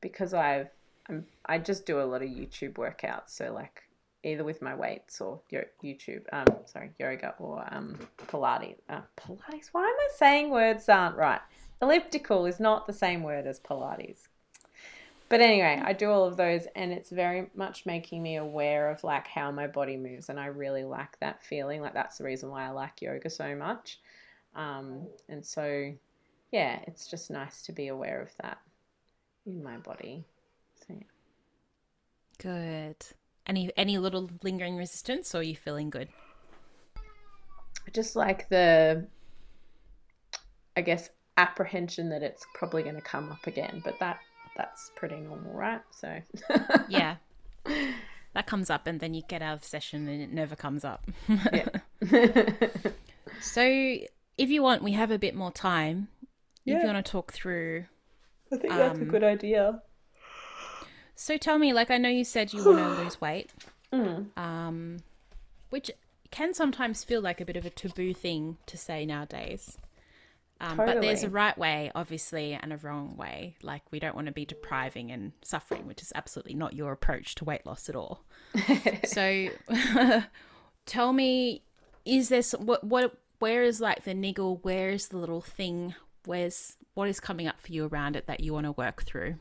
because 0.00 0.34
I've, 0.34 0.70
I'm, 1.08 1.24
I 1.46 1.58
just 1.58 1.86
do 1.86 2.00
a 2.00 2.02
lot 2.02 2.20
of 2.22 2.28
YouTube 2.28 2.72
workouts. 2.72 3.28
So 3.28 3.52
like 3.52 3.82
either 4.24 4.42
with 4.42 4.60
my 4.60 4.74
weights 4.74 5.20
or 5.20 5.40
YouTube, 5.52 6.22
um, 6.32 6.46
sorry, 6.66 6.90
yoga 6.98 7.36
or 7.38 7.64
um, 7.70 7.96
Pilates. 8.26 8.80
Uh, 8.88 9.02
Pilates. 9.16 9.68
Why 9.70 9.84
am 9.84 9.94
I 9.94 10.08
saying 10.16 10.50
words 10.50 10.88
aren't 10.88 11.16
right? 11.16 11.40
Elliptical 11.80 12.46
is 12.46 12.58
not 12.58 12.88
the 12.88 12.92
same 12.92 13.22
word 13.22 13.46
as 13.46 13.60
Pilates. 13.60 14.26
But 15.28 15.40
anyway, 15.42 15.80
I 15.82 15.92
do 15.92 16.10
all 16.10 16.24
of 16.24 16.36
those, 16.36 16.66
and 16.74 16.92
it's 16.92 17.10
very 17.10 17.50
much 17.54 17.86
making 17.86 18.20
me 18.20 18.36
aware 18.36 18.90
of 18.90 19.04
like 19.04 19.28
how 19.28 19.50
my 19.52 19.68
body 19.68 19.96
moves, 19.96 20.28
and 20.28 20.40
I 20.40 20.46
really 20.46 20.84
like 20.84 21.18
that 21.20 21.42
feeling. 21.42 21.80
Like 21.80 21.94
that's 21.94 22.18
the 22.18 22.24
reason 22.24 22.50
why 22.50 22.66
I 22.66 22.70
like 22.70 23.00
yoga 23.00 23.30
so 23.30 23.54
much. 23.54 24.00
Um, 24.54 25.06
and 25.28 25.44
so, 25.44 25.92
yeah, 26.52 26.80
it's 26.86 27.06
just 27.06 27.30
nice 27.30 27.62
to 27.62 27.72
be 27.72 27.88
aware 27.88 28.22
of 28.22 28.30
that 28.42 28.58
in 29.46 29.62
my 29.62 29.78
body. 29.78 30.24
So, 30.86 30.94
yeah. 30.94 31.04
Good. 32.38 32.96
Any 33.46 33.70
any 33.76 33.98
little 33.98 34.30
lingering 34.42 34.76
resistance, 34.76 35.34
or 35.34 35.38
are 35.38 35.42
you 35.42 35.56
feeling 35.56 35.90
good? 35.90 36.08
Just 37.92 38.16
like 38.16 38.48
the, 38.48 39.06
I 40.76 40.80
guess, 40.80 41.10
apprehension 41.36 42.08
that 42.08 42.22
it's 42.22 42.46
probably 42.54 42.82
going 42.82 42.94
to 42.94 43.02
come 43.02 43.30
up 43.30 43.46
again, 43.46 43.82
but 43.84 43.98
that 44.00 44.20
that's 44.56 44.90
pretty 44.96 45.16
normal, 45.16 45.52
right? 45.52 45.82
So 45.90 46.20
yeah, 46.88 47.16
that 48.34 48.46
comes 48.46 48.70
up, 48.70 48.86
and 48.86 49.00
then 49.00 49.14
you 49.14 49.22
get 49.28 49.42
out 49.42 49.58
of 49.58 49.64
session, 49.64 50.08
and 50.08 50.22
it 50.22 50.32
never 50.32 50.56
comes 50.56 50.84
up. 50.84 51.04
so, 53.40 53.96
if 54.36 54.50
you 54.50 54.62
want, 54.62 54.82
we 54.82 54.92
have 54.92 55.10
a 55.10 55.18
bit 55.18 55.34
more 55.34 55.52
time. 55.52 56.08
Yeah. 56.64 56.76
If 56.76 56.82
you 56.82 56.88
want 56.88 57.04
to 57.04 57.12
talk 57.12 57.32
through, 57.32 57.84
I 58.52 58.56
think 58.56 58.72
that's 58.72 58.98
um, 58.98 59.02
a 59.02 59.10
good 59.10 59.24
idea. 59.24 59.82
So 61.14 61.36
tell 61.36 61.58
me, 61.58 61.72
like 61.72 61.90
I 61.90 61.98
know 61.98 62.08
you 62.08 62.24
said 62.24 62.52
you 62.52 62.64
want 62.64 62.78
to 62.78 62.88
lose 63.02 63.20
weight, 63.20 63.50
mm. 63.92 64.26
um, 64.36 64.98
which 65.70 65.90
can 66.30 66.54
sometimes 66.54 67.04
feel 67.04 67.20
like 67.20 67.40
a 67.40 67.44
bit 67.44 67.56
of 67.56 67.64
a 67.64 67.70
taboo 67.70 68.14
thing 68.14 68.56
to 68.66 68.76
say 68.76 69.06
nowadays. 69.06 69.78
Um, 70.60 70.76
totally. 70.76 70.94
But 70.94 71.00
there's 71.02 71.22
a 71.22 71.30
right 71.30 71.56
way, 71.56 71.90
obviously, 71.94 72.54
and 72.54 72.72
a 72.72 72.76
wrong 72.78 73.16
way. 73.16 73.56
Like 73.62 73.82
we 73.90 73.98
don't 73.98 74.14
want 74.14 74.26
to 74.26 74.32
be 74.32 74.44
depriving 74.44 75.10
and 75.10 75.32
suffering, 75.42 75.86
which 75.86 76.00
is 76.00 76.12
absolutely 76.14 76.54
not 76.54 76.74
your 76.74 76.92
approach 76.92 77.34
to 77.36 77.44
weight 77.44 77.66
loss 77.66 77.88
at 77.88 77.96
all. 77.96 78.24
so, 79.04 79.48
tell 80.86 81.12
me, 81.12 81.62
is 82.04 82.28
this 82.28 82.52
what 82.52 82.84
what 82.84 83.16
where 83.38 83.62
is 83.62 83.80
like 83.80 84.04
the 84.04 84.14
niggle? 84.14 84.58
Where 84.62 84.90
is 84.90 85.08
the 85.08 85.18
little 85.18 85.40
thing? 85.40 85.94
Where's 86.24 86.76
what 86.94 87.08
is 87.08 87.20
coming 87.20 87.46
up 87.46 87.60
for 87.60 87.72
you 87.72 87.86
around 87.86 88.16
it 88.16 88.26
that 88.26 88.40
you 88.40 88.52
want 88.52 88.66
to 88.66 88.72
work 88.72 89.02
through? 89.02 89.36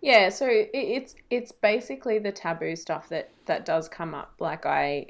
Yeah, 0.00 0.28
so 0.28 0.46
it's 0.48 1.14
it's 1.30 1.50
basically 1.50 2.18
the 2.18 2.30
taboo 2.30 2.76
stuff 2.76 3.08
that 3.08 3.30
that 3.46 3.64
does 3.64 3.88
come 3.88 4.14
up. 4.14 4.34
Like 4.38 4.64
I 4.64 5.06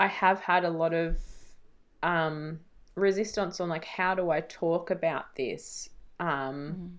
I 0.00 0.08
have 0.08 0.40
had 0.40 0.64
a 0.64 0.70
lot 0.70 0.92
of 0.92 1.18
um 2.02 2.60
resistance 2.96 3.60
on 3.60 3.68
like 3.68 3.84
how 3.84 4.14
do 4.14 4.30
I 4.30 4.40
talk 4.40 4.90
about 4.90 5.36
this? 5.36 5.88
Um 6.18 6.74
mm. 6.76 6.90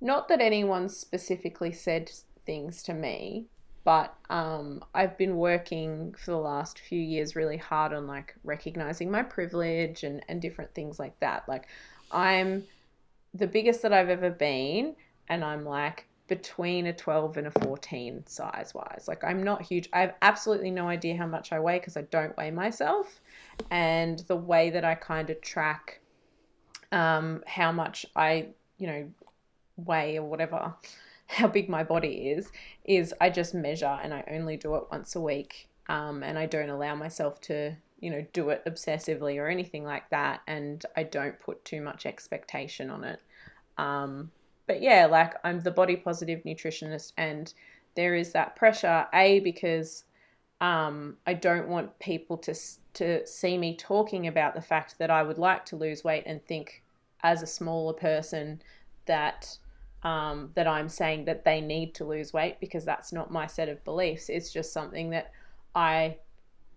not 0.00 0.28
that 0.28 0.40
anyone 0.40 0.88
specifically 0.88 1.72
said 1.72 2.10
things 2.44 2.82
to 2.84 2.94
me, 2.94 3.46
but 3.84 4.14
um 4.28 4.84
I've 4.94 5.16
been 5.16 5.36
working 5.36 6.14
for 6.18 6.32
the 6.32 6.38
last 6.38 6.78
few 6.78 7.00
years 7.00 7.36
really 7.36 7.56
hard 7.56 7.92
on 7.92 8.06
like 8.06 8.34
recognizing 8.44 9.10
my 9.10 9.22
privilege 9.22 10.04
and 10.04 10.22
and 10.28 10.40
different 10.40 10.74
things 10.74 10.98
like 10.98 11.18
that. 11.20 11.48
Like 11.48 11.66
I'm 12.10 12.64
the 13.34 13.46
biggest 13.46 13.82
that 13.82 13.92
I've 13.92 14.08
ever 14.08 14.30
been 14.30 14.96
and 15.28 15.44
I'm 15.44 15.64
like 15.64 16.06
between 16.26 16.86
a 16.86 16.92
12 16.92 17.38
and 17.38 17.46
a 17.48 17.50
14 17.50 18.24
size 18.26 18.72
wise. 18.72 19.06
Like 19.08 19.24
I'm 19.24 19.42
not 19.42 19.62
huge. 19.62 19.88
I 19.92 20.00
have 20.02 20.14
absolutely 20.22 20.70
no 20.70 20.88
idea 20.88 21.16
how 21.16 21.26
much 21.26 21.52
I 21.52 21.58
weigh 21.58 21.78
because 21.78 21.96
I 21.96 22.02
don't 22.02 22.36
weigh 22.36 22.52
myself. 22.52 23.20
And 23.70 24.20
the 24.20 24.36
way 24.36 24.70
that 24.70 24.84
I 24.84 24.94
kind 24.94 25.28
of 25.30 25.40
track 25.40 26.00
um, 26.92 27.42
how 27.46 27.72
much 27.72 28.06
I, 28.16 28.48
you 28.78 28.86
know, 28.86 29.10
weigh 29.76 30.18
or 30.18 30.28
whatever, 30.28 30.74
how 31.30 31.46
big 31.46 31.68
my 31.68 31.84
body 31.84 32.30
is, 32.30 32.50
is 32.84 33.14
I 33.20 33.30
just 33.30 33.54
measure 33.54 33.98
and 34.02 34.12
I 34.12 34.24
only 34.30 34.56
do 34.56 34.74
it 34.74 34.84
once 34.90 35.14
a 35.14 35.20
week. 35.20 35.68
Um, 35.88 36.22
and 36.22 36.38
I 36.38 36.46
don't 36.46 36.70
allow 36.70 36.94
myself 36.94 37.40
to, 37.42 37.74
you 38.00 38.10
know, 38.10 38.24
do 38.32 38.50
it 38.50 38.64
obsessively 38.66 39.38
or 39.38 39.48
anything 39.48 39.84
like 39.84 40.08
that. 40.10 40.40
And 40.46 40.84
I 40.96 41.04
don't 41.04 41.38
put 41.40 41.64
too 41.64 41.80
much 41.80 42.04
expectation 42.04 42.90
on 42.90 43.04
it. 43.04 43.20
Um, 43.78 44.30
but 44.66 44.82
yeah, 44.82 45.06
like 45.06 45.34
I'm 45.44 45.60
the 45.60 45.70
body 45.70 45.96
positive 45.96 46.42
nutritionist, 46.44 47.12
and 47.16 47.52
there 47.96 48.14
is 48.14 48.32
that 48.32 48.54
pressure. 48.54 49.06
A 49.12 49.40
because 49.40 50.04
um, 50.60 51.16
I 51.26 51.34
don't 51.34 51.68
want 51.68 51.98
people 51.98 52.36
to 52.38 52.54
to 52.94 53.26
see 53.26 53.56
me 53.56 53.76
talking 53.76 54.26
about 54.26 54.54
the 54.54 54.60
fact 54.60 54.96
that 54.98 55.10
I 55.10 55.22
would 55.22 55.38
like 55.38 55.64
to 55.66 55.76
lose 55.76 56.04
weight 56.04 56.24
and 56.26 56.44
think 56.44 56.82
as 57.22 57.42
a 57.42 57.46
smaller 57.46 57.92
person 57.92 58.62
that 59.06 59.58
um, 60.02 60.50
that 60.54 60.66
I'm 60.66 60.88
saying 60.88 61.26
that 61.26 61.44
they 61.44 61.60
need 61.60 61.94
to 61.96 62.04
lose 62.04 62.32
weight 62.32 62.58
because 62.60 62.84
that's 62.84 63.12
not 63.12 63.30
my 63.30 63.46
set 63.46 63.68
of 63.68 63.84
beliefs. 63.84 64.28
It's 64.28 64.52
just 64.52 64.72
something 64.72 65.10
that 65.10 65.32
I, 65.74 66.16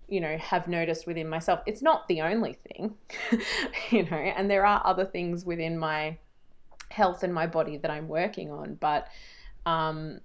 you 0.08 0.20
know, 0.20 0.38
have 0.38 0.68
noticed 0.68 1.08
within 1.08 1.30
myself. 1.30 1.62
It's 1.66 1.82
not 1.82 2.08
the 2.08 2.22
only 2.22 2.54
thing, 2.54 2.96
you 3.90 4.04
know, 4.04 4.18
and 4.18 4.50
there 4.50 4.66
are 4.66 4.82
other 4.86 5.06
things 5.06 5.46
within 5.46 5.78
my 5.78 6.18
health 6.90 7.24
and 7.24 7.34
my 7.34 7.48
body 7.48 7.78
that 7.78 7.90
I'm 7.90 8.08
working 8.08 8.52
on, 8.52 8.76
but 8.76 9.08
um, 9.66 10.20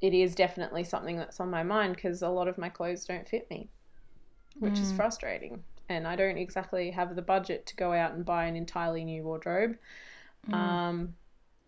it 0.00 0.14
is 0.14 0.34
definitely 0.34 0.84
something 0.84 1.16
that's 1.16 1.40
on 1.40 1.50
my 1.50 1.62
mind 1.62 1.96
because 1.96 2.22
a 2.22 2.28
lot 2.28 2.48
of 2.48 2.58
my 2.58 2.68
clothes 2.68 3.04
don't 3.04 3.28
fit 3.28 3.50
me, 3.50 3.68
which 4.60 4.74
mm. 4.74 4.82
is 4.82 4.92
frustrating. 4.92 5.62
And 5.88 6.06
I 6.06 6.14
don't 6.14 6.38
exactly 6.38 6.92
have 6.92 7.16
the 7.16 7.22
budget 7.22 7.66
to 7.66 7.76
go 7.76 7.92
out 7.92 8.12
and 8.12 8.24
buy 8.24 8.44
an 8.44 8.54
entirely 8.54 9.04
new 9.04 9.24
wardrobe. 9.24 9.76
Mm. 10.48 10.54
Um, 10.54 11.14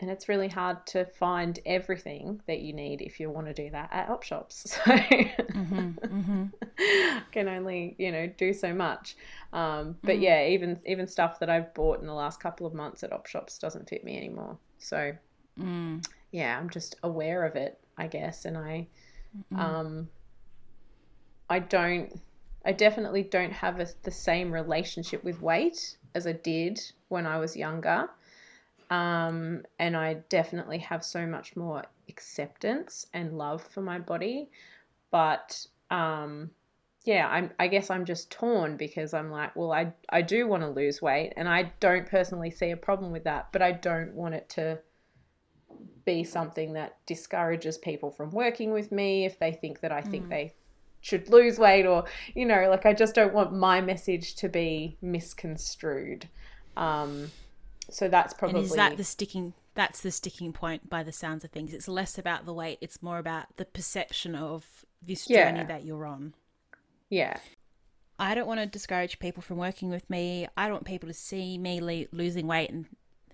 and 0.02 0.10
it's 0.10 0.28
really 0.28 0.48
hard 0.48 0.84
to 0.84 1.04
find 1.04 1.60
everything 1.64 2.42
that 2.48 2.60
you 2.60 2.72
need 2.72 3.00
if 3.00 3.20
you 3.20 3.30
want 3.30 3.46
to 3.46 3.54
do 3.54 3.70
that 3.70 3.88
at 3.92 4.10
op 4.10 4.24
shops 4.24 4.72
so 4.84 4.90
mm-hmm, 4.90 5.90
mm-hmm. 5.90 7.18
can 7.32 7.48
only 7.48 7.94
you 7.98 8.10
know 8.10 8.26
do 8.36 8.52
so 8.52 8.74
much 8.74 9.16
um, 9.52 9.96
but 10.02 10.16
mm. 10.16 10.22
yeah 10.22 10.46
even 10.46 10.78
even 10.84 11.06
stuff 11.06 11.38
that 11.38 11.48
i've 11.48 11.72
bought 11.72 12.00
in 12.00 12.06
the 12.06 12.12
last 12.12 12.40
couple 12.40 12.66
of 12.66 12.74
months 12.74 13.02
at 13.02 13.12
op 13.12 13.26
shops 13.26 13.58
doesn't 13.58 13.88
fit 13.88 14.04
me 14.04 14.16
anymore 14.16 14.58
so 14.78 15.12
mm. 15.58 16.04
yeah 16.32 16.58
i'm 16.58 16.68
just 16.68 16.96
aware 17.04 17.44
of 17.44 17.54
it 17.54 17.78
i 17.96 18.06
guess 18.06 18.44
and 18.44 18.58
i 18.58 18.86
um 19.56 20.08
i 21.48 21.58
don't 21.58 22.20
i 22.66 22.72
definitely 22.72 23.22
don't 23.22 23.52
have 23.52 23.80
a, 23.80 23.86
the 24.02 24.10
same 24.10 24.52
relationship 24.52 25.22
with 25.22 25.40
weight 25.40 25.96
as 26.14 26.26
i 26.26 26.32
did 26.32 26.80
when 27.08 27.24
i 27.24 27.38
was 27.38 27.56
younger 27.56 28.10
um, 28.92 29.62
and 29.78 29.96
I 29.96 30.14
definitely 30.28 30.76
have 30.78 31.02
so 31.02 31.26
much 31.26 31.56
more 31.56 31.82
acceptance 32.10 33.06
and 33.14 33.38
love 33.38 33.62
for 33.62 33.80
my 33.80 33.98
body. 33.98 34.50
but 35.10 35.66
um, 35.90 36.50
yeah, 37.04 37.26
I'm, 37.26 37.50
I 37.58 37.68
guess 37.68 37.88
I'm 37.90 38.04
just 38.04 38.30
torn 38.30 38.76
because 38.76 39.14
I'm 39.14 39.30
like, 39.30 39.56
well, 39.56 39.72
I, 39.72 39.92
I 40.10 40.20
do 40.20 40.46
want 40.46 40.62
to 40.62 40.68
lose 40.68 41.00
weight 41.00 41.32
and 41.36 41.48
I 41.48 41.72
don't 41.80 42.06
personally 42.06 42.50
see 42.50 42.70
a 42.70 42.76
problem 42.76 43.12
with 43.12 43.24
that, 43.24 43.48
but 43.50 43.62
I 43.62 43.72
don't 43.72 44.12
want 44.14 44.34
it 44.34 44.48
to 44.50 44.78
be 46.04 46.22
something 46.22 46.74
that 46.74 46.98
discourages 47.06 47.78
people 47.78 48.10
from 48.10 48.30
working 48.30 48.72
with 48.72 48.92
me 48.92 49.24
if 49.24 49.38
they 49.38 49.52
think 49.52 49.80
that 49.80 49.92
I 49.92 50.02
think 50.02 50.26
Mm. 50.26 50.30
they 50.30 50.54
should 51.00 51.30
lose 51.30 51.58
weight 51.58 51.86
or, 51.86 52.04
you 52.34 52.44
know, 52.44 52.68
like 52.68 52.84
I 52.86 52.92
just 52.92 53.14
don't 53.14 53.32
want 53.32 53.54
my 53.54 53.80
message 53.80 54.34
to 54.36 54.48
be 54.48 54.96
misconstrued. 55.00 56.28
Um, 56.76 57.30
so 57.90 58.08
that's 58.08 58.32
probably. 58.34 58.60
And 58.60 58.66
is 58.66 58.74
that 58.74 58.96
the 58.96 59.04
sticking? 59.04 59.54
That's 59.74 60.00
the 60.02 60.10
sticking 60.10 60.52
point 60.52 60.90
by 60.90 61.02
the 61.02 61.12
sounds 61.12 61.44
of 61.44 61.50
things. 61.50 61.72
It's 61.72 61.88
less 61.88 62.18
about 62.18 62.44
the 62.46 62.52
weight; 62.52 62.78
it's 62.80 63.02
more 63.02 63.18
about 63.18 63.56
the 63.56 63.64
perception 63.64 64.34
of 64.34 64.84
this 65.00 65.26
journey 65.26 65.60
Yeah. 65.60 65.64
that 65.66 65.84
you're 65.84 66.06
on. 66.06 66.34
yeah. 67.08 67.38
I 68.18 68.36
don't 68.36 68.46
want 68.46 68.60
to 68.60 68.66
discourage 68.66 69.18
people 69.18 69.42
from 69.42 69.56
working 69.56 69.88
with 69.90 70.08
me. 70.08 70.46
I 70.56 70.64
don't 70.64 70.74
want 70.74 70.84
people 70.84 71.08
to 71.08 71.14
see 71.14 71.58
me 71.58 71.80
le- 71.80 72.06
losing 72.16 72.46
weight 72.46 72.70
and 72.70 72.86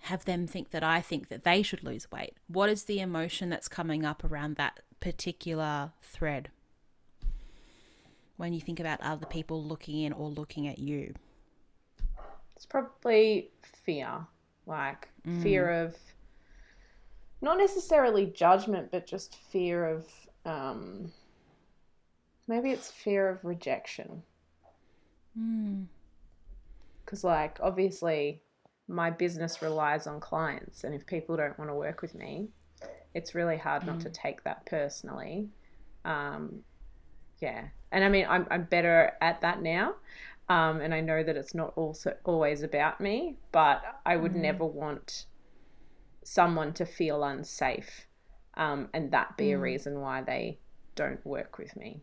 have 0.02 0.24
them 0.24 0.46
think 0.46 0.70
that 0.70 0.82
I 0.82 1.02
think 1.02 1.28
that 1.28 1.42
they 1.42 1.60
should 1.62 1.84
lose 1.84 2.10
weight. 2.10 2.34
What 2.46 2.70
is 2.70 2.84
the 2.84 3.00
emotion 3.00 3.50
that's 3.50 3.68
coming 3.68 4.06
up 4.06 4.24
around 4.24 4.56
that 4.56 4.80
particular 5.00 5.92
thread? 6.00 6.48
When 8.38 8.54
you 8.54 8.60
think 8.60 8.80
about 8.80 9.00
other 9.02 9.26
people 9.26 9.62
looking 9.62 10.00
in 10.00 10.12
or 10.12 10.30
looking 10.30 10.66
at 10.68 10.78
you. 10.78 11.12
It's 12.56 12.64
probably 12.64 13.50
fear, 13.84 14.26
like 14.68 15.08
fear 15.42 15.70
of 15.70 15.96
not 17.40 17.58
necessarily 17.58 18.26
judgment, 18.26 18.90
but 18.90 19.06
just 19.06 19.36
fear 19.50 19.86
of 19.86 20.06
um, 20.44 21.10
maybe 22.46 22.70
it's 22.70 22.90
fear 22.90 23.28
of 23.28 23.44
rejection. 23.44 24.22
Mm. 25.38 25.86
Because, 27.04 27.24
like, 27.24 27.58
obviously, 27.62 28.42
my 28.88 29.10
business 29.10 29.62
relies 29.62 30.06
on 30.06 30.20
clients, 30.20 30.84
and 30.84 30.94
if 30.94 31.06
people 31.06 31.36
don't 31.36 31.58
want 31.58 31.70
to 31.70 31.74
work 31.74 32.02
with 32.02 32.14
me, 32.14 32.48
it's 33.14 33.34
really 33.34 33.56
hard 33.56 33.86
not 33.86 34.00
to 34.00 34.10
take 34.10 34.44
that 34.44 34.66
personally. 34.66 35.48
Um, 36.04 36.60
yeah, 37.40 37.68
and 37.92 38.04
I 38.04 38.08
mean, 38.08 38.26
I'm 38.28 38.46
I'm 38.50 38.64
better 38.64 39.12
at 39.20 39.40
that 39.40 39.62
now, 39.62 39.94
um, 40.48 40.80
and 40.80 40.94
I 40.94 41.00
know 41.00 41.22
that 41.22 41.36
it's 41.36 41.54
not 41.54 41.72
also 41.76 42.14
always 42.24 42.62
about 42.62 43.00
me, 43.00 43.36
but 43.52 43.82
I 44.06 44.16
would 44.16 44.34
never 44.34 44.64
want 44.64 45.26
someone 46.24 46.72
to 46.74 46.86
feel 46.86 47.22
unsafe, 47.22 48.06
um, 48.54 48.88
and 48.94 49.10
that 49.12 49.36
be 49.36 49.52
a 49.52 49.58
reason 49.58 50.00
why 50.00 50.22
they 50.22 50.58
don't 50.94 51.24
work 51.24 51.58
with 51.58 51.76
me. 51.76 52.02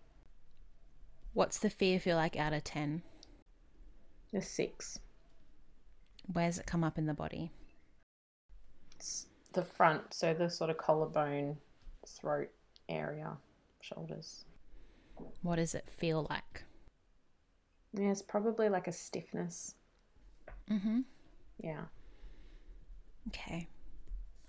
What's 1.33 1.59
the 1.59 1.69
fear 1.69 1.99
feel 1.99 2.15
like 2.17 2.37
out 2.37 2.53
of 2.53 2.63
10? 2.63 3.01
A 4.33 4.41
six. 4.41 4.99
Where's 6.31 6.59
it 6.59 6.65
come 6.65 6.83
up 6.83 6.97
in 6.97 7.05
the 7.05 7.13
body? 7.13 7.51
It's 8.95 9.27
the 9.53 9.63
front, 9.63 10.13
so 10.13 10.33
the 10.33 10.49
sort 10.49 10.69
of 10.69 10.77
collarbone, 10.77 11.57
throat 12.07 12.49
area, 12.89 13.37
shoulders. 13.81 14.45
What 15.41 15.57
does 15.57 15.75
it 15.75 15.89
feel 15.89 16.27
like? 16.29 16.63
Yeah, 17.97 18.11
it's 18.11 18.21
probably 18.21 18.69
like 18.69 18.87
a 18.87 18.91
stiffness. 18.91 19.75
Mm-hmm. 20.69 21.01
Yeah. 21.63 21.81
Okay. 23.29 23.67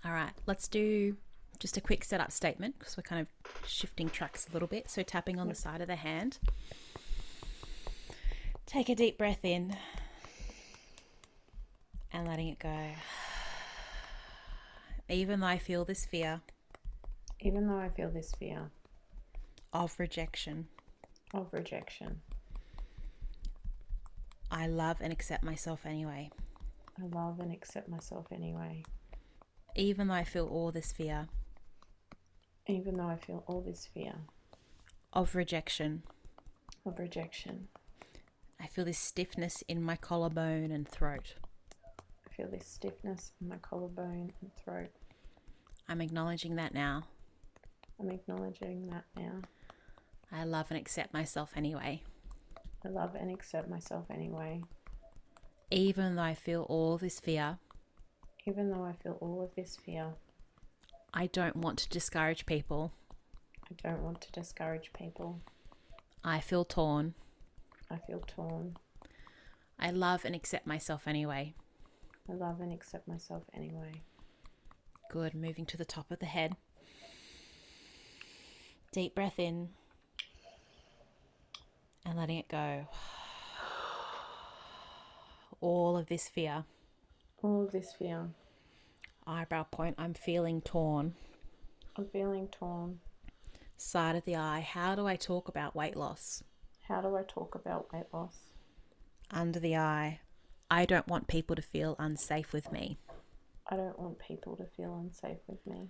All 0.03 0.11
right. 0.11 0.33
Let's 0.45 0.67
do 0.67 1.15
just 1.59 1.77
a 1.77 1.81
quick 1.81 2.03
setup 2.03 2.31
statement 2.31 2.77
because 2.77 2.97
we're 2.97 3.03
kind 3.03 3.21
of 3.21 3.67
shifting 3.67 4.09
tracks 4.09 4.47
a 4.49 4.53
little 4.53 4.67
bit. 4.67 4.89
So, 4.89 5.01
tapping 5.01 5.39
on 5.39 5.47
the 5.47 5.55
side 5.55 5.81
of 5.81 5.87
the 5.87 5.95
hand. 5.95 6.39
Take 8.65 8.89
a 8.89 8.95
deep 8.95 9.17
breath 9.17 9.45
in 9.45 9.75
and 12.11 12.27
letting 12.27 12.49
it 12.49 12.59
go. 12.59 12.89
Even 15.09 15.39
though 15.39 15.47
I 15.47 15.57
feel 15.57 15.85
this 15.85 16.05
fear 16.05 16.41
Even 17.39 17.67
though 17.67 17.77
I 17.77 17.87
feel 17.89 18.09
this 18.11 18.33
fear 18.37 18.71
of 19.71 19.93
rejection, 19.99 20.67
of 21.33 21.47
rejection, 21.53 22.21
I 24.51 24.67
love 24.67 24.97
and 25.01 25.11
accept 25.11 25.43
myself 25.43 25.85
anyway. 25.85 26.29
I 26.99 27.05
love 27.07 27.39
and 27.39 27.51
accept 27.51 27.89
myself 27.89 28.27
anyway. 28.31 28.83
Even 29.75 30.07
though 30.07 30.13
I 30.15 30.23
feel 30.23 30.47
all 30.47 30.71
this 30.71 30.91
fear 30.91 31.27
Even 32.65 32.97
though 32.97 33.07
I 33.07 33.15
feel 33.17 33.43
all 33.47 33.61
this 33.61 33.87
fear 33.93 34.13
of 35.13 35.35
rejection, 35.35 36.03
of 36.85 36.99
rejection, 36.99 37.67
I 38.59 38.67
feel 38.67 38.85
this 38.85 38.99
stiffness 38.99 39.63
in 39.67 39.81
my 39.81 39.95
collarbone 39.95 40.71
and 40.71 40.87
throat. 40.87 41.35
I 42.25 42.33
feel 42.35 42.49
this 42.49 42.67
stiffness 42.67 43.31
in 43.41 43.47
my 43.49 43.57
collarbone 43.57 44.33
and 44.41 44.51
throat. 44.63 44.89
I'm 45.87 46.01
acknowledging 46.01 46.55
that 46.57 46.73
now. 46.73 47.03
I'm 47.99 48.09
acknowledging 48.11 48.87
that 48.89 49.05
now. 49.15 49.41
I 50.31 50.43
love 50.43 50.67
and 50.69 50.79
accept 50.79 51.13
myself 51.13 51.51
anyway. 51.55 52.03
I 52.85 52.89
love 52.89 53.15
and 53.15 53.31
accept 53.31 53.69
myself 53.69 54.05
anyway. 54.09 54.61
Even 55.71 56.15
though 56.15 56.21
I 56.21 56.33
feel 56.33 56.63
all 56.63 56.97
this 56.97 57.19
fear, 57.19 57.57
Even 58.45 58.69
though 58.71 58.85
I 58.85 58.93
feel 58.93 59.17
all 59.19 59.41
of 59.41 59.53
this 59.55 59.75
fear, 59.75 60.13
I 61.13 61.27
don't 61.27 61.57
want 61.57 61.79
to 61.79 61.89
discourage 61.89 62.45
people. 62.45 62.93
I 63.69 63.73
don't 63.83 64.01
want 64.01 64.21
to 64.21 64.31
discourage 64.31 64.91
people. 64.93 65.41
I 66.23 66.39
feel 66.39 66.63
torn. 66.63 67.13
I 67.91 67.97
feel 67.97 68.23
torn. 68.25 68.77
I 69.79 69.91
love 69.91 70.23
and 70.23 70.33
accept 70.35 70.65
myself 70.65 71.07
anyway. 71.07 71.53
I 72.29 72.33
love 72.33 72.61
and 72.61 72.71
accept 72.71 73.07
myself 73.07 73.43
anyway. 73.53 74.01
Good. 75.11 75.33
Moving 75.33 75.65
to 75.67 75.77
the 75.77 75.85
top 75.85 76.09
of 76.11 76.19
the 76.19 76.25
head. 76.25 76.55
Deep 78.91 79.13
breath 79.15 79.37
in 79.39 79.69
and 82.07 82.17
letting 82.17 82.37
it 82.37 82.47
go. 82.47 82.87
All 85.59 85.97
of 85.97 86.07
this 86.07 86.29
fear. 86.29 86.63
All 87.43 87.63
of 87.63 87.71
this 87.71 87.93
fear. 87.93 88.29
Eyebrow 89.25 89.63
point. 89.63 89.95
I'm 89.97 90.13
feeling 90.13 90.61
torn. 90.61 91.15
I'm 91.97 92.05
feeling 92.05 92.47
torn. 92.47 92.99
Side 93.75 94.15
of 94.15 94.23
the 94.23 94.35
eye. 94.35 94.61
How 94.61 94.95
do 94.95 95.05
I 95.05 95.17
talk 95.17 95.49
about 95.49 95.75
weight 95.75 95.95
loss? 95.95 96.43
How 96.87 97.01
do 97.01 97.15
I 97.15 97.23
talk 97.23 97.53
about 97.55 97.91
weight 97.93 98.05
loss? 98.13 98.37
Under 99.29 99.59
the 99.59 99.75
eye. 99.75 100.21
I 100.71 100.85
don't 100.85 101.07
want 101.07 101.27
people 101.27 101.55
to 101.55 101.61
feel 101.61 101.95
unsafe 101.99 102.53
with 102.53 102.71
me. 102.71 102.97
I 103.69 103.75
don't 103.75 103.99
want 103.99 104.19
people 104.19 104.55
to 104.55 104.65
feel 104.65 104.95
unsafe 104.95 105.39
with 105.47 105.65
me. 105.67 105.89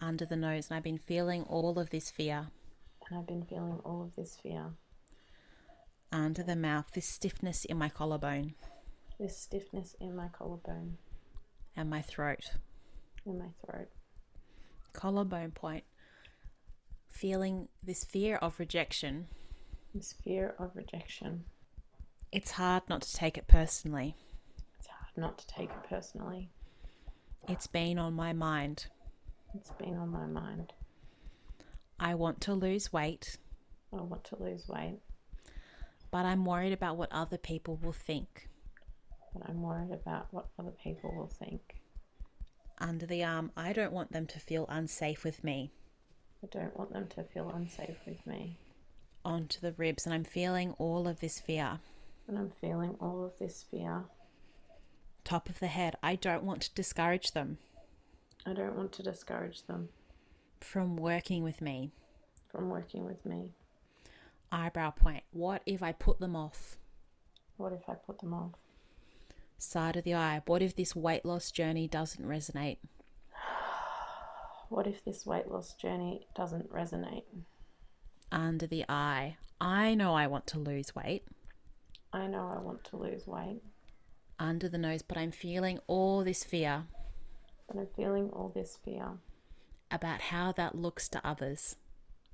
Under 0.00 0.26
the 0.26 0.36
nose. 0.36 0.68
And 0.68 0.76
I've 0.76 0.82
been 0.82 0.98
feeling 0.98 1.44
all 1.44 1.78
of 1.78 1.90
this 1.90 2.10
fear. 2.10 2.48
And 3.08 3.18
I've 3.18 3.26
been 3.26 3.44
feeling 3.44 3.80
all 3.84 4.02
of 4.02 4.16
this 4.16 4.36
fear, 4.42 4.72
Under 6.12 6.42
the 6.42 6.56
mouth. 6.56 6.86
This 6.94 7.08
stiffness 7.08 7.64
in 7.64 7.78
my 7.78 7.88
collarbone 7.88 8.54
this 9.22 9.38
stiffness 9.38 9.94
in 10.00 10.16
my 10.16 10.26
collarbone 10.28 10.98
and 11.76 11.88
my 11.88 12.02
throat. 12.02 12.52
and 13.24 13.38
my 13.38 13.50
throat. 13.64 13.88
Collarbone 14.92 15.52
point. 15.52 15.84
Feeling 17.08 17.68
this 17.82 18.04
fear 18.04 18.36
of 18.36 18.58
rejection. 18.58 19.28
This 19.94 20.12
fear 20.12 20.56
of 20.58 20.72
rejection. 20.74 21.44
It's 22.32 22.52
hard 22.52 22.82
not 22.88 23.02
to 23.02 23.14
take 23.14 23.38
it 23.38 23.46
personally. 23.46 24.16
It's 24.78 24.88
hard 24.88 25.16
not 25.16 25.38
to 25.38 25.46
take 25.46 25.70
it 25.70 25.88
personally. 25.88 26.50
It's 27.48 27.68
been 27.68 27.98
on 27.98 28.14
my 28.14 28.32
mind. 28.32 28.86
It's 29.54 29.70
been 29.70 29.94
on 29.96 30.10
my 30.10 30.26
mind. 30.26 30.72
I 32.00 32.16
want 32.16 32.40
to 32.42 32.54
lose 32.54 32.92
weight, 32.92 33.36
I 33.92 34.00
want 34.02 34.24
to 34.24 34.42
lose 34.42 34.66
weight, 34.66 34.98
but 36.12 36.24
I'm 36.24 36.44
worried 36.44 36.72
about 36.72 36.96
what 36.96 37.10
other 37.10 37.38
people 37.38 37.76
will 37.82 37.92
think. 37.92 38.48
but 39.34 39.48
I'm 39.48 39.62
worried 39.62 39.90
about 39.90 40.28
what 40.30 40.48
other 40.58 40.70
people 40.70 41.12
will 41.16 41.26
think. 41.26 41.80
Under 42.78 43.06
the 43.06 43.24
arm, 43.24 43.50
I 43.56 43.72
don't 43.72 43.92
want 43.92 44.12
them 44.12 44.26
to 44.26 44.38
feel 44.38 44.66
unsafe 44.68 45.24
with 45.24 45.42
me. 45.42 45.72
I 46.44 46.46
don't 46.50 46.76
want 46.76 46.92
them 46.92 47.08
to 47.16 47.24
feel 47.24 47.48
unsafe 47.50 47.98
with 48.06 48.26
me. 48.26 48.58
Onto 49.24 49.60
the 49.60 49.72
ribs, 49.72 50.04
and 50.04 50.14
I'm 50.14 50.24
feeling 50.24 50.74
all 50.78 51.08
of 51.08 51.20
this 51.20 51.40
fear. 51.40 51.80
And 52.28 52.38
I'm 52.38 52.50
feeling 52.50 52.96
all 53.00 53.24
of 53.24 53.32
this 53.38 53.64
fear. 53.70 54.04
Top 55.24 55.48
of 55.48 55.60
the 55.60 55.68
head, 55.68 55.96
I 56.02 56.14
don't 56.16 56.44
want 56.44 56.62
to 56.62 56.74
discourage 56.74 57.32
them 57.32 57.58
I 58.44 58.52
don't 58.54 58.76
want 58.76 58.92
to 58.94 59.02
discourage 59.04 59.66
them 59.66 59.88
from 60.60 60.96
working 60.96 61.44
with 61.44 61.60
me. 61.60 61.92
from 62.50 62.68
working 62.68 63.04
with 63.04 63.24
me. 63.24 63.52
Eyebrow 64.52 64.90
point, 64.90 65.24
what 65.32 65.62
if 65.66 65.82
I 65.82 65.92
put 65.92 66.20
them 66.20 66.36
off? 66.36 66.76
What 67.56 67.72
if 67.72 67.88
I 67.88 67.94
put 67.94 68.18
them 68.20 68.34
off? 68.34 68.52
Side 69.58 69.96
of 69.96 70.04
the 70.04 70.14
eye, 70.14 70.42
what 70.46 70.60
if 70.62 70.76
this 70.76 70.94
weight 70.94 71.24
loss 71.24 71.50
journey 71.50 71.88
doesn't 71.88 72.24
resonate? 72.26 72.78
What 74.68 74.86
if 74.86 75.04
this 75.04 75.26
weight 75.26 75.48
loss 75.50 75.74
journey 75.74 76.26
doesn't 76.34 76.72
resonate? 76.72 77.24
Under 78.30 78.66
the 78.66 78.84
eye. 78.88 79.36
I 79.60 79.94
know 79.94 80.14
I 80.14 80.26
want 80.26 80.46
to 80.48 80.58
lose 80.58 80.94
weight. 80.94 81.24
I 82.12 82.26
know 82.26 82.48
I 82.58 82.62
want 82.62 82.82
to 82.84 82.96
lose 82.96 83.26
weight. 83.26 83.60
Under 84.38 84.68
the 84.70 84.78
nose, 84.78 85.02
but 85.02 85.18
I'm 85.18 85.30
feeling 85.30 85.78
all 85.86 86.24
this 86.24 86.42
fear 86.42 86.84
But 87.68 87.76
I'm 87.76 87.86
feeling 87.94 88.30
all 88.30 88.50
this 88.54 88.78
fear 88.82 89.18
about 89.90 90.20
how 90.22 90.52
that 90.52 90.74
looks 90.74 91.08
to 91.10 91.26
others. 91.26 91.76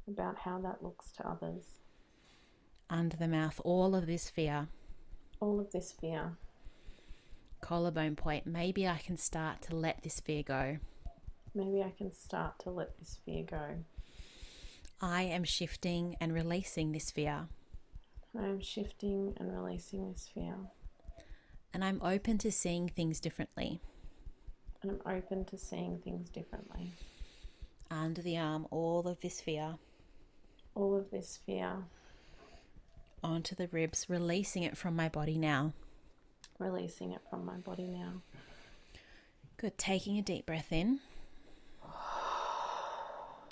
about 0.07 0.39
how 0.39 0.59
that 0.61 0.83
looks 0.83 1.11
to 1.13 1.29
others. 1.29 1.65
Under 2.91 3.17
the 3.17 3.29
mouth, 3.29 3.61
all 3.65 3.95
of 3.95 4.07
this 4.07 4.31
fear. 4.31 4.69
All 5.41 5.61
of 5.61 5.73
this 5.73 5.93
fear. 5.93 6.37
Collarbone 7.61 8.17
point. 8.17 8.47
Maybe 8.47 8.89
I 8.89 8.99
can 8.99 9.17
start 9.17 9.63
to 9.63 9.77
let 9.77 10.03
this 10.03 10.21
fear 10.21 10.43
go. 10.43 10.79
Maybe 11.55 11.83
I 11.83 11.93
can 11.97 12.13
start 12.13 12.59
to 12.61 12.71
let 12.71 12.99
this 12.99 13.19
fear 13.25 13.45
go. 13.45 13.85
I 15.01 15.23
am 15.23 15.45
shifting 15.45 16.17
and 16.21 16.33
releasing 16.33 16.93
this 16.93 17.11
fear. 17.11 17.49
I 18.39 18.47
am 18.47 18.61
shifting 18.61 19.35
and 19.39 19.53
releasing 19.53 20.11
this 20.13 20.29
fear. 20.33 20.55
And 21.75 21.85
I'm 21.85 22.01
open 22.03 22.39
to 22.39 22.51
seeing 22.51 22.89
things 22.89 23.21
differently. 23.21 23.81
And 24.83 24.93
I'm 25.05 25.17
open 25.17 25.45
to 25.47 25.59
seeing 25.59 25.99
things 25.99 26.31
differently. 26.31 26.93
Under 27.91 28.23
the 28.23 28.39
arm, 28.39 28.67
all 28.71 29.07
of 29.07 29.21
this 29.21 29.41
fear. 29.41 29.77
All 30.75 30.97
of 30.97 31.11
this 31.11 31.39
fear, 31.45 31.85
Onto 33.23 33.55
the 33.55 33.69
ribs, 33.69 34.07
releasing 34.09 34.63
it 34.63 34.77
from 34.77 34.95
my 34.95 35.09
body 35.09 35.39
now. 35.39 35.73
releasing 36.59 37.13
it 37.13 37.21
from 37.29 37.45
my 37.45 37.57
body 37.57 37.87
now. 37.87 38.23
Good. 39.57 39.77
Taking 39.79 40.19
a 40.19 40.23
deep 40.23 40.47
breath 40.47 40.73
in. 40.73 41.01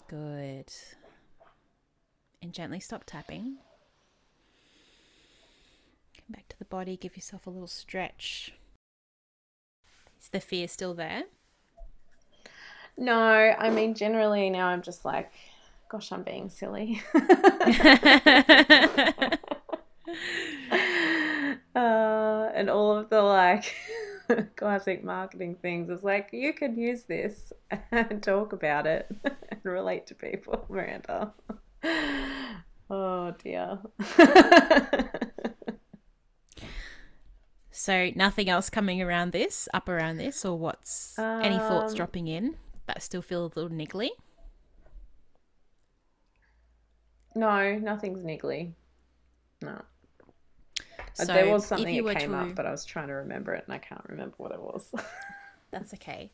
Good. 0.08 0.72
And 2.40 2.52
gently 2.52 2.78
stop 2.78 3.04
tapping. 3.06 3.56
Come 6.16 6.26
back 6.30 6.48
to 6.48 6.58
the 6.58 6.64
body. 6.64 6.96
Give 6.96 7.16
yourself 7.16 7.46
a 7.46 7.50
little 7.50 7.66
stretch. 7.66 8.52
Is 10.20 10.28
the 10.28 10.40
fear 10.40 10.68
still 10.68 10.94
there? 10.94 11.24
No, 12.96 13.54
I 13.58 13.68
mean, 13.70 13.94
generally 13.94 14.48
now 14.48 14.68
I'm 14.68 14.82
just 14.82 15.04
like, 15.04 15.32
gosh, 15.88 16.12
I'm 16.12 16.22
being 16.22 16.50
silly. 16.50 17.02
uh, 21.74 22.50
and 22.54 22.70
all 22.70 22.96
of 22.96 23.08
the 23.10 23.22
like 23.22 23.74
classic 24.56 25.04
marketing 25.04 25.56
things 25.60 25.90
is 25.90 26.02
like, 26.02 26.30
you 26.32 26.52
could 26.52 26.76
use 26.76 27.04
this 27.04 27.52
and 27.92 28.22
talk 28.22 28.52
about 28.52 28.86
it 28.86 29.08
and 29.50 29.60
relate 29.64 30.06
to 30.06 30.14
people, 30.14 30.64
Miranda. 30.70 31.32
Oh 32.90 33.32
dear. 33.42 33.78
So 37.70 38.10
nothing 38.16 38.48
else 38.48 38.70
coming 38.70 39.02
around 39.02 39.32
this, 39.32 39.68
up 39.74 39.88
around 39.88 40.16
this, 40.16 40.44
or 40.44 40.58
what's 40.58 41.18
any 41.18 41.58
thoughts 41.58 41.92
Um, 41.92 41.96
dropping 41.96 42.26
in 42.26 42.56
that 42.86 43.02
still 43.02 43.22
feel 43.22 43.44
a 43.44 43.52
little 43.54 43.68
niggly? 43.68 44.08
no, 47.34 47.78
nothing's 47.78 48.22
niggly. 48.24 48.72
No. 49.62 49.82
Uh, 51.18 51.24
So 51.24 51.32
there 51.32 51.50
was 51.50 51.62
if 51.64 51.68
something 51.68 51.94
you 51.94 52.02
that 52.04 52.18
came 52.18 52.30
to- 52.30 52.38
up, 52.38 52.54
but 52.54 52.66
I 52.66 52.70
was 52.70 52.84
trying 52.84 53.08
to 53.08 53.14
remember 53.14 53.54
it 53.54 53.64
and 53.66 53.74
I 53.74 53.78
can't 53.78 54.04
remember 54.08 54.34
what 54.38 54.52
it 54.52 54.60
was. 54.60 54.92
That's 55.70 55.92
okay. 55.94 56.30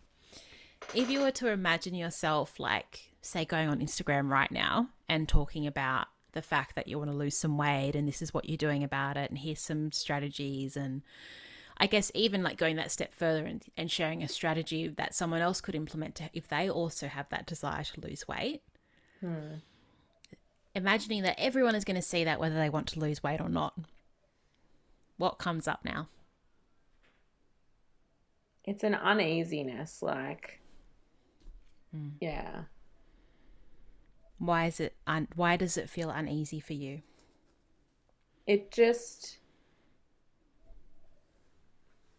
If 0.95 1.09
you 1.11 1.21
were 1.21 1.31
to 1.33 1.49
imagine 1.49 1.95
yourself, 1.95 2.59
like, 2.59 3.13
say, 3.21 3.45
going 3.45 3.69
on 3.69 3.81
Instagram 3.81 4.29
right 4.31 4.51
now 4.51 4.89
and 5.09 5.29
talking 5.29 5.67
about 5.67 6.07
the 6.33 6.43
fact 6.43 6.75
that 6.75 6.89
you 6.89 6.99
want 6.99 7.11
to 7.11 7.17
lose 7.17 7.37
some 7.37 7.57
weight 7.57 7.95
and 7.95 8.09
this 8.09 8.21
is 8.23 8.35
what 8.35 8.49
you're 8.49 8.57
doing 8.57 8.83
about 8.83 9.17
it, 9.17 9.31
and 9.31 9.39
here's 9.39 9.61
some 9.61 9.93
strategies, 9.93 10.77
and 10.77 11.03
I 11.79 11.87
guess 11.87 12.11
even 12.15 12.43
like 12.43 12.57
going 12.57 12.77
that 12.77 12.91
step 12.91 13.13
further 13.15 13.45
and, 13.47 13.63
and 13.77 13.91
sharing 13.91 14.23
a 14.23 14.29
strategy 14.29 14.89
that 14.89 15.15
someone 15.15 15.41
else 15.41 15.61
could 15.61 15.75
implement 15.75 16.15
to, 16.17 16.31
if 16.33 16.49
they 16.49 16.69
also 16.69 17.07
have 17.07 17.29
that 17.29 17.47
desire 17.47 17.85
to 17.85 18.01
lose 18.01 18.27
weight. 18.27 18.63
Imagining 20.75 21.23
that 21.23 21.39
everyone 21.39 21.75
is 21.75 21.85
going 21.85 21.97
to 21.97 22.03
see 22.03 22.25
that 22.25 22.41
whether 22.41 22.55
they 22.57 22.71
want 22.71 22.89
to 22.89 22.99
lose 23.01 23.23
weight 23.23 23.41
or 23.41 23.49
not. 23.49 23.75
What 25.23 25.39
comes 25.39 25.69
up 25.69 25.85
now? 25.85 26.09
it's 28.65 28.83
an 28.83 28.97
uneasiness, 28.97 30.03
like, 30.03 30.61
yeah. 32.21 32.63
Why 34.39 34.67
is 34.67 34.81
it? 34.81 34.97
Un- 35.07 35.29
why 35.37 35.57
does 35.57 35.77
it 35.77 35.89
feel 35.89 36.11
uneasy 36.11 36.59
for 36.59 36.73
you? 36.73 37.03
It 38.49 38.73
just. 38.73 39.39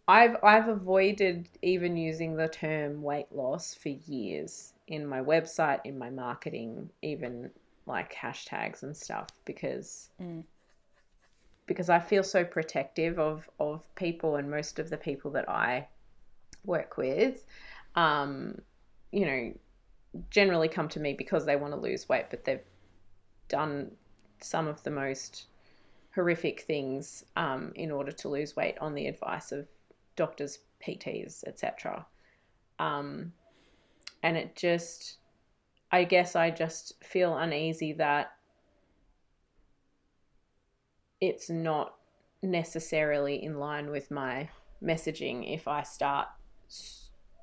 I've 0.08 0.38
I've 0.42 0.70
avoided 0.70 1.50
even 1.62 1.98
using 1.98 2.38
the 2.38 2.48
term 2.48 3.04
weight 3.04 3.28
loss 3.34 3.74
for 3.74 3.90
years 3.90 4.76
in 4.88 5.06
my 5.06 5.20
website, 5.20 5.82
in 5.84 5.98
my 5.98 6.10
marketing, 6.10 6.90
even 7.02 7.52
like 7.86 8.14
hashtags 8.14 8.84
and 8.84 8.96
stuff 8.96 9.28
because 9.44 10.10
Mm. 10.22 10.46
Because 11.66 11.90
I 11.90 12.00
feel 12.00 12.24
so 12.24 12.44
protective 12.44 13.20
of 13.20 13.50
of 13.60 13.84
people 13.96 14.36
and 14.36 14.50
most 14.50 14.80
of 14.80 14.90
the 14.90 14.98
people 14.98 15.32
that 15.32 15.50
I 15.50 15.88
work 16.66 16.98
with, 16.98 17.46
um, 17.96 18.62
you 19.12 19.26
know, 19.26 19.54
generally 20.30 20.68
come 20.68 20.88
to 20.90 21.00
me 21.00 21.14
because 21.14 21.46
they 21.46 21.56
want 21.56 21.74
to 21.74 21.80
lose 21.80 22.08
weight, 22.08 22.26
but 22.30 22.46
they've 22.46 22.64
done 23.48 23.92
some 24.42 24.68
of 24.68 24.84
the 24.84 24.92
most 24.92 25.46
horrific 26.14 26.62
things 26.62 27.26
um, 27.36 27.72
in 27.76 27.92
order 27.92 28.12
to 28.12 28.30
lose 28.30 28.56
weight 28.56 28.78
on 28.80 28.94
the 28.94 29.08
advice 29.08 29.52
of 29.52 29.68
doctors, 30.16 30.60
PTs, 30.86 31.44
etc. 31.48 32.06
Um, 32.80 33.34
and 34.22 34.38
it 34.38 34.56
just, 34.56 35.18
I 35.92 36.04
guess, 36.04 36.36
I 36.36 36.52
just 36.52 37.04
feel 37.04 37.38
uneasy 37.38 37.94
that 37.94 38.34
it's 41.24 41.50
not 41.50 41.96
necessarily 42.42 43.42
in 43.42 43.58
line 43.58 43.90
with 43.90 44.12
my 44.12 44.50
messaging 44.84 45.56
if 45.56 45.70
I 45.70 45.82
start 45.84 46.28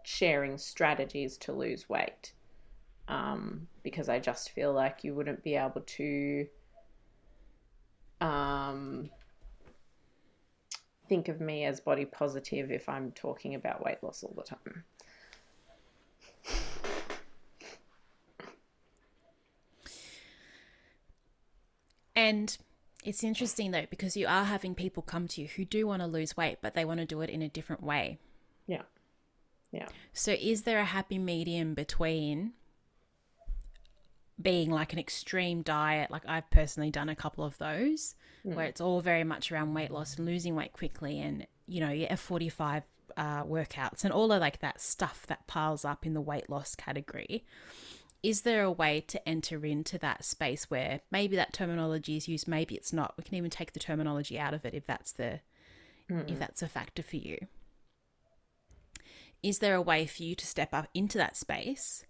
sharing 0.03 0.59
strategies 0.59 1.39
to 1.39 1.53
lose 1.53 1.89
weight. 1.89 2.35
Um, 3.09 3.67
because 3.83 4.11
I 4.11 4.19
just 4.19 4.51
feel 4.51 4.75
like 4.75 5.03
you 5.03 5.15
wouldn't 5.15 5.43
be 5.43 5.57
able 5.57 5.81
to 5.81 6.47
um, 8.21 9.09
think 11.09 11.29
of 11.29 11.41
me 11.41 11.65
as 11.65 11.81
body 11.81 12.05
positive 12.05 12.71
if 12.71 12.87
I'm 12.87 13.13
talking 13.13 13.55
about 13.55 13.83
weight 13.83 14.03
loss 14.03 14.23
all 14.23 14.35
the 14.37 14.43
time. 14.43 14.85
And 22.15 22.59
it's 23.05 23.25
interesting 23.25 23.71
though 23.71 23.87
because 23.89 24.17
you 24.17 24.27
are 24.27 24.45
having 24.45 24.75
people 24.75 25.03
come 25.03 25.27
to 25.29 25.41
you 25.41 25.49
who 25.49 25.65
do 25.65 25.87
want 25.87 26.03
to 26.03 26.07
lose 26.07 26.37
weight, 26.37 26.59
but 26.61 26.75
they 26.75 26.85
want 26.85 27.01
to 27.01 27.07
do 27.07 27.21
it 27.21 27.31
in 27.31 27.43
a 27.43 27.49
different 27.49 27.83
way. 27.83 28.19
Yeah. 28.67 28.83
Yeah. 29.73 29.89
So 30.13 30.33
is 30.33 30.63
there 30.63 30.81
a 30.81 30.85
happy 30.85 31.19
medium 31.19 31.75
between 31.75 32.53
being 34.41 34.71
like 34.71 34.93
an 34.93 34.99
extreme 34.99 35.63
diet, 35.63 36.11
like 36.11 36.27
I've 36.27 36.51
personally 36.51 36.91
done 36.91 37.09
a 37.09 37.17
couple 37.17 37.45
of 37.45 37.59
those, 37.59 38.15
where 38.55 38.67
it's 38.67 38.81
all 38.81 39.01
very 39.01 39.25
much 39.25 39.53
around 39.53 39.75
weight 39.75 39.91
loss 39.91 40.17
and 40.17 40.27
losing 40.27 40.55
weight 40.55 40.73
quickly 40.73 41.21
and, 41.21 41.47
you 41.67 41.81
know, 41.81 41.91
your 41.91 42.09
F45 42.09 42.83
uh, 43.17 43.45
workouts 43.45 44.05
and 44.05 44.13
all 44.13 44.33
of 44.33 44.41
like 44.41 44.61
that 44.61 44.81
stuff 44.81 45.27
that 45.27 45.47
piles 45.47 45.85
up 45.85 46.07
in 46.07 46.15
the 46.15 46.21
weight 46.21 46.49
loss 46.49 46.75
category. 46.75 47.45
Is 48.23 48.43
there 48.43 48.63
a 48.63 48.71
way 48.71 49.01
to 49.09 49.29
enter 49.29 49.65
into 49.65 49.99
that 49.99 50.25
space 50.25 50.71
where 50.71 51.01
maybe 51.11 51.37
that 51.37 51.53
terminology 51.55 52.17
is 52.17 52.29
used, 52.29 52.47
maybe 52.47 52.75
it's 52.75 52.93
not? 52.93 53.15
We 53.17 53.25
can 53.25 53.35
even 53.37 53.51
take 53.51 53.73
the 53.73 53.81
terminology 53.81 54.39
out 54.39 54.53
of 54.53 54.65
it 54.65 54.75
if 54.75 54.87
that's 54.87 55.13
the 55.13 55.41
if 56.27 56.39
that's 56.39 56.61
a 56.61 56.69
factor 56.69 57.03
for 57.03 57.17
you. 57.17 57.47
Is 59.43 59.61
there 59.61 59.75
a 59.75 59.83
way 59.83 60.07
for 60.07 60.23
you 60.23 60.35
to 60.35 60.47
step 60.47 60.75
up 60.75 60.89
into 60.93 61.17
that 61.19 61.37
space 61.37 62.05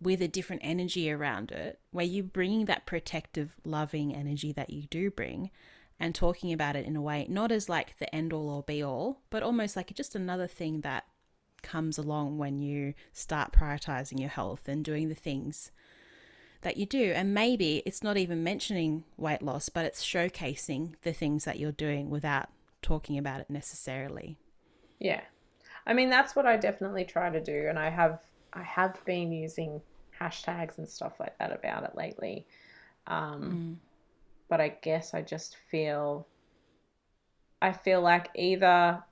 with 0.00 0.20
a 0.20 0.28
different 0.28 0.62
energy 0.64 1.10
around 1.10 1.50
it, 1.50 1.80
where 1.90 2.04
you're 2.04 2.24
bringing 2.24 2.66
that 2.66 2.86
protective, 2.86 3.56
loving 3.64 4.14
energy 4.14 4.52
that 4.52 4.70
you 4.70 4.82
do 4.82 5.10
bring 5.10 5.50
and 5.98 6.14
talking 6.14 6.52
about 6.52 6.76
it 6.76 6.86
in 6.86 6.94
a 6.94 7.02
way, 7.02 7.26
not 7.28 7.50
as 7.50 7.68
like 7.68 7.98
the 7.98 8.12
end 8.14 8.32
all 8.32 8.50
or 8.50 8.62
be 8.62 8.82
all, 8.82 9.22
but 9.30 9.42
almost 9.42 9.76
like 9.76 9.92
just 9.94 10.14
another 10.14 10.46
thing 10.46 10.82
that 10.82 11.04
comes 11.62 11.98
along 11.98 12.38
when 12.38 12.58
you 12.58 12.94
start 13.12 13.52
prioritizing 13.52 14.18
your 14.20 14.28
health 14.30 14.68
and 14.68 14.84
doing 14.84 15.08
the 15.08 15.14
things 15.14 15.70
that 16.62 16.76
you 16.76 16.86
do. 16.86 17.12
And 17.14 17.34
maybe 17.34 17.82
it's 17.86 18.02
not 18.02 18.16
even 18.16 18.42
mentioning 18.42 19.04
weight 19.16 19.42
loss, 19.42 19.68
but 19.68 19.84
it's 19.84 20.04
showcasing 20.04 20.94
the 21.02 21.12
things 21.12 21.44
that 21.44 21.58
you're 21.58 21.72
doing 21.72 22.10
without 22.10 22.48
talking 22.82 23.18
about 23.18 23.40
it 23.40 23.50
necessarily. 23.50 24.38
Yeah. 24.98 25.22
I 25.86 25.94
mean 25.94 26.10
that's 26.10 26.36
what 26.36 26.46
I 26.46 26.56
definitely 26.56 27.04
try 27.04 27.30
to 27.30 27.40
do 27.40 27.66
and 27.68 27.78
I 27.78 27.90
have 27.90 28.20
I 28.52 28.62
have 28.62 29.04
been 29.04 29.32
using 29.32 29.80
hashtags 30.18 30.78
and 30.78 30.88
stuff 30.88 31.20
like 31.20 31.36
that 31.38 31.52
about 31.52 31.84
it 31.84 31.94
lately. 31.94 32.46
Um, 33.06 33.80
But 34.48 34.60
I 34.60 34.68
guess 34.68 35.14
I 35.14 35.22
just 35.22 35.56
feel, 35.70 36.26
I 37.60 37.72
feel 37.72 38.00
like 38.00 38.30
either 38.34 39.02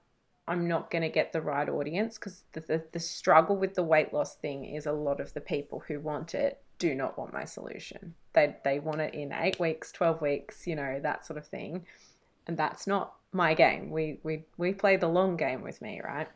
I'm 0.49 0.69
not 0.69 0.91
going 0.91 1.03
to 1.03 1.09
get 1.09 1.33
the 1.33 1.41
right 1.41 1.69
audience 1.69 2.19
because 2.19 2.45
the, 2.53 2.61
the, 2.61 2.85
the 2.93 3.01
struggle 3.01 3.57
with 3.57 3.75
the 3.75 3.83
weight 3.83 4.13
loss 4.13 4.37
thing 4.37 4.65
is 4.65 4.87
a 4.87 4.93
lot 4.93 5.21
of 5.21 5.35
the 5.35 5.41
people 5.41 5.83
who 5.87 5.99
want 5.99 6.35
it 6.35 6.61
do 6.79 6.95
not 6.95 7.19
want 7.19 7.33
my 7.33 7.45
solution. 7.45 8.15
They, 8.33 8.55
they 8.65 8.79
want 8.79 9.01
it 9.01 9.15
in 9.15 9.33
eight 9.33 9.59
weeks, 9.59 9.91
12 9.93 10.21
weeks, 10.21 10.67
you 10.67 10.77
know, 10.77 11.01
that 11.03 11.27
sort 11.27 11.39
of 11.39 11.47
thing. 11.47 11.87
And 12.47 12.57
that's 12.57 12.87
not 12.87 13.15
my 13.33 13.55
game. 13.55 13.91
We, 13.91 14.21
we, 14.23 14.45
we 14.57 14.73
play 14.73 14.97
the 14.97 15.09
long 15.09 15.37
game 15.37 15.63
with 15.63 15.83
me, 15.83 16.01
right? 16.05 16.29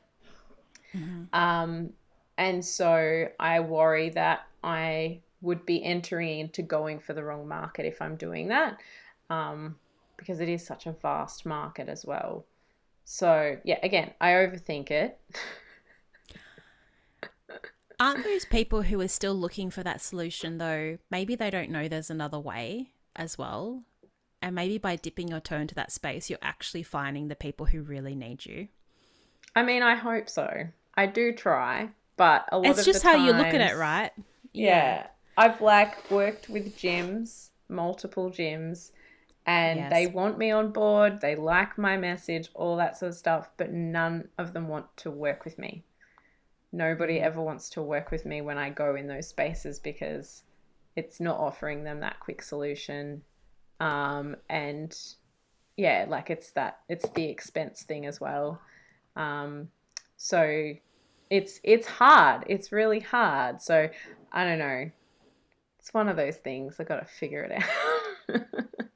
Um, 1.33 1.91
and 2.37 2.65
so 2.65 3.29
I 3.39 3.61
worry 3.61 4.11
that 4.11 4.47
I 4.65 5.21
would 5.43 5.65
be 5.67 5.85
entering 5.85 6.41
into 6.41 6.63
going 6.63 6.99
for 6.99 7.13
the 7.13 7.23
wrong 7.23 7.47
market 7.47 7.87
if 7.87 8.03
I'm 8.03 8.17
doing 8.17 8.49
that, 8.49 8.79
um, 9.29 9.77
because 10.17 10.41
it 10.41 10.49
is 10.49 10.67
such 10.67 10.87
a 10.87 10.93
vast 10.93 11.47
market 11.47 11.89
as 11.89 12.05
well. 12.05 12.45
So 13.05 13.59
yeah, 13.65 13.79
again, 13.83 14.13
I 14.21 14.31
overthink 14.31 14.91
it. 14.91 15.19
Aren't 18.01 18.25
those 18.25 18.47
people 18.47 18.83
who 18.83 18.99
are 19.03 19.09
still 19.09 19.35
looking 19.35 19.71
for 19.71 19.83
that 19.83 20.01
solution 20.01 20.57
though? 20.59 20.99
Maybe 21.11 21.35
they 21.35 21.51
don't 21.51 21.71
know 21.71 21.87
there's 21.87 22.09
another 22.11 22.39
way 22.39 22.93
as 23.15 23.37
well. 23.37 23.83
And 24.41 24.55
maybe 24.55 24.79
by 24.79 24.97
dipping 24.97 25.29
your 25.29 25.41
toe 25.41 25.57
into 25.57 25.75
that 25.75 25.93
space, 25.93 26.31
you're 26.31 26.39
actually 26.41 26.83
finding 26.83 27.29
the 27.29 27.37
people 27.37 27.67
who 27.67 27.83
really 27.83 28.15
need 28.15 28.47
you. 28.47 28.69
I 29.55 29.63
mean, 29.63 29.83
I 29.83 29.97
hope 29.97 30.31
so. 30.31 30.69
I 30.95 31.07
do 31.07 31.33
try, 31.33 31.91
but 32.17 32.49
a 32.51 32.57
lot 32.59 32.69
It's 32.69 32.79
of 32.81 32.85
just 32.87 33.03
how 33.03 33.17
you 33.17 33.33
look 33.33 33.49
at 33.49 33.55
it, 33.57 33.69
times- 33.69 33.77
right? 33.79 34.13
Yeah. 34.55 35.09
I've 35.37 35.61
like 35.61 36.11
worked 36.11 36.49
with 36.49 36.77
gyms, 36.77 37.51
multiple 37.69 38.31
gyms, 38.31 38.93
and 39.47 39.81
Yes. 39.81 39.91
they 39.93 40.07
want 40.07 40.39
me 40.39 40.51
on 40.51 40.71
board. 40.73 41.21
They 41.21 41.35
like 41.35 41.79
my 41.79 41.97
message, 41.97 42.49
all 42.55 42.77
that 42.77 42.97
sort 42.97 43.11
of 43.11 43.17
stuff, 43.17 43.51
but 43.57 43.73
none 43.73 44.29
of 44.39 44.53
them 44.53 44.69
want 44.69 44.97
to 44.99 45.11
work 45.11 45.45
with 45.45 45.59
me. 45.59 45.85
Nobody 46.73 47.19
Mm. 47.19 47.23
ever 47.23 47.43
wants 47.43 47.69
to 47.71 47.83
work 47.83 48.11
with 48.11 48.25
me 48.25 48.41
when 48.43 48.59
I 48.59 48.71
go 48.71 48.95
in 48.95 49.07
those 49.09 49.29
spaces 49.29 49.79
because 49.81 50.45
it's 50.95 51.21
not 51.21 51.39
offering 51.39 51.85
them 51.85 52.01
that 52.01 52.21
quick 52.21 52.43
solution. 52.43 53.23
Um, 53.81 54.37
and 54.49 54.97
yeah, 55.77 56.05
like 56.09 56.31
it's 56.31 56.51
that, 56.53 56.81
it's 56.89 57.09
the 57.11 57.25
expense 57.25 57.83
thing 57.83 58.07
as 58.07 58.21
well. 58.21 58.61
Um, 59.17 59.71
so 60.17 60.75
it's 61.31 61.61
it's 61.65 61.87
hard. 61.87 62.45
It's 62.47 62.73
really 62.73 63.01
hard. 63.01 63.63
So 63.63 63.89
I 64.33 64.45
don't 64.45 64.59
know. 64.59 64.91
It's 65.79 65.95
one 65.95 66.09
of 66.09 66.17
those 66.17 66.37
things. 66.37 66.79
I 66.79 66.85
got 66.85 66.99
to 67.01 67.07
figure 67.07 67.43
it 67.43 67.53
out. 67.53 68.43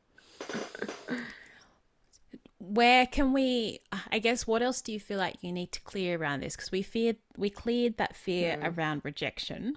Where 2.66 3.06
can 3.06 3.32
we 3.32 3.80
I 4.10 4.18
guess 4.18 4.46
what 4.46 4.62
else 4.62 4.80
do 4.80 4.92
you 4.92 5.00
feel 5.00 5.18
like 5.18 5.42
you 5.42 5.52
need 5.52 5.72
to 5.72 5.80
clear 5.80 6.18
around 6.18 6.42
this 6.42 6.56
because 6.56 6.72
we 6.72 6.82
feared 6.82 7.16
we 7.36 7.50
cleared 7.50 7.96
that 7.98 8.16
fear 8.16 8.58
around 8.62 9.02
rejection. 9.04 9.76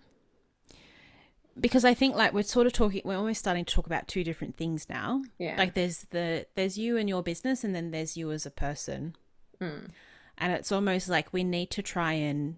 Because 1.59 1.83
I 1.83 1.93
think 1.93 2.15
like 2.15 2.33
we're 2.33 2.43
sort 2.43 2.67
of 2.67 2.73
talking 2.73 3.01
we're 3.03 3.17
almost 3.17 3.39
starting 3.39 3.65
to 3.65 3.73
talk 3.73 3.87
about 3.87 4.07
two 4.07 4.23
different 4.23 4.57
things 4.57 4.87
now. 4.89 5.23
Yeah. 5.37 5.55
Like 5.57 5.73
there's 5.73 6.05
the 6.11 6.45
there's 6.55 6.77
you 6.77 6.97
and 6.97 7.09
your 7.09 7.23
business 7.23 7.63
and 7.63 7.75
then 7.75 7.91
there's 7.91 8.15
you 8.15 8.31
as 8.31 8.45
a 8.45 8.51
person. 8.51 9.15
Mm. 9.59 9.89
And 10.37 10.53
it's 10.53 10.71
almost 10.71 11.09
like 11.09 11.33
we 11.33 11.43
need 11.43 11.71
to 11.71 11.81
try 11.81 12.13
and 12.13 12.57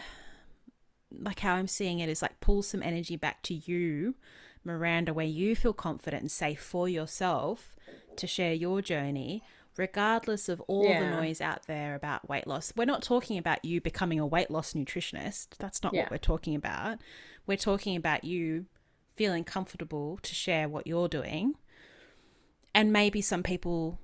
like 1.11 1.39
how 1.39 1.55
I'm 1.55 1.67
seeing 1.67 1.99
it 1.99 2.07
is 2.07 2.21
like 2.21 2.39
pull 2.39 2.61
some 2.61 2.83
energy 2.83 3.15
back 3.15 3.41
to 3.43 3.53
you, 3.53 4.15
Miranda, 4.63 5.13
where 5.13 5.25
you 5.25 5.55
feel 5.55 5.73
confident 5.73 6.21
and 6.21 6.31
safe 6.31 6.61
for 6.61 6.87
yourself 6.89 7.75
to 8.15 8.27
share 8.27 8.53
your 8.53 8.81
journey, 8.81 9.41
regardless 9.77 10.49
of 10.49 10.59
all 10.61 10.83
the 10.87 11.09
noise 11.09 11.39
out 11.41 11.65
there 11.67 11.95
about 11.95 12.27
weight 12.27 12.45
loss. 12.47 12.73
We're 12.75 12.85
not 12.85 13.01
talking 13.03 13.37
about 13.37 13.63
you 13.63 13.79
becoming 13.81 14.19
a 14.19 14.27
weight 14.27 14.51
loss 14.51 14.73
nutritionist. 14.73 15.49
That's 15.57 15.81
not 15.83 15.93
Yeah. 15.93 16.01
what 16.03 16.11
we're 16.11 16.17
talking 16.17 16.55
about. 16.55 16.99
We're 17.47 17.57
talking 17.57 17.95
about 17.95 18.23
you 18.23 18.65
feeling 19.15 19.43
comfortable 19.43 20.17
to 20.21 20.35
share 20.35 20.67
what 20.69 20.85
you're 20.87 21.07
doing. 21.07 21.55
And 22.75 22.91
maybe 22.93 23.21
some 23.21 23.43
people 23.43 23.99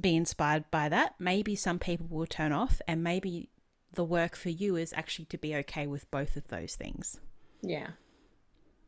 be 0.00 0.16
inspired 0.16 0.70
by 0.70 0.88
that. 0.88 1.14
Maybe 1.18 1.54
some 1.56 1.78
people 1.78 2.06
will 2.08 2.26
turn 2.26 2.52
off, 2.52 2.80
and 2.88 3.02
maybe 3.02 3.50
the 3.92 4.04
work 4.04 4.36
for 4.36 4.48
you 4.50 4.76
is 4.76 4.92
actually 4.92 5.24
to 5.26 5.38
be 5.38 5.54
okay 5.56 5.86
with 5.86 6.10
both 6.10 6.36
of 6.36 6.48
those 6.48 6.74
things. 6.76 7.20
yeah. 7.62 7.90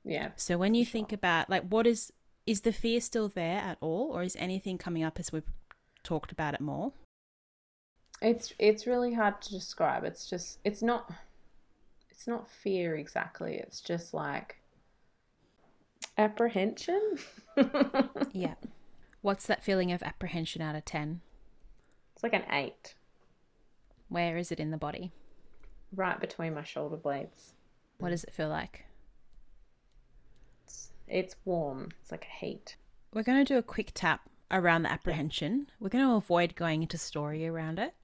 Yeah. 0.04 0.30
So 0.36 0.56
when 0.58 0.74
you 0.74 0.84
think 0.84 1.12
about 1.12 1.50
like 1.50 1.64
what 1.68 1.86
is 1.86 2.12
is 2.46 2.62
the 2.62 2.72
fear 2.72 3.00
still 3.00 3.28
there 3.28 3.58
at 3.58 3.78
all 3.80 4.10
or 4.12 4.22
is 4.22 4.34
anything 4.36 4.78
coming 4.78 5.02
up 5.02 5.20
as 5.20 5.30
we've 5.32 5.50
talked 6.02 6.32
about 6.32 6.54
it 6.54 6.60
more? 6.60 6.92
It's 8.22 8.52
it's 8.58 8.86
really 8.86 9.14
hard 9.14 9.40
to 9.42 9.50
describe. 9.50 10.04
It's 10.04 10.28
just 10.28 10.58
it's 10.64 10.82
not 10.82 11.12
it's 12.10 12.26
not 12.26 12.50
fear 12.50 12.96
exactly. 12.96 13.54
It's 13.56 13.80
just 13.80 14.12
like 14.14 14.56
apprehension. 16.18 17.18
Yeah. 18.32 18.54
What's 19.22 19.46
that 19.48 19.62
feeling 19.62 19.92
of 19.92 20.02
apprehension 20.02 20.62
out 20.62 20.74
of 20.74 20.84
10? 20.86 21.20
it's 22.14 22.22
like 22.22 22.32
an 22.32 22.44
8 22.50 22.94
Where 24.08 24.38
is 24.38 24.50
it 24.50 24.58
in 24.60 24.70
the 24.70 24.76
body? 24.78 25.12
right 25.94 26.18
between 26.20 26.54
my 26.54 26.62
shoulder 26.62 26.96
blades. 26.96 27.52
What 27.98 28.10
does 28.10 28.24
it 28.24 28.32
feel 28.32 28.48
like? 28.48 28.84
It's, 31.10 31.34
it's 31.34 31.36
warm. 31.44 31.90
It's 32.00 32.10
like 32.10 32.24
a 32.26 32.44
heat. 32.44 32.76
We're 33.12 33.22
going 33.22 33.44
to 33.44 33.52
do 33.54 33.58
a 33.58 33.62
quick 33.62 33.90
tap 33.94 34.28
around 34.50 34.82
the 34.82 34.92
apprehension. 34.92 35.66
We're 35.80 35.88
going 35.88 36.06
to 36.06 36.14
avoid 36.14 36.54
going 36.54 36.82
into 36.82 36.98
story 36.98 37.46
around 37.46 37.78
it. 37.78 37.94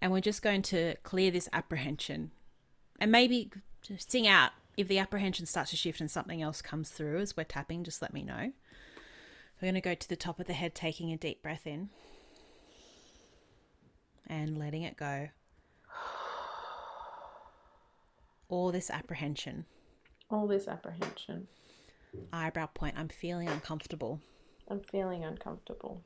And 0.00 0.12
we're 0.12 0.20
just 0.20 0.42
going 0.42 0.62
to 0.62 0.94
clear 1.02 1.30
this 1.30 1.48
apprehension. 1.52 2.30
And 3.00 3.10
maybe 3.10 3.50
sing 3.98 4.26
out 4.26 4.52
if 4.76 4.88
the 4.88 4.98
apprehension 4.98 5.46
starts 5.46 5.70
to 5.70 5.76
shift 5.76 6.00
and 6.00 6.10
something 6.10 6.42
else 6.42 6.62
comes 6.62 6.90
through 6.90 7.20
as 7.20 7.36
we're 7.36 7.44
tapping, 7.44 7.84
just 7.84 8.02
let 8.02 8.12
me 8.12 8.22
know. 8.22 8.52
We're 9.60 9.66
going 9.66 9.74
to 9.74 9.80
go 9.80 9.94
to 9.94 10.08
the 10.08 10.16
top 10.16 10.40
of 10.40 10.46
the 10.46 10.52
head, 10.52 10.74
taking 10.74 11.12
a 11.12 11.16
deep 11.16 11.42
breath 11.42 11.66
in 11.66 11.90
and 14.26 14.58
letting 14.58 14.82
it 14.82 14.96
go. 14.96 15.28
All 18.48 18.70
this 18.70 18.90
apprehension, 18.90 19.64
All 20.30 20.46
this 20.46 20.68
apprehension. 20.68 21.48
Eyebrow 22.32 22.66
point, 22.66 22.94
I'm 22.96 23.08
feeling 23.08 23.48
uncomfortable. 23.48 24.20
I'm 24.68 24.80
feeling 24.80 25.24
uncomfortable. 25.24 26.02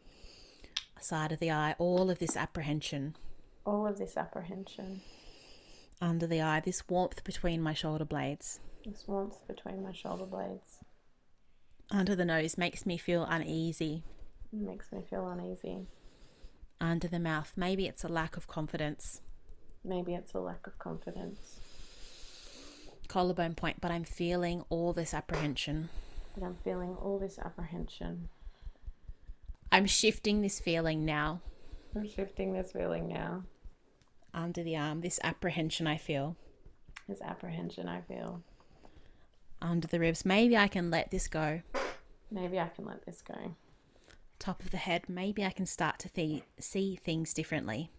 Side 1.00 1.32
of 1.32 1.38
the 1.38 1.50
eye, 1.50 1.74
all 1.78 2.10
of 2.10 2.18
this 2.18 2.36
apprehension. 2.36 3.16
All 3.64 3.86
of 3.86 3.98
this 3.98 4.16
apprehension. 4.16 5.00
under 6.00 6.26
the 6.26 6.40
eye, 6.40 6.60
this 6.60 6.88
warmth 6.88 7.24
between 7.24 7.60
my 7.60 7.74
shoulder 7.74 8.04
blades. 8.04 8.60
This 8.84 9.04
warmth 9.06 9.46
between 9.46 9.82
my 9.82 9.92
shoulder 9.92 10.26
blades. 10.26 10.78
Under 11.90 12.14
the 12.14 12.24
nose 12.24 12.56
makes 12.58 12.84
me 12.86 12.96
feel 12.98 13.24
uneasy. 13.24 14.04
It 14.52 14.60
makes 14.60 14.92
me 14.92 15.02
feel 15.08 15.28
uneasy. 15.28 15.86
Under 16.80 17.08
the 17.08 17.18
mouth, 17.18 17.52
maybe 17.56 17.86
it's 17.86 18.04
a 18.04 18.08
lack 18.08 18.36
of 18.36 18.46
confidence. 18.46 19.20
Maybe 19.84 20.14
it's 20.14 20.32
a 20.34 20.38
lack 20.40 20.66
of 20.66 20.78
confidence. 20.78 21.60
Collarbone 23.08 23.54
point, 23.54 23.80
but 23.80 23.90
I'm 23.90 24.04
feeling 24.04 24.64
all 24.68 24.92
this 24.92 25.14
apprehension. 25.14 25.88
But 26.34 26.44
I'm 26.44 26.56
feeling 26.62 26.94
all 26.94 27.18
this 27.18 27.38
apprehension. 27.38 28.28
I'm 29.72 29.86
shifting 29.86 30.42
this 30.42 30.60
feeling 30.60 31.04
now. 31.04 31.40
I'm 31.96 32.08
shifting 32.08 32.52
this 32.52 32.72
feeling 32.72 33.08
now. 33.08 33.44
Under 34.34 34.62
the 34.62 34.76
arm, 34.76 35.00
this 35.00 35.18
apprehension 35.24 35.86
I 35.86 35.96
feel. 35.96 36.36
This 37.08 37.22
apprehension 37.22 37.88
I 37.88 38.02
feel. 38.02 38.42
Under 39.60 39.88
the 39.88 39.98
ribs, 39.98 40.24
maybe 40.24 40.56
I 40.56 40.68
can 40.68 40.90
let 40.90 41.10
this 41.10 41.28
go. 41.28 41.62
Maybe 42.30 42.60
I 42.60 42.68
can 42.68 42.84
let 42.84 43.06
this 43.06 43.22
go. 43.22 43.56
Top 44.38 44.62
of 44.62 44.70
the 44.70 44.76
head, 44.76 45.08
maybe 45.08 45.44
I 45.44 45.50
can 45.50 45.66
start 45.66 45.98
to 46.00 46.10
th- 46.10 46.42
see 46.60 46.96
things 46.96 47.34
differently. 47.34 47.90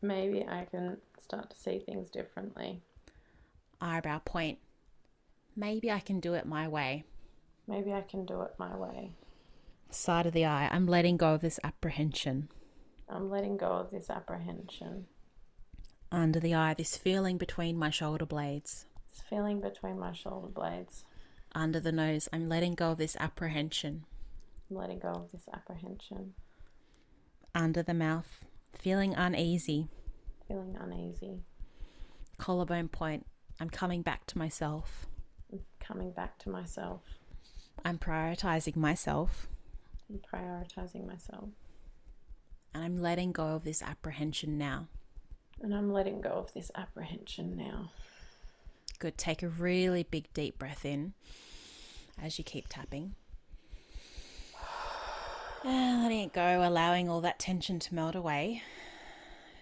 Maybe 0.00 0.46
I 0.48 0.66
can 0.70 0.98
start 1.18 1.50
to 1.50 1.56
see 1.56 1.80
things 1.80 2.10
differently. 2.10 2.80
Eyebrow 3.80 4.20
point, 4.24 4.58
maybe 5.56 5.90
I 5.90 6.00
can 6.00 6.20
do 6.20 6.34
it 6.34 6.46
my 6.46 6.68
way. 6.68 7.04
Maybe 7.66 7.92
I 7.92 8.02
can 8.02 8.26
do 8.26 8.42
it 8.42 8.54
my 8.58 8.76
way. 8.76 9.12
Side 9.90 10.26
of 10.26 10.32
the 10.32 10.44
eye, 10.44 10.68
I'm 10.70 10.86
letting 10.86 11.16
go 11.16 11.34
of 11.34 11.40
this 11.40 11.58
apprehension. 11.64 12.48
I'm 13.08 13.30
letting 13.30 13.56
go 13.56 13.66
of 13.66 13.90
this 13.90 14.10
apprehension. 14.10 15.06
Under 16.12 16.40
the 16.40 16.54
eye, 16.54 16.74
this 16.74 16.96
feeling 16.96 17.38
between 17.38 17.78
my 17.78 17.90
shoulder 17.90 18.26
blades. 18.26 18.86
This 19.08 19.22
feeling 19.28 19.60
between 19.60 19.98
my 19.98 20.12
shoulder 20.12 20.48
blades. 20.48 21.04
Under 21.54 21.80
the 21.80 21.92
nose, 21.92 22.28
I'm 22.32 22.48
letting 22.48 22.74
go 22.74 22.92
of 22.92 22.98
this 22.98 23.16
apprehension. 23.18 24.04
I'm 24.70 24.76
letting 24.76 24.98
go 24.98 25.08
of 25.08 25.32
this 25.32 25.48
apprehension. 25.52 26.34
Under 27.54 27.82
the 27.82 27.94
mouth, 27.94 28.44
feeling 28.72 29.14
uneasy. 29.14 29.88
Feeling 30.46 30.76
uneasy. 30.80 31.40
Collarbone 32.38 32.88
point, 32.88 33.26
I'm 33.60 33.70
coming 33.70 34.02
back 34.02 34.26
to 34.26 34.38
myself. 34.38 35.06
I'm 35.52 35.60
coming 35.78 36.10
back 36.12 36.38
to 36.40 36.48
myself. 36.48 37.02
I'm 37.84 37.98
prioritizing 37.98 38.76
myself 38.76 39.48
I'm 40.10 40.18
prioritizing 40.18 41.06
myself. 41.06 41.50
and 42.74 42.82
I'm 42.84 42.98
letting 42.98 43.32
go 43.32 43.48
of 43.48 43.64
this 43.64 43.82
apprehension 43.82 44.58
now. 44.58 44.88
And 45.60 45.74
I'm 45.74 45.92
letting 45.92 46.20
go 46.20 46.30
of 46.30 46.52
this 46.52 46.70
apprehension 46.74 47.56
now. 47.56 47.90
Good. 48.98 49.16
Take 49.18 49.42
a 49.42 49.48
really 49.48 50.02
big 50.02 50.32
deep 50.34 50.58
breath 50.58 50.84
in 50.84 51.12
as 52.20 52.38
you 52.38 52.44
keep 52.44 52.66
tapping. 52.68 53.14
And 55.62 56.00
ah, 56.00 56.02
letting 56.04 56.20
it 56.20 56.32
go, 56.32 56.66
allowing 56.66 57.10
all 57.10 57.20
that 57.20 57.38
tension 57.38 57.78
to 57.80 57.94
melt 57.94 58.14
away. 58.14 58.62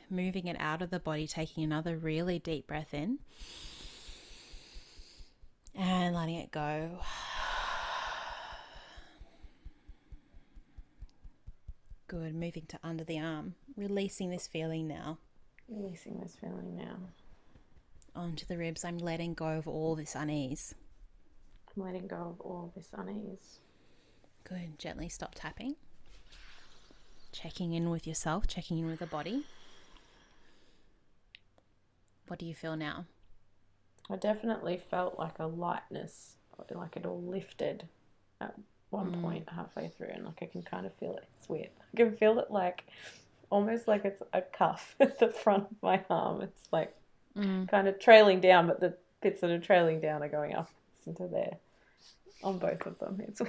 Moving 0.09 0.47
it 0.47 0.57
out 0.61 0.81
of 0.81 0.91
the 0.91 1.01
body, 1.01 1.27
taking 1.27 1.65
another 1.65 1.97
really 1.97 2.39
deep 2.39 2.69
breath 2.69 2.95
in. 2.95 3.19
And 5.79 6.15
letting 6.15 6.35
it 6.35 6.51
go. 6.51 6.99
Good. 12.09 12.35
Moving 12.35 12.65
to 12.69 12.79
under 12.83 13.05
the 13.05 13.21
arm. 13.21 13.55
Releasing 13.77 14.31
this 14.31 14.49
feeling 14.49 14.89
now. 14.89 15.19
Releasing 15.69 16.19
this 16.19 16.37
feeling 16.41 16.75
now. 16.77 16.97
Onto 18.17 18.45
the 18.45 18.59
ribs. 18.59 18.85
I'm 18.85 18.99
letting 18.99 19.35
go 19.35 19.47
of 19.47 19.69
all 19.69 19.95
this 19.95 20.17
unease. 20.17 20.75
I'm 21.77 21.85
letting 21.85 22.09
go 22.09 22.17
of 22.17 22.41
all 22.41 22.73
this 22.75 22.89
unease. 22.93 23.61
Good. 24.43 24.79
Gently 24.79 25.09
stop 25.09 25.37
tapping. 25.37 25.77
Checking 27.31 27.73
in 27.73 27.91
with 27.91 28.05
yourself, 28.07 28.49
checking 28.49 28.79
in 28.79 28.87
with 28.87 28.99
the 28.99 29.07
body. 29.07 29.45
What 32.27 32.41
do 32.41 32.47
you 32.47 32.55
feel 32.55 32.75
now? 32.77 33.05
I 34.11 34.17
definitely 34.17 34.77
felt 34.91 35.19
like 35.19 35.39
a 35.39 35.47
lightness, 35.47 36.37
like 36.75 36.97
it 36.97 37.07
all 37.07 37.23
lifted 37.23 37.87
at 38.41 38.55
one 38.91 39.11
Mm. 39.13 39.21
point 39.23 39.49
halfway 39.51 39.89
through, 39.89 40.09
and 40.15 40.25
like 40.25 40.39
I 40.43 40.47
can 40.47 40.63
kind 40.63 40.87
of 40.87 40.95
feel 40.95 41.15
it. 41.17 41.25
It's 41.39 41.49
weird. 41.49 41.71
I 41.93 41.97
can 41.97 42.17
feel 42.17 42.39
it 42.39 42.51
like 42.51 42.85
almost 43.51 43.87
like 43.89 44.05
it's 44.05 44.23
a 44.33 44.41
cuff 44.43 44.95
at 45.01 45.19
the 45.19 45.29
front 45.29 45.65
of 45.71 45.83
my 45.83 46.03
arm. 46.11 46.43
It's 46.43 46.69
like 46.73 46.95
Mm. 47.37 47.69
kind 47.69 47.87
of 47.87 48.01
trailing 48.01 48.41
down, 48.41 48.67
but 48.67 48.81
the 48.81 48.97
bits 49.21 49.43
that 49.43 49.51
are 49.51 49.61
trailing 49.61 50.01
down 50.01 50.23
are 50.25 50.29
going 50.29 50.55
up 50.55 50.71
into 51.07 51.29
there 51.29 51.59
on 52.43 52.59
both 52.59 52.85
of 52.87 52.99
them. 52.99 53.21
It's 53.21 53.41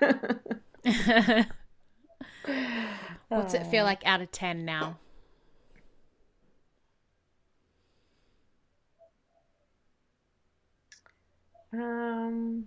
weird. 0.00 0.60
What's 3.28 3.54
it 3.54 3.66
feel 3.66 3.84
like 3.84 4.04
out 4.06 4.20
of 4.22 4.32
10 4.32 4.64
now? 4.64 4.96
Um, 11.72 12.66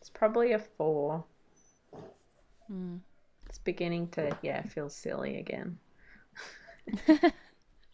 it's 0.00 0.10
probably 0.10 0.52
a 0.52 0.58
four. 0.58 1.24
Mm. 2.70 3.00
It's 3.48 3.58
beginning 3.58 4.08
to 4.08 4.36
yeah 4.42 4.62
feel 4.62 4.88
silly 4.88 5.38
again. 5.38 5.78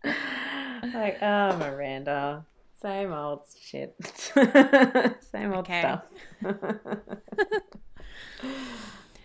like 0.05 1.23
oh 1.23 1.57
Miranda, 1.57 2.45
same 2.81 3.13
old 3.13 3.41
shit, 3.61 3.95
same 5.33 5.53
old 5.53 5.67
stuff. 5.67 6.05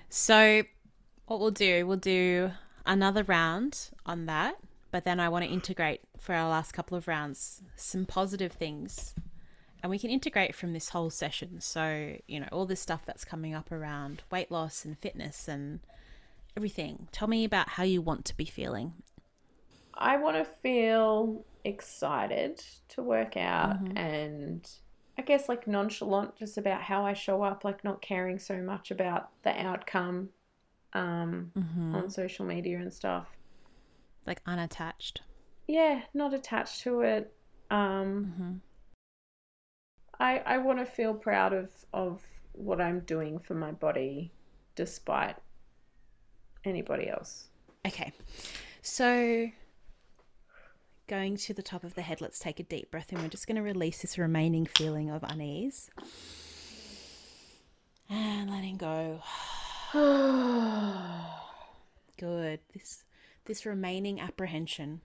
So, 0.10 0.64
what 1.28 1.40
we'll 1.40 1.52
do, 1.52 1.86
we'll 1.86 1.98
do 1.98 2.52
another 2.86 3.24
round 3.24 3.92
on 4.06 4.26
that, 4.26 4.56
but 4.90 5.04
then 5.04 5.20
I 5.20 5.30
want 5.30 5.46
to 5.46 5.52
integrate 5.52 6.02
for 6.18 6.34
our 6.34 6.50
last 6.50 6.72
couple 6.72 6.98
of 6.98 7.08
rounds 7.08 7.62
some 7.76 8.06
positive 8.06 8.54
things. 8.54 9.14
And 9.88 9.92
we 9.92 10.00
can 10.00 10.10
integrate 10.10 10.54
from 10.54 10.74
this 10.74 10.90
whole 10.90 11.10
session. 11.10 11.62
So, 11.62 12.18
you 12.28 12.42
know, 12.42 12.48
all 12.52 12.66
this 12.66 12.82
stuff 12.82 13.06
that's 13.06 13.24
coming 13.24 13.56
up 13.56 13.72
around 13.72 14.22
weight 14.30 14.52
loss 14.52 14.84
and 14.84 15.00
fitness 15.00 15.48
and 15.48 15.80
everything. 16.58 17.08
Tell 17.14 17.30
me 17.30 17.46
about 17.46 17.70
how 17.70 17.84
you 17.84 18.02
want 18.02 18.26
to 18.26 18.36
be 18.36 18.44
feeling. 18.44 18.92
I 19.94 20.18
want 20.18 20.36
to 20.36 20.44
feel 20.44 21.46
excited 21.64 22.62
to 22.90 23.02
work 23.02 23.38
out 23.38 23.82
Mhm. 23.82 23.98
and 23.98 24.70
I 25.18 25.22
guess 25.22 25.48
like 25.48 25.68
nonchalant 25.68 26.36
just 26.36 26.58
about 26.58 26.82
how 26.82 27.06
I 27.06 27.14
show 27.14 27.42
up, 27.42 27.64
like 27.64 27.86
not 27.86 28.02
caring 28.02 28.40
so 28.40 28.58
much 28.58 28.92
about 28.92 29.30
the 29.44 29.52
outcome 29.58 30.32
um, 30.92 31.54
Mm-hmm. 31.56 31.96
on 31.96 32.10
social 32.10 32.46
media 32.46 32.80
and 32.80 32.92
stuff. 32.94 33.38
Like 34.26 34.42
unattached. 34.46 35.22
Yeah, 35.66 36.02
not 36.14 36.34
attached 36.34 36.82
to 36.82 37.00
it. 37.04 37.34
Um, 37.72 38.26
Mm-hmm. 38.26 38.54
I, 40.20 40.40
I 40.40 40.58
want 40.58 40.80
to 40.80 40.86
feel 40.86 41.14
proud 41.14 41.54
of, 41.54 41.70
of 41.94 42.22
what 42.54 42.82
I'm 42.82 43.02
doing 43.02 43.40
for 43.40 43.54
my 43.54 43.72
body 43.72 44.32
despite 44.76 45.36
anybody 46.66 47.10
else. 47.10 47.48
Okay. 47.86 48.12
So, 48.82 49.50
going 51.08 51.38
to 51.38 51.54
the 51.54 51.62
top 51.62 51.84
of 51.84 51.96
the 51.96 52.02
head, 52.02 52.22
let's 52.22 52.40
take 52.40 52.60
a 52.60 52.64
deep 52.64 52.92
breath 52.92 53.12
and 53.12 53.22
we're 53.22 53.28
just 53.30 53.48
going 53.48 53.58
to 53.58 53.62
release 53.62 54.02
this 54.02 54.18
remaining 54.18 54.66
feeling 54.66 55.10
of 55.10 55.24
unease. 55.24 55.90
And 58.10 58.50
letting 58.50 58.78
go. 58.78 59.22
Good. 62.18 62.60
This 62.74 63.04
this 63.46 63.66
remaining 63.66 64.20
apprehension, 64.20 65.02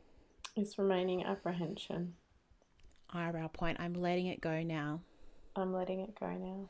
it's 0.56 0.76
remaining 0.78 1.24
apprehension. 1.24 2.14
Eyebrow 3.12 3.48
point, 3.48 3.78
I'm 3.80 3.94
letting 3.94 4.26
it 4.26 4.40
go 4.40 4.62
now. 4.62 5.00
I'm 5.56 5.72
letting 5.72 6.00
it 6.00 6.18
go 6.18 6.30
now. 6.30 6.68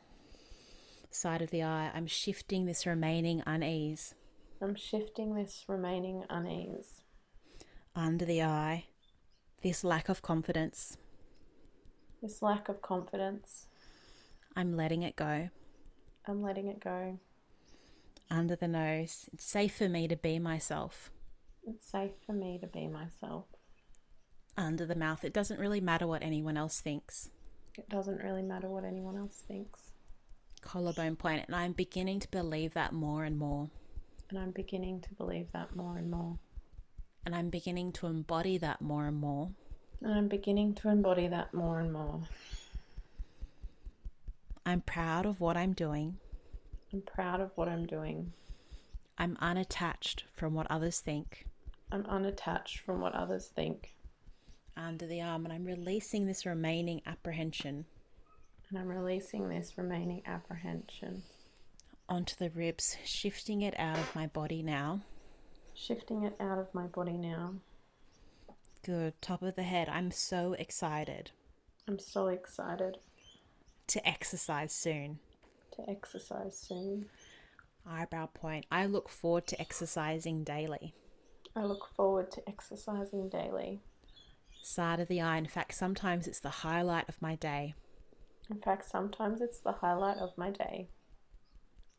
Side 1.10 1.42
of 1.42 1.50
the 1.50 1.62
eye, 1.62 1.90
I'm 1.94 2.06
shifting 2.06 2.64
this 2.66 2.86
remaining 2.86 3.42
unease. 3.46 4.14
I'm 4.60 4.74
shifting 4.74 5.34
this 5.34 5.64
remaining 5.68 6.24
unease. 6.30 7.02
Under 7.94 8.24
the 8.24 8.42
eye, 8.42 8.86
this 9.62 9.84
lack 9.84 10.08
of 10.08 10.22
confidence, 10.22 10.96
This 12.22 12.40
lack 12.40 12.68
of 12.68 12.80
confidence. 12.80 13.66
I'm 14.56 14.76
letting 14.76 15.02
it 15.02 15.16
go. 15.16 15.50
I'm 16.26 16.42
letting 16.42 16.68
it 16.68 16.80
go. 16.80 17.18
Under 18.30 18.56
the 18.56 18.68
nose, 18.68 19.28
it's 19.32 19.44
safe 19.44 19.76
for 19.76 19.88
me 19.88 20.08
to 20.08 20.16
be 20.16 20.38
myself. 20.38 21.10
It's 21.66 21.90
safe 21.90 22.12
for 22.24 22.32
me 22.32 22.58
to 22.60 22.66
be 22.66 22.86
myself. 22.86 23.46
Under 24.56 24.84
the 24.84 24.94
mouth, 24.94 25.24
it 25.24 25.32
doesn't 25.32 25.58
really 25.58 25.80
matter 25.80 26.06
what 26.06 26.22
anyone 26.22 26.56
else 26.56 26.80
thinks. 26.80 27.30
It 27.78 27.88
doesn't 27.88 28.22
really 28.22 28.42
matter 28.42 28.68
what 28.68 28.84
anyone 28.84 29.16
else 29.16 29.42
thinks. 29.48 29.92
Collarbone 30.60 31.16
point, 31.16 31.44
and 31.46 31.56
I'm 31.56 31.72
beginning 31.72 32.20
to 32.20 32.30
believe 32.30 32.74
that 32.74 32.92
more 32.92 33.24
and 33.24 33.38
more. 33.38 33.70
And 34.28 34.38
I'm 34.38 34.50
beginning 34.50 35.00
to 35.00 35.14
believe 35.14 35.52
that 35.52 35.74
more 35.74 35.96
and 35.96 36.10
more. 36.10 36.38
And 37.24 37.34
I'm 37.34 37.48
beginning 37.48 37.92
to 37.92 38.06
embody 38.06 38.58
that 38.58 38.80
more 38.82 39.06
and 39.06 39.18
more. 39.18 39.50
And 40.02 40.12
I'm 40.12 40.28
beginning 40.28 40.74
to 40.76 40.88
embody 40.88 41.28
that 41.28 41.54
more 41.54 41.80
and 41.80 41.92
more. 41.92 42.22
I'm 44.66 44.80
proud 44.80 45.26
of 45.26 45.40
what 45.40 45.56
I'm 45.56 45.72
doing. 45.72 46.18
I'm 46.92 47.02
proud 47.02 47.40
of 47.40 47.56
what 47.56 47.68
I'm 47.68 47.86
doing. 47.86 48.32
I'm 49.16 49.36
unattached 49.40 50.24
from 50.32 50.54
what 50.54 50.66
others 50.70 51.00
think. 51.00 51.46
I'm 51.90 52.04
unattached 52.06 52.80
from 52.80 53.00
what 53.00 53.14
others 53.14 53.46
think. 53.46 53.94
Under 54.76 55.06
the 55.06 55.20
arm, 55.20 55.44
and 55.44 55.52
I'm 55.52 55.64
releasing 55.64 56.26
this 56.26 56.46
remaining 56.46 57.02
apprehension 57.06 57.84
And 58.70 58.78
I'm 58.78 58.88
releasing 58.88 59.48
this 59.48 59.76
remaining 59.76 60.22
apprehension, 60.26 61.22
onto 62.08 62.34
the 62.36 62.50
ribs, 62.50 62.96
shifting 63.04 63.62
it 63.62 63.74
out 63.78 63.98
of 63.98 64.14
my 64.14 64.26
body 64.26 64.62
now. 64.62 65.02
shifting 65.74 66.22
it 66.24 66.34
out 66.40 66.58
of 66.58 66.72
my 66.74 66.86
body 66.86 67.16
now. 67.18 67.54
Good. 68.84 69.14
Top 69.22 69.42
of 69.42 69.54
the 69.56 69.62
head, 69.62 69.88
I'm 69.88 70.10
so 70.10 70.54
excited 70.54 71.30
I'm 71.88 71.98
so 71.98 72.28
excited 72.28 72.98
to 73.88 74.08
exercise 74.08 74.72
soon. 74.72 75.18
to 75.76 75.88
exercise 75.90 76.56
soon. 76.58 77.06
Eyebrow 77.86 78.26
point, 78.26 78.66
I 78.70 78.86
look 78.86 79.08
forward 79.08 79.46
to 79.48 79.60
exercising 79.60 80.44
daily. 80.44 80.94
I 81.56 81.64
look 81.64 81.88
forward 81.94 82.30
to 82.32 82.48
exercising 82.48 83.28
daily. 83.28 83.80
Side 84.62 85.00
of 85.00 85.08
the 85.08 85.20
eye, 85.20 85.36
in 85.38 85.46
fact, 85.46 85.74
sometimes 85.74 86.26
it's 86.28 86.40
the 86.40 86.48
highlight 86.50 87.08
of 87.08 87.20
my 87.20 87.34
day. 87.34 87.74
In 88.48 88.58
fact, 88.60 88.88
sometimes 88.88 89.40
it's 89.40 89.58
the 89.60 89.72
highlight 89.72 90.18
of 90.18 90.36
my 90.38 90.50
day. 90.50 90.88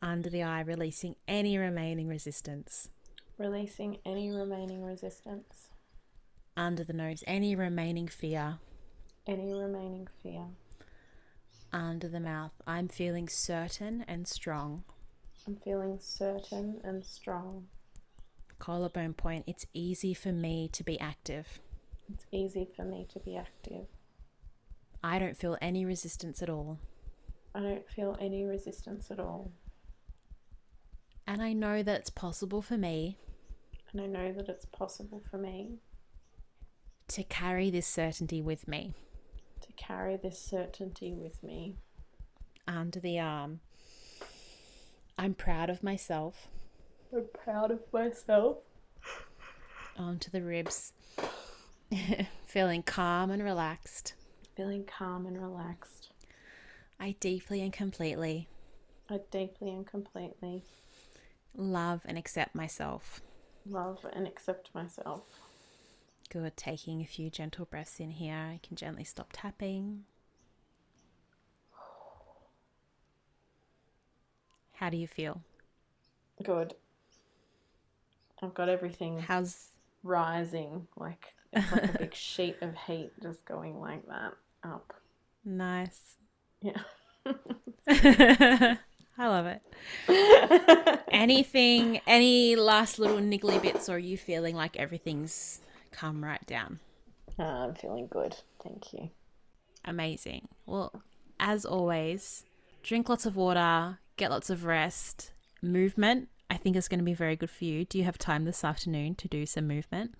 Under 0.00 0.30
the 0.30 0.42
eye, 0.42 0.60
releasing 0.60 1.16
any 1.28 1.58
remaining 1.58 2.08
resistance. 2.08 2.88
Releasing 3.38 3.98
any 4.06 4.30
remaining 4.30 4.82
resistance, 4.82 5.68
Under 6.56 6.84
the 6.84 6.92
nose, 6.92 7.24
any 7.26 7.54
remaining 7.56 8.06
fear. 8.08 8.58
any 9.26 9.52
remaining 9.52 10.06
fear. 10.22 10.46
Under 11.72 12.08
the 12.08 12.20
mouth, 12.20 12.52
I'm 12.66 12.86
feeling 12.88 13.28
certain 13.28 14.04
and 14.06 14.28
strong. 14.28 14.84
I'm 15.46 15.56
feeling 15.56 15.98
certain 16.00 16.80
and 16.84 17.04
strong. 17.04 17.66
Collarbone 18.60 19.14
point, 19.14 19.44
it's 19.48 19.66
easy 19.74 20.14
for 20.14 20.30
me 20.32 20.68
to 20.68 20.84
be 20.84 20.98
active. 21.00 21.58
It's 22.12 22.26
easy 22.32 22.68
for 22.76 22.84
me 22.84 23.06
to 23.12 23.18
be 23.20 23.36
active. 23.36 23.86
I 25.02 25.18
don't 25.18 25.36
feel 25.36 25.56
any 25.60 25.84
resistance 25.84 26.42
at 26.42 26.50
all. 26.50 26.78
I 27.54 27.60
don't 27.60 27.88
feel 27.88 28.16
any 28.20 28.44
resistance 28.44 29.10
at 29.10 29.20
all. 29.20 29.52
And 31.26 31.42
I 31.42 31.52
know 31.52 31.82
that 31.82 32.00
it's 32.00 32.10
possible 32.10 32.60
for 32.60 32.76
me 32.76 33.16
And 33.92 34.00
I 34.00 34.06
know 34.06 34.32
that 34.32 34.48
it's 34.48 34.66
possible 34.66 35.22
for 35.30 35.38
me 35.38 35.78
to 37.08 37.22
carry 37.22 37.70
this 37.70 37.86
certainty 37.86 38.42
with 38.42 38.66
me 38.68 38.92
to 39.62 39.72
carry 39.72 40.16
this 40.16 40.38
certainty 40.38 41.12
with 41.14 41.42
me. 41.42 41.76
under 42.68 43.00
the 43.00 43.18
arm. 43.18 43.60
I'm 45.18 45.34
proud 45.34 45.70
of 45.70 45.82
myself 45.82 46.48
I'm 47.14 47.26
proud 47.32 47.70
of 47.70 47.80
myself. 47.92 48.58
onto 49.96 50.30
the 50.30 50.42
ribs, 50.42 50.92
feeling 52.46 52.82
calm 52.82 53.30
and 53.30 53.42
relaxed. 53.42 54.14
Feeling 54.56 54.84
calm 54.84 55.26
and 55.26 55.40
relaxed. 55.40 56.10
I 57.00 57.16
deeply 57.20 57.60
and 57.60 57.72
completely 57.72 58.48
I 59.10 59.20
deeply 59.30 59.70
and 59.70 59.86
completely 59.86 60.62
love 61.54 62.00
and 62.04 62.16
accept 62.16 62.54
myself. 62.54 63.20
love 63.68 64.06
and 64.12 64.26
accept 64.26 64.70
myself. 64.74 65.22
Good. 66.30 66.56
Taking 66.56 67.00
a 67.02 67.06
few 67.06 67.30
gentle 67.30 67.66
breaths 67.66 68.00
in 68.00 68.10
here. 68.10 68.34
I 68.34 68.60
can 68.62 68.76
gently 68.76 69.04
stop 69.04 69.30
tapping. 69.32 70.04
How 74.74 74.90
do 74.90 74.96
you 74.96 75.06
feel? 75.06 75.42
Good. 76.42 76.74
I've 78.42 78.54
got 78.54 78.68
everything 78.68 79.20
How's 79.20 79.68
rising, 80.02 80.88
like 80.96 81.34
it's 81.54 81.72
like 81.72 81.94
a 81.94 81.98
big 81.98 82.14
sheet 82.14 82.56
of 82.60 82.74
heat 82.86 83.10
just 83.22 83.44
going 83.44 83.80
like 83.80 84.06
that 84.08 84.32
up. 84.62 84.94
nice? 85.44 86.16
Yeah. 86.60 86.80
I 89.16 89.28
love 89.28 89.46
it. 89.46 89.62
Anything, 91.08 92.00
any 92.06 92.56
last 92.56 92.98
little 92.98 93.18
niggly 93.18 93.62
bits, 93.62 93.88
or 93.88 93.94
are 93.94 93.98
you 93.98 94.16
feeling 94.16 94.56
like 94.56 94.76
everything's 94.76 95.60
come 95.92 96.24
right 96.24 96.44
down? 96.46 96.80
Ah, 97.38 97.64
I'm 97.64 97.74
feeling 97.74 98.08
good. 98.08 98.36
Thank 98.62 98.92
you. 98.92 99.10
Amazing. 99.84 100.48
Well, 100.66 101.02
as 101.38 101.64
always, 101.64 102.44
drink 102.82 103.08
lots 103.08 103.26
of 103.26 103.36
water, 103.36 103.98
get 104.16 104.30
lots 104.30 104.50
of 104.50 104.64
rest, 104.64 105.32
movement. 105.62 106.28
I 106.50 106.56
think 106.56 106.76
is 106.76 106.88
going 106.88 106.98
to 106.98 107.04
be 107.04 107.14
very 107.14 107.36
good 107.36 107.50
for 107.50 107.64
you. 107.64 107.84
Do 107.84 107.98
you 107.98 108.04
have 108.04 108.18
time 108.18 108.44
this 108.44 108.64
afternoon 108.64 109.14
to 109.16 109.28
do 109.28 109.46
some 109.46 109.66
movement? 109.66 110.14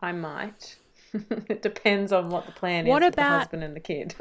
I 0.00 0.12
might. 0.12 0.76
it 1.48 1.62
depends 1.62 2.12
on 2.12 2.30
what 2.30 2.46
the 2.46 2.52
plan 2.52 2.86
What 2.86 3.02
is 3.02 3.06
with 3.06 3.16
the 3.16 3.24
husband 3.24 3.64
and 3.64 3.74
the 3.74 3.80
kid. 3.80 4.14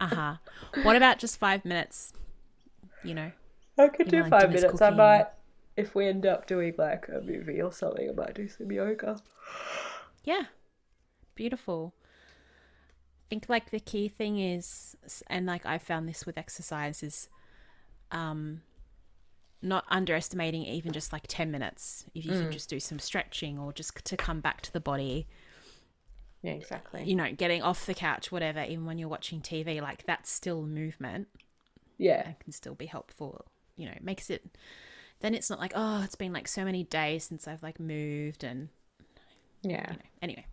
Uh 0.00 0.06
huh. 0.06 0.34
what 0.82 0.96
about 0.96 1.18
just 1.18 1.38
five 1.38 1.64
minutes? 1.64 2.12
You 3.02 3.14
know, 3.14 3.32
I 3.78 3.88
could 3.88 4.08
do 4.08 4.22
like 4.22 4.30
five 4.30 4.40
Dinner's 4.42 4.62
minutes. 4.62 4.82
I 4.82 4.90
might, 4.90 5.26
if 5.76 5.94
we 5.94 6.08
end 6.08 6.26
up 6.26 6.46
doing 6.46 6.74
like 6.76 7.08
a 7.08 7.20
movie 7.20 7.60
or 7.60 7.72
something, 7.72 8.08
I 8.08 8.12
might 8.12 8.34
do 8.34 8.48
some 8.48 8.70
yoga. 8.72 9.20
Yeah. 10.24 10.44
Beautiful. 11.34 11.94
I 11.98 13.26
think 13.30 13.48
like 13.48 13.70
the 13.70 13.80
key 13.80 14.08
thing 14.08 14.38
is 14.38 14.96
and 15.28 15.46
like 15.46 15.66
I 15.66 15.78
found 15.78 16.08
this 16.08 16.26
with 16.26 16.38
exercise 16.38 17.02
is 17.02 17.28
um 18.10 18.62
not 19.64 19.84
underestimating 19.88 20.64
even 20.64 20.92
just 20.92 21.12
like 21.12 21.24
10 21.28 21.50
minutes 21.50 22.04
if 22.14 22.24
you 22.24 22.34
can 22.34 22.50
just 22.50 22.68
do 22.70 22.80
some 22.80 22.98
stretching 22.98 23.58
or 23.58 23.72
just 23.72 24.04
to 24.04 24.16
come 24.16 24.40
back 24.40 24.60
to 24.62 24.72
the 24.72 24.80
body 24.80 25.26
Yeah, 26.42 26.52
exactly. 26.52 27.04
you 27.06 27.14
know 27.14 27.32
getting 27.32 27.62
off 27.62 27.86
the 27.86 27.94
couch 27.94 28.30
whatever 28.32 28.62
even 28.62 28.86
when 28.86 28.98
you're 28.98 29.08
watching 29.08 29.40
TV 29.40 29.80
like 29.80 30.04
that's 30.06 30.30
still 30.30 30.62
movement 30.62 31.28
Yeah, 31.98 32.24
and 32.26 32.38
can 32.40 32.52
still 32.52 32.74
be 32.74 32.86
helpful 32.86 33.44
you 33.76 33.86
know 33.86 33.92
it 33.92 34.04
makes 34.04 34.30
it 34.30 34.56
then 35.20 35.34
it's 35.34 35.50
not 35.50 35.58
like 35.60 35.72
oh 35.74 36.02
it's 36.04 36.16
been 36.16 36.32
like 36.32 36.48
so 36.48 36.64
many 36.64 36.84
days 36.84 37.24
since 37.24 37.48
I've 37.48 37.62
like 37.62 37.80
moved 37.80 38.44
and 38.44 38.68
yeah, 39.62 39.86
you 39.90 39.96
know 39.96 40.02
anyway 40.22 40.46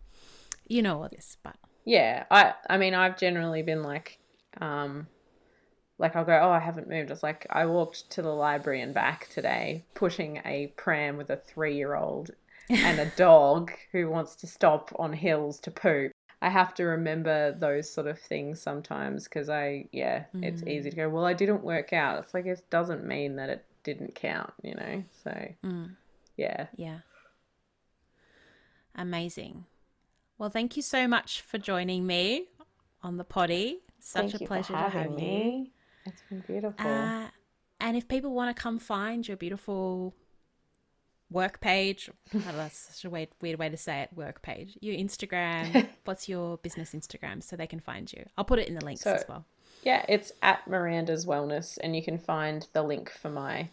you 0.68 0.82
know 0.82 1.02
all 1.02 1.08
this 1.08 1.36
but 1.42 1.56
yeah. 1.84 2.24
I, 2.30 2.54
I 2.68 2.78
mean, 2.78 2.94
I've 2.94 3.18
generally 3.18 3.62
been 3.62 3.82
like, 3.82 4.18
um, 4.60 5.06
like 6.02 6.16
I'll 6.16 6.24
go, 6.24 6.38
oh, 6.42 6.50
I 6.50 6.58
haven't 6.58 6.90
moved. 6.90 7.12
It's 7.12 7.22
like 7.22 7.46
I 7.48 7.64
walked 7.64 8.10
to 8.10 8.22
the 8.22 8.34
library 8.34 8.82
and 8.82 8.92
back 8.92 9.28
today, 9.30 9.84
pushing 9.94 10.42
a 10.44 10.72
pram 10.76 11.16
with 11.16 11.30
a 11.30 11.36
three-year-old 11.36 12.32
and 12.68 12.98
a 12.98 13.06
dog 13.16 13.70
who 13.92 14.10
wants 14.10 14.34
to 14.36 14.48
stop 14.48 14.92
on 14.98 15.12
hills 15.12 15.60
to 15.60 15.70
poop. 15.70 16.10
I 16.42 16.48
have 16.48 16.74
to 16.74 16.84
remember 16.84 17.52
those 17.52 17.88
sort 17.88 18.08
of 18.08 18.18
things 18.18 18.60
sometimes 18.60 19.24
because 19.24 19.48
I, 19.48 19.88
yeah, 19.92 20.24
it's 20.34 20.64
easy 20.64 20.90
to 20.90 20.96
go, 20.96 21.08
well, 21.08 21.24
I 21.24 21.34
didn't 21.34 21.62
work 21.62 21.92
out. 21.92 22.24
It's 22.24 22.34
like 22.34 22.46
it 22.46 22.64
doesn't 22.68 23.06
mean 23.06 23.36
that 23.36 23.48
it 23.48 23.64
didn't 23.84 24.16
count, 24.16 24.52
you 24.60 24.74
know? 24.74 25.04
So, 25.22 25.48
mm. 25.64 25.94
yeah. 26.36 26.66
Yeah. 26.74 26.98
Amazing. 28.96 29.66
Well, 30.36 30.50
thank 30.50 30.76
you 30.76 30.82
so 30.82 31.06
much 31.06 31.42
for 31.42 31.58
joining 31.58 32.08
me 32.08 32.46
on 33.04 33.18
the 33.18 33.24
potty. 33.24 33.82
Such 34.00 34.32
Thank 34.32 34.42
a 34.42 34.46
pleasure 34.46 34.72
to 34.72 34.78
have 34.90 35.20
you. 35.20 35.68
It's 36.06 36.22
been 36.28 36.40
beautiful. 36.46 36.86
Uh, 36.86 37.28
and 37.80 37.96
if 37.96 38.08
people 38.08 38.32
want 38.32 38.54
to 38.54 38.60
come 38.60 38.78
find 38.78 39.26
your 39.26 39.36
beautiful 39.36 40.14
work 41.30 41.60
page, 41.60 42.10
I 42.28 42.38
don't 42.38 42.46
know, 42.46 42.56
that's 42.56 42.78
such 42.94 43.04
a 43.04 43.10
weird, 43.10 43.28
weird 43.40 43.58
way 43.58 43.68
to 43.68 43.76
say 43.76 44.02
it, 44.02 44.10
work 44.14 44.42
page, 44.42 44.76
your 44.80 44.94
Instagram, 44.94 45.88
what's 46.04 46.28
your 46.28 46.58
business 46.58 46.92
Instagram 46.94 47.42
so 47.42 47.56
they 47.56 47.66
can 47.66 47.80
find 47.80 48.12
you? 48.12 48.26
I'll 48.36 48.44
put 48.44 48.58
it 48.58 48.68
in 48.68 48.74
the 48.74 48.84
links 48.84 49.02
So- 49.02 49.14
as 49.14 49.24
well. 49.28 49.44
Yeah, 49.84 50.04
it's 50.08 50.30
at 50.42 50.64
Miranda's 50.68 51.26
Wellness, 51.26 51.76
and 51.82 51.96
you 51.96 52.04
can 52.04 52.16
find 52.16 52.64
the 52.72 52.84
link 52.84 53.10
for 53.10 53.28
my 53.30 53.68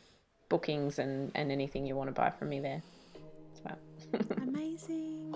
bookings 0.50 0.98
and, 0.98 1.32
and 1.36 1.52
anything 1.52 1.86
you 1.86 1.96
want 1.96 2.08
to 2.08 2.14
buy 2.14 2.32
from 2.32 2.50
me 2.50 2.60
there 2.60 2.82
as 3.54 3.62
well. 3.64 4.26
Amazing. 4.42 5.36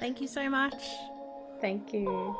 Thank 0.00 0.22
you 0.22 0.26
so 0.28 0.48
much. 0.48 0.82
Thank 1.60 1.92
you. 1.92 2.34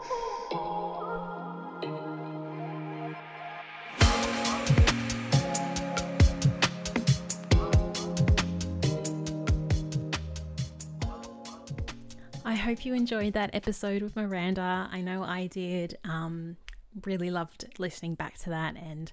Hope 12.66 12.84
you 12.84 12.94
enjoyed 12.94 13.32
that 13.34 13.54
episode 13.54 14.02
with 14.02 14.16
Miranda. 14.16 14.88
I 14.90 15.00
know 15.00 15.22
I 15.22 15.46
did. 15.46 15.98
Um, 16.02 16.56
really 17.04 17.30
loved 17.30 17.64
listening 17.78 18.16
back 18.16 18.38
to 18.38 18.50
that 18.50 18.74
and 18.74 19.12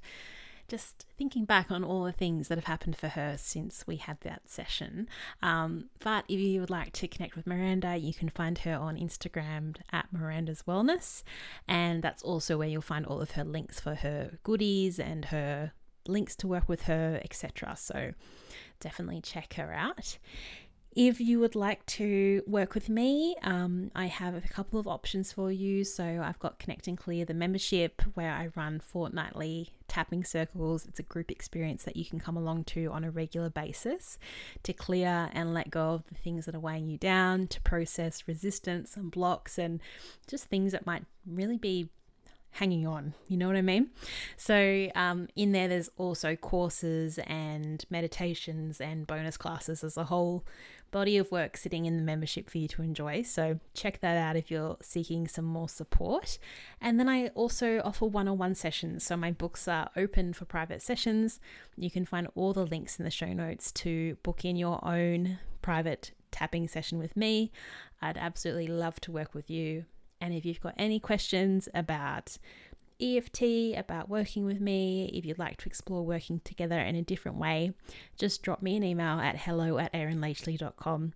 just 0.67 1.05
thinking 1.19 1.45
back 1.45 1.69
on 1.69 1.83
all 1.83 2.03
the 2.03 2.11
things 2.11 2.47
that 2.47 2.57
have 2.57 2.65
happened 2.65 2.95
for 2.97 3.09
her 3.09 3.35
since 3.37 3.85
we 3.85 3.97
had 3.97 4.19
that 4.21 4.49
session. 4.49 5.07
Um, 5.43 5.91
but 5.99 6.25
if 6.27 6.39
you 6.39 6.61
would 6.61 6.71
like 6.71 6.93
to 6.93 7.07
connect 7.07 7.35
with 7.35 7.45
Miranda, 7.45 7.95
you 7.95 8.11
can 8.11 8.27
find 8.27 8.57
her 8.57 8.73
on 8.73 8.97
Instagram 8.97 9.75
at 9.91 10.07
Miranda's 10.11 10.63
Wellness, 10.67 11.21
and 11.67 12.01
that's 12.01 12.23
also 12.23 12.57
where 12.57 12.67
you'll 12.67 12.81
find 12.81 13.05
all 13.05 13.21
of 13.21 13.31
her 13.31 13.43
links 13.43 13.79
for 13.79 13.93
her 13.93 14.39
goodies 14.41 14.99
and 14.99 15.25
her 15.25 15.73
links 16.07 16.35
to 16.37 16.47
work 16.47 16.67
with 16.67 16.83
her, 16.83 17.21
etc. 17.23 17.75
So 17.77 18.13
definitely 18.79 19.21
check 19.21 19.53
her 19.53 19.71
out. 19.71 20.17
If 20.95 21.19
you 21.19 21.39
would 21.39 21.55
like 21.55 21.83
to 21.87 22.43
work 22.45 22.75
with 22.75 22.87
me, 22.87 23.35
um, 23.41 23.89
I 23.95 24.05
have 24.05 24.35
a 24.35 24.41
couple 24.41 24.79
of 24.79 24.87
options 24.87 25.31
for 25.31 25.51
you. 25.51 25.83
So 25.83 26.21
I've 26.23 26.37
got 26.37 26.59
Connect 26.59 26.87
and 26.87 26.95
Clear, 26.95 27.25
the 27.25 27.33
membership, 27.33 28.03
where 28.13 28.31
I 28.31 28.49
run 28.55 28.79
fortnightly 28.79 29.71
tapping 29.87 30.23
circles. 30.23 30.85
It's 30.85 30.99
a 30.99 31.03
group 31.03 31.31
experience 31.31 31.83
that 31.85 31.95
you 31.95 32.05
can 32.05 32.19
come 32.19 32.37
along 32.37 32.65
to 32.65 32.91
on 32.91 33.03
a 33.03 33.09
regular 33.09 33.49
basis 33.49 34.19
to 34.61 34.73
clear 34.73 35.31
and 35.33 35.51
let 35.51 35.71
go 35.71 35.93
of 35.93 36.05
the 36.09 36.15
things 36.15 36.45
that 36.45 36.53
are 36.53 36.59
weighing 36.59 36.87
you 36.87 36.99
down, 36.99 37.47
to 37.47 37.61
process 37.61 38.27
resistance 38.27 38.95
and 38.95 39.09
blocks 39.09 39.57
and 39.57 39.81
just 40.27 40.45
things 40.45 40.73
that 40.73 40.85
might 40.85 41.05
really 41.25 41.57
be 41.57 41.89
hanging 42.51 42.85
on. 42.85 43.15
You 43.27 43.37
know 43.37 43.47
what 43.47 43.55
I 43.55 43.63
mean? 43.63 43.89
So, 44.37 44.89
um, 44.93 45.27
in 45.35 45.53
there, 45.53 45.67
there's 45.67 45.89
also 45.97 46.35
courses 46.35 47.17
and 47.25 47.83
meditations 47.89 48.79
and 48.79 49.07
bonus 49.07 49.37
classes. 49.37 49.81
There's 49.81 49.97
a 49.97 50.03
whole 50.03 50.45
body 50.93 51.17
of 51.17 51.31
work 51.31 51.57
sitting 51.57 51.85
in 51.85 51.97
the 51.97 52.03
membership 52.03 52.49
for 52.49 52.59
you 52.59 52.67
to 52.69 52.83
enjoy. 52.83 53.23
So, 53.23 53.59
check 53.73 53.99
that 53.99 54.15
out 54.15 54.37
if 54.37 54.49
you're 54.49 54.77
seeking 54.81 55.27
some 55.27 55.43
more 55.43 55.67
support. 55.67 56.37
And 56.79 56.99
then 56.99 57.09
I 57.09 57.27
also 57.29 57.81
offer 57.83 58.05
one 58.05 58.27
on 58.29 58.37
one 58.37 58.55
sessions. 58.55 59.03
So, 59.03 59.17
my 59.17 59.31
books 59.31 59.67
are 59.67 59.89
open 59.97 60.31
for 60.31 60.45
private 60.45 60.81
sessions. 60.81 61.39
You 61.75 61.91
can 61.91 62.05
find 62.05 62.27
all 62.35 62.53
the 62.53 62.65
links 62.65 62.99
in 62.99 63.05
the 63.05 63.11
show 63.11 63.33
notes 63.33 63.71
to 63.83 64.15
book 64.23 64.45
in 64.45 64.55
your 64.55 64.79
own 64.87 65.39
private 65.61 66.11
tapping 66.31 66.67
session 66.67 66.99
with 66.99 67.17
me. 67.17 67.51
I'd 68.01 68.17
absolutely 68.17 68.67
love 68.67 69.01
to 69.01 69.11
work 69.11 69.33
with 69.33 69.49
you. 69.49 69.85
And 70.21 70.33
if 70.33 70.45
you've 70.45 70.61
got 70.61 70.75
any 70.77 70.99
questions 70.99 71.67
about 71.73 72.37
EFT, 73.01 73.77
about 73.77 74.09
working 74.09 74.45
with 74.45 74.59
me, 74.59 75.09
if 75.13 75.25
you'd 75.25 75.39
like 75.39 75.57
to 75.57 75.67
explore 75.67 76.03
working 76.03 76.41
together 76.43 76.79
in 76.79 76.95
a 76.95 77.01
different 77.01 77.37
way, 77.37 77.73
just 78.17 78.41
drop 78.43 78.61
me 78.61 78.75
an 78.75 78.83
email 78.83 79.19
at 79.19 79.37
hello 79.37 79.77
at 79.77 79.93
erinlachley.com. 79.93 81.13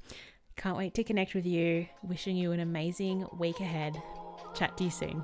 Can't 0.56 0.78
wait 0.78 0.94
to 0.96 1.04
connect 1.04 1.36
with 1.36 1.46
you. 1.46 1.88
Wishing 2.04 2.36
you 2.36 2.52
an 2.52 2.60
amazing 2.60 3.28
week 3.38 3.60
ahead. 3.60 4.02
Chat 4.56 4.76
to 4.78 4.86
you 4.86 4.90
soon. 4.90 5.24